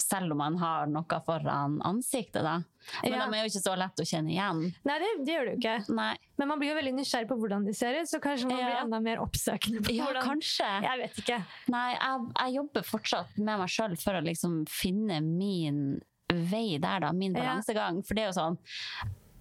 [0.01, 2.43] selv om man har noe foran ansiktet.
[2.43, 2.57] Da.
[3.03, 3.25] Men Ja.
[3.25, 4.61] de er jo ikke så lett å kjenne igjen.
[4.85, 5.95] Nei, det, det gjør det jo ikke.
[5.95, 6.17] Nei.
[6.37, 8.65] Men man blir jo veldig nysgjerrig på hvordan de ser ut, så kanskje man Ja.
[8.67, 10.69] blir enda mer oppsøkende på Ja, hvordan kanskje.
[10.87, 11.39] Jeg vet ikke.
[11.73, 16.99] Nei, jeg, jeg jobber fortsatt med meg sjøl for å liksom finne min vei der,
[16.99, 17.11] da.
[17.13, 18.03] Min balansegang.
[18.05, 18.57] For det er jo sånn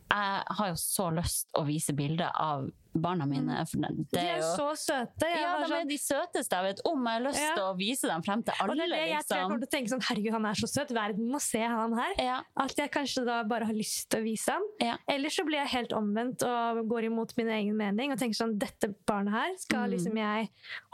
[0.07, 2.69] Jeg har jo så lyst å vise bilder av
[3.01, 3.57] barna mine.
[3.67, 5.27] Det, De er jo så søte.
[5.29, 7.05] Jeg ja, de de er sånn, de søteste jeg vet om.
[7.07, 7.55] Jeg har lyst Ja.
[7.55, 9.43] til å vise dem frem til og alle, det er det jeg tror jeg liksom.
[9.51, 10.91] kommer til å tenke sånn Herregud, han er så søt.
[10.97, 12.15] Verden må se han her.
[12.19, 14.63] Ja, At jeg kanskje da bare har lyst til å vise ham.
[14.81, 14.97] ja.
[15.09, 18.59] Eller så blir jeg helt omvendt og går imot min egen mening og tenker sånn
[18.59, 19.91] Dette barnet her skal Mm.
[19.93, 20.51] liksom jeg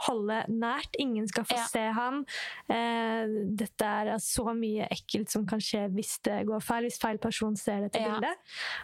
[0.07, 0.95] holde nært.
[0.99, 1.65] Ingen skal få Ja.
[1.65, 2.25] se han.
[2.69, 3.25] Eh,
[3.55, 6.83] dette er så mye ekkelt som kan skje hvis det går feil.
[6.83, 8.19] Hvis feil person ser dette Ja.
[8.19, 8.35] bildet.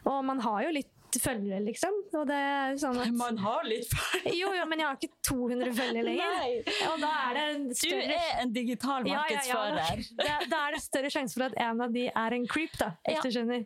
[0.06, 1.96] Og man har jo litt følgere, liksom.
[2.12, 4.34] Sånn at har litt følgere!
[4.38, 6.76] Jo, jo, men jeg har ikke 200 følgere lenger.
[6.92, 10.38] Og da er det en Du er en digital Ja, ja, ja.
[10.52, 12.92] Da, er det større sjanse for at en av de er en creep, da.
[13.08, 13.66] Hvis du skjønner.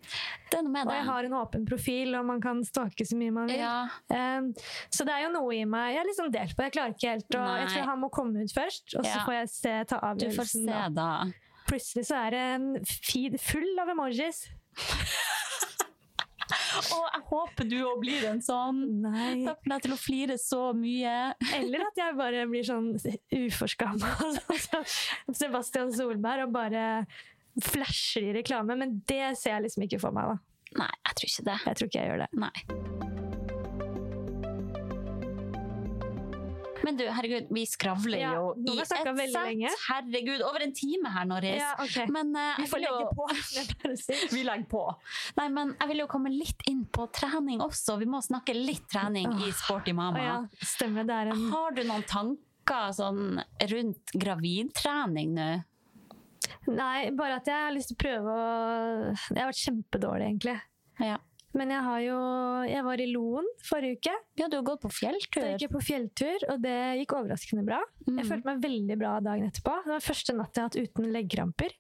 [0.54, 3.60] Er Og jeg har en åpen profil, og man kan stalke så mye man vil.
[3.60, 3.90] Ja.
[4.08, 4.52] Um,
[4.94, 6.68] så det er jo noe i meg Jeg er liksom delt på.
[6.68, 9.40] Jeg klarer ikke helt og Jeg tror han må komme ut først, og så får
[9.42, 10.68] jeg se, ta Du får avgjørelsen.
[10.70, 10.90] se, da.
[10.94, 11.10] da.
[11.68, 14.46] Plutselig så er det en feed full av emojis.
[16.96, 18.82] Å, jeg håper du òg blir en sånn.
[19.04, 19.44] Nei.
[19.46, 21.16] Takk for deg til å flire så mye.
[21.58, 22.94] Eller at jeg bare blir sånn
[23.44, 24.16] uforskamma
[24.68, 26.86] som Sebastian Solberg og bare
[27.64, 28.78] flasher i reklame.
[28.80, 30.40] Men det ser jeg liksom ikke for meg, da.
[30.84, 31.60] Nei, jeg tror ikke det.
[31.68, 32.32] Jeg tror ikke jeg gjør det.
[32.48, 33.13] Nei.
[36.84, 39.34] Men du, herregud, vi skravler Ja, jo i et ett sett.
[39.34, 39.70] lenge.
[39.88, 41.62] Herregud, over en time her, Norris.
[41.62, 42.10] Ja, ok.
[42.12, 43.28] Men uh, Vi får legge på.
[44.36, 44.84] Vi legger på.
[45.40, 47.96] Nei, men jeg vil jo komme litt inn på trening også.
[48.02, 50.18] Vi må snakke litt trening i Sporty mama.
[50.18, 50.26] mamma.
[50.28, 51.08] ja, stemmer.
[51.08, 53.40] Det er en Har du noen tanker sånn
[53.72, 55.52] rundt gravidtrening nå?
[56.68, 58.44] Nei, bare at jeg har lyst til å prøve å
[59.12, 60.58] Jeg har vært kjempedårlig, egentlig.
[61.04, 61.18] Ja.
[61.54, 62.20] Men jeg har jo
[62.70, 64.14] Jeg var i Loen forrige uke.
[64.40, 65.42] ja, du har gått på fjelltur?
[65.42, 67.80] Da gikk jeg på fjelltur, og det gikk overraskende bra.
[68.08, 68.18] Mm.
[68.20, 69.76] Jeg følte meg veldig bra dagen etterpå.
[69.86, 71.76] Det var første natt jeg har hatt uten leggkramper.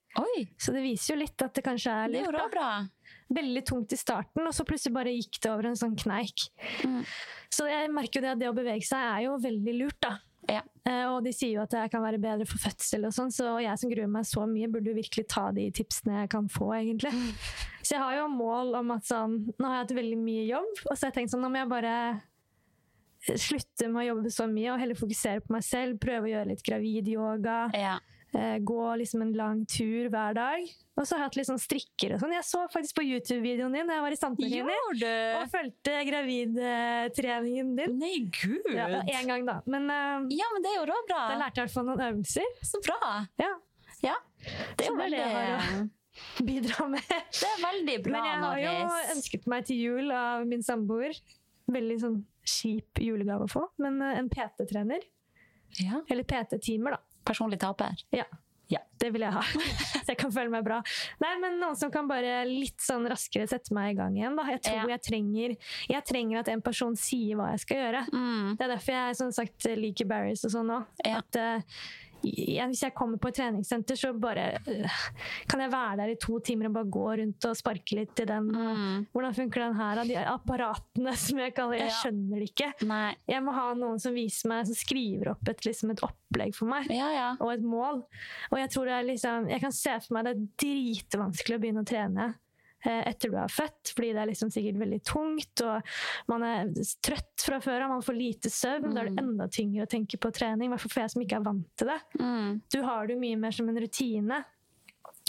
[0.61, 2.45] Så det viser jo litt at det kanskje er jo da.
[2.53, 2.67] bra.
[3.33, 6.45] Veldig tungt i starten, og så plutselig bare gikk det over en sånn kneik.
[6.85, 7.01] Mm.
[7.53, 10.17] Så jeg merker jo det at det å bevege seg er jo veldig lurt, da.
[10.49, 10.61] Ja.
[10.85, 13.53] Eh, Og de sier jo at det kan være bedre for fødsel og sånn, så
[13.63, 16.73] jeg som gruer meg så mye, burde jo virkelig ta de tipsene jeg kan få,
[16.81, 17.13] egentlig.
[17.83, 20.71] Så jeg har jo mål om at sånn Nå har jeg hatt veldig mye jobb,
[20.89, 21.95] og så har jeg tenkt sånn Nå må jeg bare
[23.39, 25.95] slutte med å jobbe så mye og heller fokusere på meg selv.
[26.03, 27.59] Prøve å gjøre litt gravidyoga.
[27.79, 27.93] Ja.
[28.33, 30.63] Eh, gå liksom en lang tur hver dag.
[30.97, 32.31] Og så har jeg hatt litt sånn strikker og sånn.
[32.33, 34.77] Jeg så faktisk på YouTube-videoen din da jeg var i Sandtøyini.
[34.77, 37.97] Gjorde Og fulgte gravidtreningen din.
[38.01, 38.65] Nei, gud!
[38.73, 39.59] Ja, en gang, da.
[39.69, 41.19] Men uh, Ja, men det er jo råbra.
[41.29, 42.57] da lærte jeg i hvert fall noen øvelser.
[42.65, 42.99] Så bra.
[43.41, 43.51] Ja,
[44.03, 44.15] Ja.
[44.77, 45.89] Det er jo er det
[46.45, 47.01] Bidra med.
[47.09, 49.13] det er veldig bra, Men jeg har jo Norris.
[49.15, 51.15] ønsket meg til jul av min samboer.
[51.73, 55.05] Veldig sånn kjip julegave å få, men eh, en PT-trener.
[55.79, 56.01] Ja.
[56.11, 57.01] Eller PT-timer, da.
[57.25, 57.95] Personlig taper.
[58.15, 58.25] Ja.
[58.71, 58.79] Ja.
[58.97, 59.41] Det vil jeg ha.
[60.03, 60.79] Så jeg kan føle meg bra.
[61.21, 64.37] Nei, men Noen som kan bare litt sånn raskere sette meg i gang igjen.
[64.39, 64.45] Da.
[64.55, 64.85] Jeg tror Ja.
[64.95, 65.55] jeg, trenger,
[65.91, 68.05] jeg trenger at en person sier hva jeg skal gjøre.
[68.15, 68.47] Mm.
[68.57, 70.87] Det er derfor jeg som sagt liker Barry's og sånn òg.
[71.05, 71.19] Ja.
[71.21, 71.83] At eh,
[72.23, 74.97] hvis jeg kommer på et treningssenter, så bare eh,
[75.51, 78.25] kan jeg være der i to timer og bare gå rundt og sparke litt i
[78.29, 78.47] den.
[78.53, 79.05] Mm.
[79.13, 80.03] Hvordan funker den her?
[80.07, 81.97] De apparatene som jeg kaller Jeg Ja.
[82.01, 82.71] skjønner det ikke.
[82.87, 83.15] Nei.
[83.29, 86.71] Jeg må ha noen som viser meg, som skriver opp et, liksom et opplegg for
[86.71, 87.27] meg Ja, ja.
[87.39, 88.03] og et mål.
[88.51, 91.61] Og jeg tror det er liksom Jeg kan se for meg det er dritvanskelig å
[91.63, 92.29] begynne å trene
[92.85, 95.93] etter du er født, fordi det er liksom sikkert veldig tungt, og
[96.31, 96.71] man er
[97.05, 98.93] trøtt fra før av, man får lite søvn.
[98.93, 101.23] Da er det enda tyngre å tenke på trening, i hvert fall for jeg som
[101.25, 101.99] ikke er vant til det.
[102.19, 102.61] Mm.
[102.73, 104.43] Du har det mye mer som en rutine.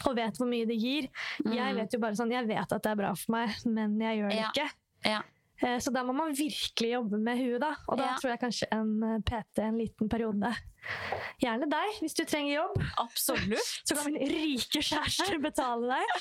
[0.08, 1.06] Og vet hvor mye det gir.
[1.46, 4.18] Jeg vet jo bare sånn, jeg vet at det er bra for meg, men jeg
[4.18, 4.48] gjør det Ja.
[4.50, 4.66] ikke.
[5.04, 5.20] Ja.
[5.62, 7.74] Eh, Så da må man virkelig jobbe med huet, da.
[7.88, 8.16] Og da Ja.
[8.18, 10.50] tror jeg kanskje en eh, PT en liten periode.
[11.40, 12.82] Gjerne deg, hvis du trenger jobb.
[12.98, 13.70] Absolutt.
[13.86, 16.20] Så kan min rike kjæreste betale deg.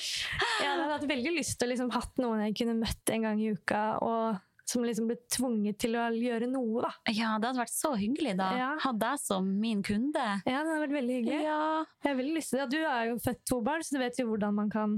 [0.62, 3.40] Jeg hadde hatt veldig lyst til å liksom hatt noen jeg kunne møtt en gang
[3.42, 6.92] i uka, og som liksom ble tvunget til å gjøre noe, da.
[7.12, 8.46] Ja, det hadde vært så hyggelig da.
[8.56, 8.70] Ja.
[8.80, 10.22] Hadde jeg som min kunde.
[10.46, 11.42] Ja, det hadde vært veldig hyggelig.
[11.44, 11.58] Ja.
[12.00, 12.70] Jeg har veldig lyst til det.
[12.72, 14.96] Du har jo født to barn, så du vet jo hvordan man kan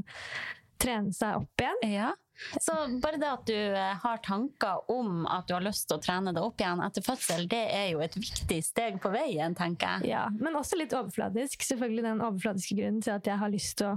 [0.78, 1.82] trene seg opp igjen.
[1.96, 2.12] ja.
[2.60, 6.02] Så bare det at du eh, har tanker om at du har lyst til å
[6.04, 10.02] trene deg opp igjen etter fødsel, det er jo et viktig steg på veien, tenker
[10.02, 10.10] jeg.
[10.12, 11.64] Ja, men også litt overfladisk.
[11.64, 13.96] Selvfølgelig den overfladiske grunnen til at jeg har lyst til å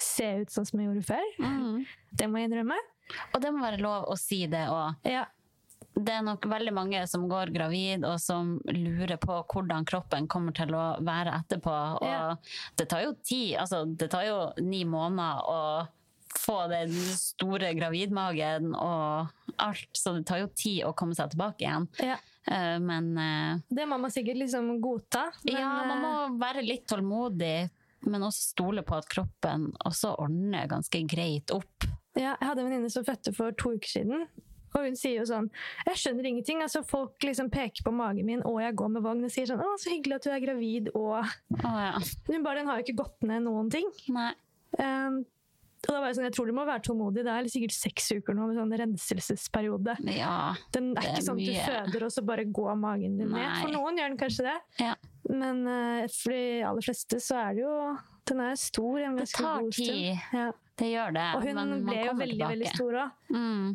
[0.00, 1.28] se ut sånn som jeg gjorde før.
[1.44, 1.84] Mm.
[2.16, 2.78] Det må jeg innrømme.
[3.34, 4.96] Og det må være lov å si det òg.
[5.04, 5.26] Ja.
[6.00, 10.54] Det er nok veldig mange som går gravid og som lurer på hvordan kroppen kommer
[10.56, 11.74] til å være etterpå.
[12.00, 12.36] Og Ja.
[12.78, 13.56] det tar jo tid.
[13.58, 15.58] Altså, det tar jo ni måneder å
[16.38, 19.30] få den store gravidmagen og
[19.60, 21.88] alt, så det tar jo tid å komme seg tilbake igjen.
[21.98, 22.16] Ja.
[22.50, 25.26] Eh, Men eh, Det må man sikkert liksom godta.
[25.44, 27.70] Men, ja, man må eh, være litt tålmodig,
[28.06, 31.84] men også stole på at kroppen også ordner ganske greit opp.
[32.16, 34.24] ja, jeg hadde en venninne som fødte for to uker siden.
[34.70, 35.48] Og hun sier jo sånn
[35.88, 36.60] Jeg skjønner ingenting.
[36.62, 39.58] altså Folk liksom peker på magen min, og jeg går med vogn og sier sånn
[39.58, 41.16] 'Å, så hyggelig at du er gravid', og
[41.66, 41.98] Å ja.
[42.30, 43.90] Hun bare Den har jo ikke gått ned noen ting.
[44.14, 44.30] Nei.
[44.78, 45.24] Um,
[45.80, 47.22] og da var jeg sånn, Jeg tror du må være tålmodig.
[47.24, 49.96] Det er sikkert seks uker nå med sånn renselsesperiode.
[50.12, 50.52] Ja.
[50.74, 53.48] Den er, er ikke sånn at du føder, og så bare går magen din ned.
[53.62, 54.56] For noen gjør den kanskje det.
[54.82, 54.94] Ja.
[55.30, 57.76] Men uh, for de aller fleste så er det jo
[58.30, 58.98] Den er stor.
[59.06, 60.18] En Det tar tid.
[60.36, 60.50] Ja.
[60.80, 61.28] Det gjør det.
[61.36, 62.50] Og hun ble jo veldig tilbake.
[62.54, 63.16] veldig stor òg.
[63.36, 63.70] Mm.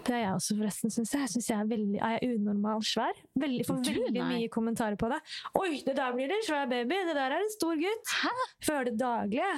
[0.00, 0.92] Det er jeg også, forresten.
[0.92, 1.20] Synes jeg.
[1.20, 3.20] Jeg synes jeg er, veldig, er jeg unormal svær.
[3.40, 5.20] Veldig, får veldig mye kommentarer på det.
[5.60, 7.02] 'Oi, det der blir det en svær baby!
[7.08, 8.32] Det der er en stor gutt!' Hæ?
[8.64, 9.50] Får høre det daglig.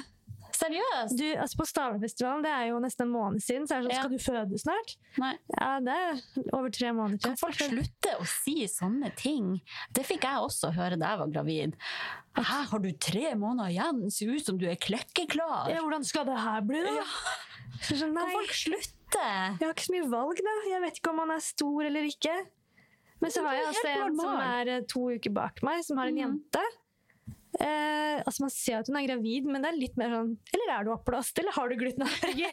[0.63, 1.15] Seriøst?
[1.19, 3.93] Du, altså på Stavernfestivalen, det er jo nesten en måned siden, så er det sånn
[3.93, 4.01] Ja.
[4.03, 5.33] 'Skal du føde snart?' Nei.
[5.59, 6.21] Ja, det er
[6.55, 7.29] over tre måneder til.
[7.29, 9.61] Kan folk slutte å si sånne ting?
[9.93, 11.75] Det fikk jeg også høre da jeg var gravid.
[12.35, 14.11] Hæ, har du tre måneder igjen?
[14.11, 15.69] Ser ut som du er klekkeklar.
[15.69, 16.95] Ja, hvordan skal det her bli, da?
[16.95, 17.05] Ja.
[17.83, 18.89] sånn, Kan folk slutte?
[19.13, 20.55] jeg har ikke så mye valg, da.
[20.69, 22.33] Jeg vet ikke om man er stor eller ikke.
[23.21, 26.07] Men så har jeg altså en som er eh, to uker bak meg, som har
[26.11, 26.59] en jente.
[26.59, 26.82] jente.
[27.61, 30.71] Eh, altså Man ser at hun er gravid, men det er litt mer sånn Eller
[30.73, 32.49] er du oppblåst, eller har du glutenallergi?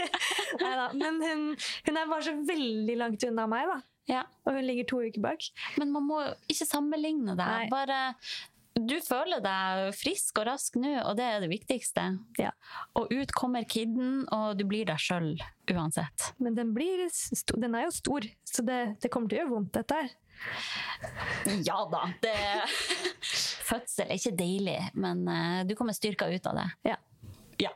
[0.60, 1.44] Neida, Men hun,
[1.88, 3.78] hun er bare så veldig langt unna meg, da.
[4.10, 4.24] Ja.
[4.44, 5.46] Og hun ligger to uker bak.
[5.80, 6.18] Men man må
[6.52, 7.62] ikke sammenligne deg.
[7.64, 7.70] Nei.
[7.72, 8.00] Bare
[8.74, 12.08] du føler deg frisk og rask nå, og det er det viktigste.
[12.40, 12.50] Ja.
[12.98, 15.36] Og ut kommer kidden, og du blir deg sjøl
[15.70, 16.32] uansett.
[16.42, 19.72] Men den, blir den er jo stor, så det, det kommer til å gjøre vondt,
[19.78, 20.10] dette her.
[21.64, 22.06] Ja da.
[22.22, 22.36] Det...
[23.68, 26.66] Fødsel er ikke deilig, men eh, du kommer styrka ut av det.
[26.90, 26.96] Ja.
[27.62, 27.70] Ja.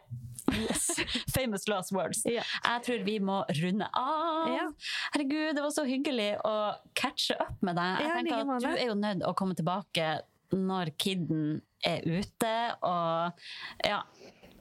[0.52, 0.90] Yes.
[1.36, 2.22] Famous last words.
[2.28, 2.44] Ja.
[2.64, 4.48] Jeg tror vi må runde av.
[4.52, 4.66] Ja.
[5.14, 6.56] Herregud, det var så hyggelig å
[6.98, 8.04] catche up med deg.
[8.04, 10.10] Jeg tenker at Du er jo nødt å komme tilbake
[10.54, 12.54] når kidden er ute,
[12.88, 14.00] og ja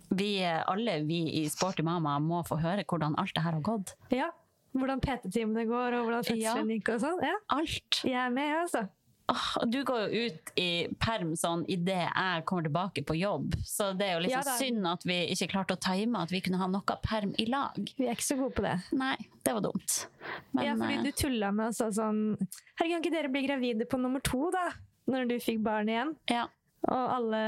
[0.10, 3.95] vi, alle vi i Sporty Mama må få høre hvordan alt det her har gått.
[4.14, 4.32] ja.
[4.82, 7.26] Hvordan PT-timene går, og hvordan fødselen gikk og sånn.
[7.26, 7.36] Ja.
[7.58, 7.99] Alt.
[8.06, 8.88] Jeg er med, altså.
[9.28, 13.90] Oh, du går jo ut i perm sånn idet jeg kommer tilbake på jobb, så
[13.91, 16.40] det er jo liksom Ja sånn synd at vi ikke klarte å time at vi
[16.45, 17.76] kunne ha noe perm i lag.
[17.98, 18.78] Vi er ikke så gode på det.
[18.95, 19.98] Nei, det var dumt.
[20.56, 23.44] Men ja, fordi eh, du tulla med oss og sånn Herregud, kan ikke dere bli
[23.49, 24.70] gravide på nummer to, da?
[25.12, 26.16] Når du fikk barn igjen.
[26.32, 26.48] ja.
[26.88, 27.40] Og alle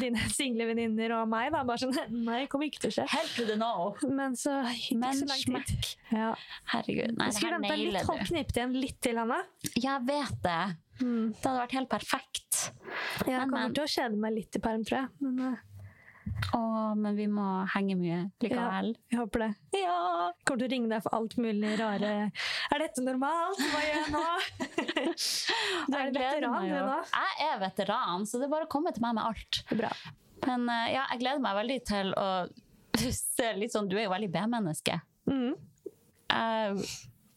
[0.00, 1.94] dine single venninner og meg da, bare sånn
[2.26, 3.06] Nei, det kommer ikke til å skje.
[3.12, 3.92] Help to the know.
[4.10, 5.90] Men så gikk det ikke så lang tid.
[6.14, 6.30] Ja.
[6.72, 9.42] Herregud, nei, skulle vente venta litt, holdt igjen litt til, Hanna.
[9.74, 10.62] Jeg vet det.
[11.02, 11.30] Mm.
[11.34, 12.64] Det hadde vært helt perfekt.
[13.26, 13.76] Jeg Men, kommer men.
[13.76, 15.12] til å kjede meg litt i perm, tror jeg.
[15.24, 15.62] Men eh,
[16.54, 17.44] Åh, men vi må
[17.74, 18.90] henge mye likevel.
[18.94, 19.48] Ja, jeg håper det.
[19.76, 19.96] Ja.
[20.34, 22.10] Jeg kommer til å ringe deg for alt mulig rare
[22.72, 23.62] Er dette normalt?
[23.72, 24.24] Hva gjør jeg nå?
[25.90, 26.98] Du er veteran, du da nå.
[27.14, 29.60] Jeg er veteran, så det er bare å komme til meg med alt.
[29.74, 29.90] Bra.
[30.44, 32.28] Men eh, ja, jeg gleder meg veldig til å
[33.36, 35.00] se litt sånn Du er jo veldig B-menneske.
[35.30, 35.52] Mm.
[36.34, 36.88] Jeg,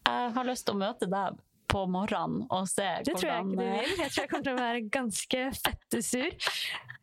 [0.08, 3.58] jeg har lyst til å møte deg på morgenen og se Det tror jeg ikke
[3.58, 3.94] du eh, vil.
[4.00, 6.52] Jeg tror jeg kommer til å være ganske fettesur.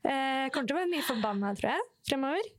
[0.04, 2.52] Eh, kommer til å være mye forbanna, tror jeg, fremover.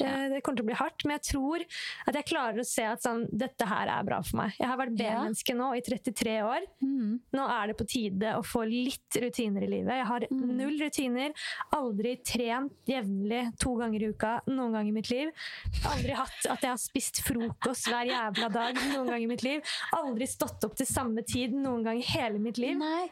[0.00, 1.62] Eh, Det kommer til å bli hardt, men jeg tror
[2.08, 4.54] at jeg klarer å se at sånn, dette her er bra for meg.
[4.58, 6.62] Jeg har vært B-menneske nå i 33 år.
[6.82, 9.92] mm, Nå er det på tide å få litt rutiner i livet.
[10.00, 10.56] Jeg har Mm.
[10.56, 11.32] null rutiner.
[11.72, 15.30] Aldri trent jevnlig to ganger i uka noen gang i mitt liv.
[15.84, 19.60] Aldri hatt at jeg har spist frokost hver jævla dag noen gang i mitt liv.
[19.92, 22.76] Aldri stått opp til samme tid noen gang i hele mitt liv.
[22.78, 23.10] Nei.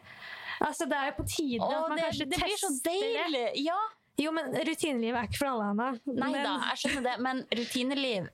[0.61, 3.35] Altså, det er jo på tide Åh, at man det, kanskje det blir så tester
[3.35, 3.49] det.
[3.65, 3.81] Ja.
[4.21, 5.91] Jo, men rutineliv er ikke for alle, Anna.
[6.05, 8.31] Nei men, da, jeg skjønner det, men rutineliv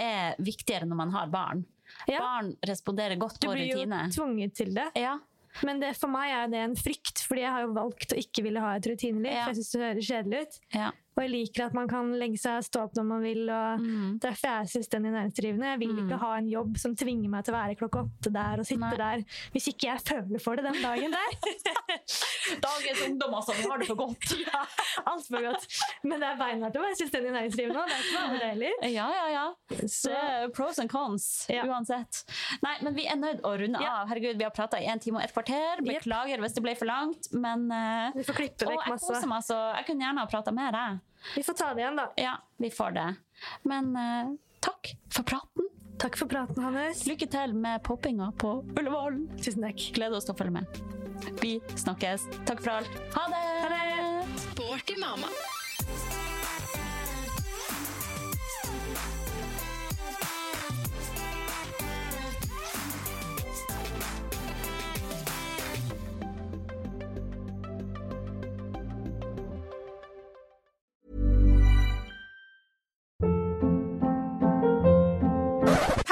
[0.00, 1.64] er viktigere når man har barn.
[2.08, 2.20] Ja.
[2.22, 3.68] Barn responderer godt på rutine.
[3.68, 4.88] Du blir jo tvunget til det.
[4.98, 5.18] Ja.
[5.64, 8.44] Men det, for meg er det en frykt, fordi jeg har jo valgt å ikke
[8.44, 9.30] ville ha et rutineliv.
[9.32, 9.44] Ja.
[9.44, 10.58] For jeg syns det høres kjedelig ut.
[10.76, 10.90] Ja.
[11.16, 13.42] Og jeg liker at man kan legge seg og stå opp når man vil.
[13.50, 14.18] og Mm.
[14.20, 15.66] Derfor er jeg selvstendig næringsdrivende.
[15.72, 18.58] Jeg vil ikke ha en jobb som tvinger meg til å være klokka åtte der
[18.60, 18.96] og sitte Nei.
[18.96, 21.30] der hvis ikke jeg føler for det den dagen der.
[22.66, 23.52] Dagens ungdom, altså.
[23.56, 24.26] Vi har det for godt.
[25.10, 25.66] Altfor godt.
[26.04, 27.84] Men det er beinhardt å være selvstendig næringsdrivende.
[27.88, 28.72] Det er ikke noe deilig.
[28.94, 29.46] Ja, ja, ja.
[29.88, 31.64] Så Det er pros and cons Ja.
[31.66, 32.22] uansett.
[32.62, 34.02] Nei, men vi er nødt å runde Ja.
[34.02, 34.08] av.
[34.12, 35.80] Herregud, vi har prata i en time og et kvarter.
[35.82, 39.06] Beklager Beklager hvis det ble for langt, men uh, vi får klippe vekk jeg masse.
[39.10, 41.00] koser meg så Jeg kunne gjerne ha prata mer, jeg.
[41.34, 42.10] Vi får ta det igjen, da.
[42.20, 43.06] Ja, vi får det.
[43.62, 44.34] Men eh,
[44.64, 45.70] takk for praten.
[45.98, 47.06] Takk for praten, Hannes.
[47.08, 49.22] Lykke til med poppinga på Ullevål.
[49.40, 49.88] Tusen takk.
[49.96, 50.82] Gleder oss til å følge med.
[51.40, 52.28] Vi snakkes.
[52.44, 53.00] Takk for alt.
[53.16, 53.44] Ha det!
[54.50, 55.32] Sporty mamma.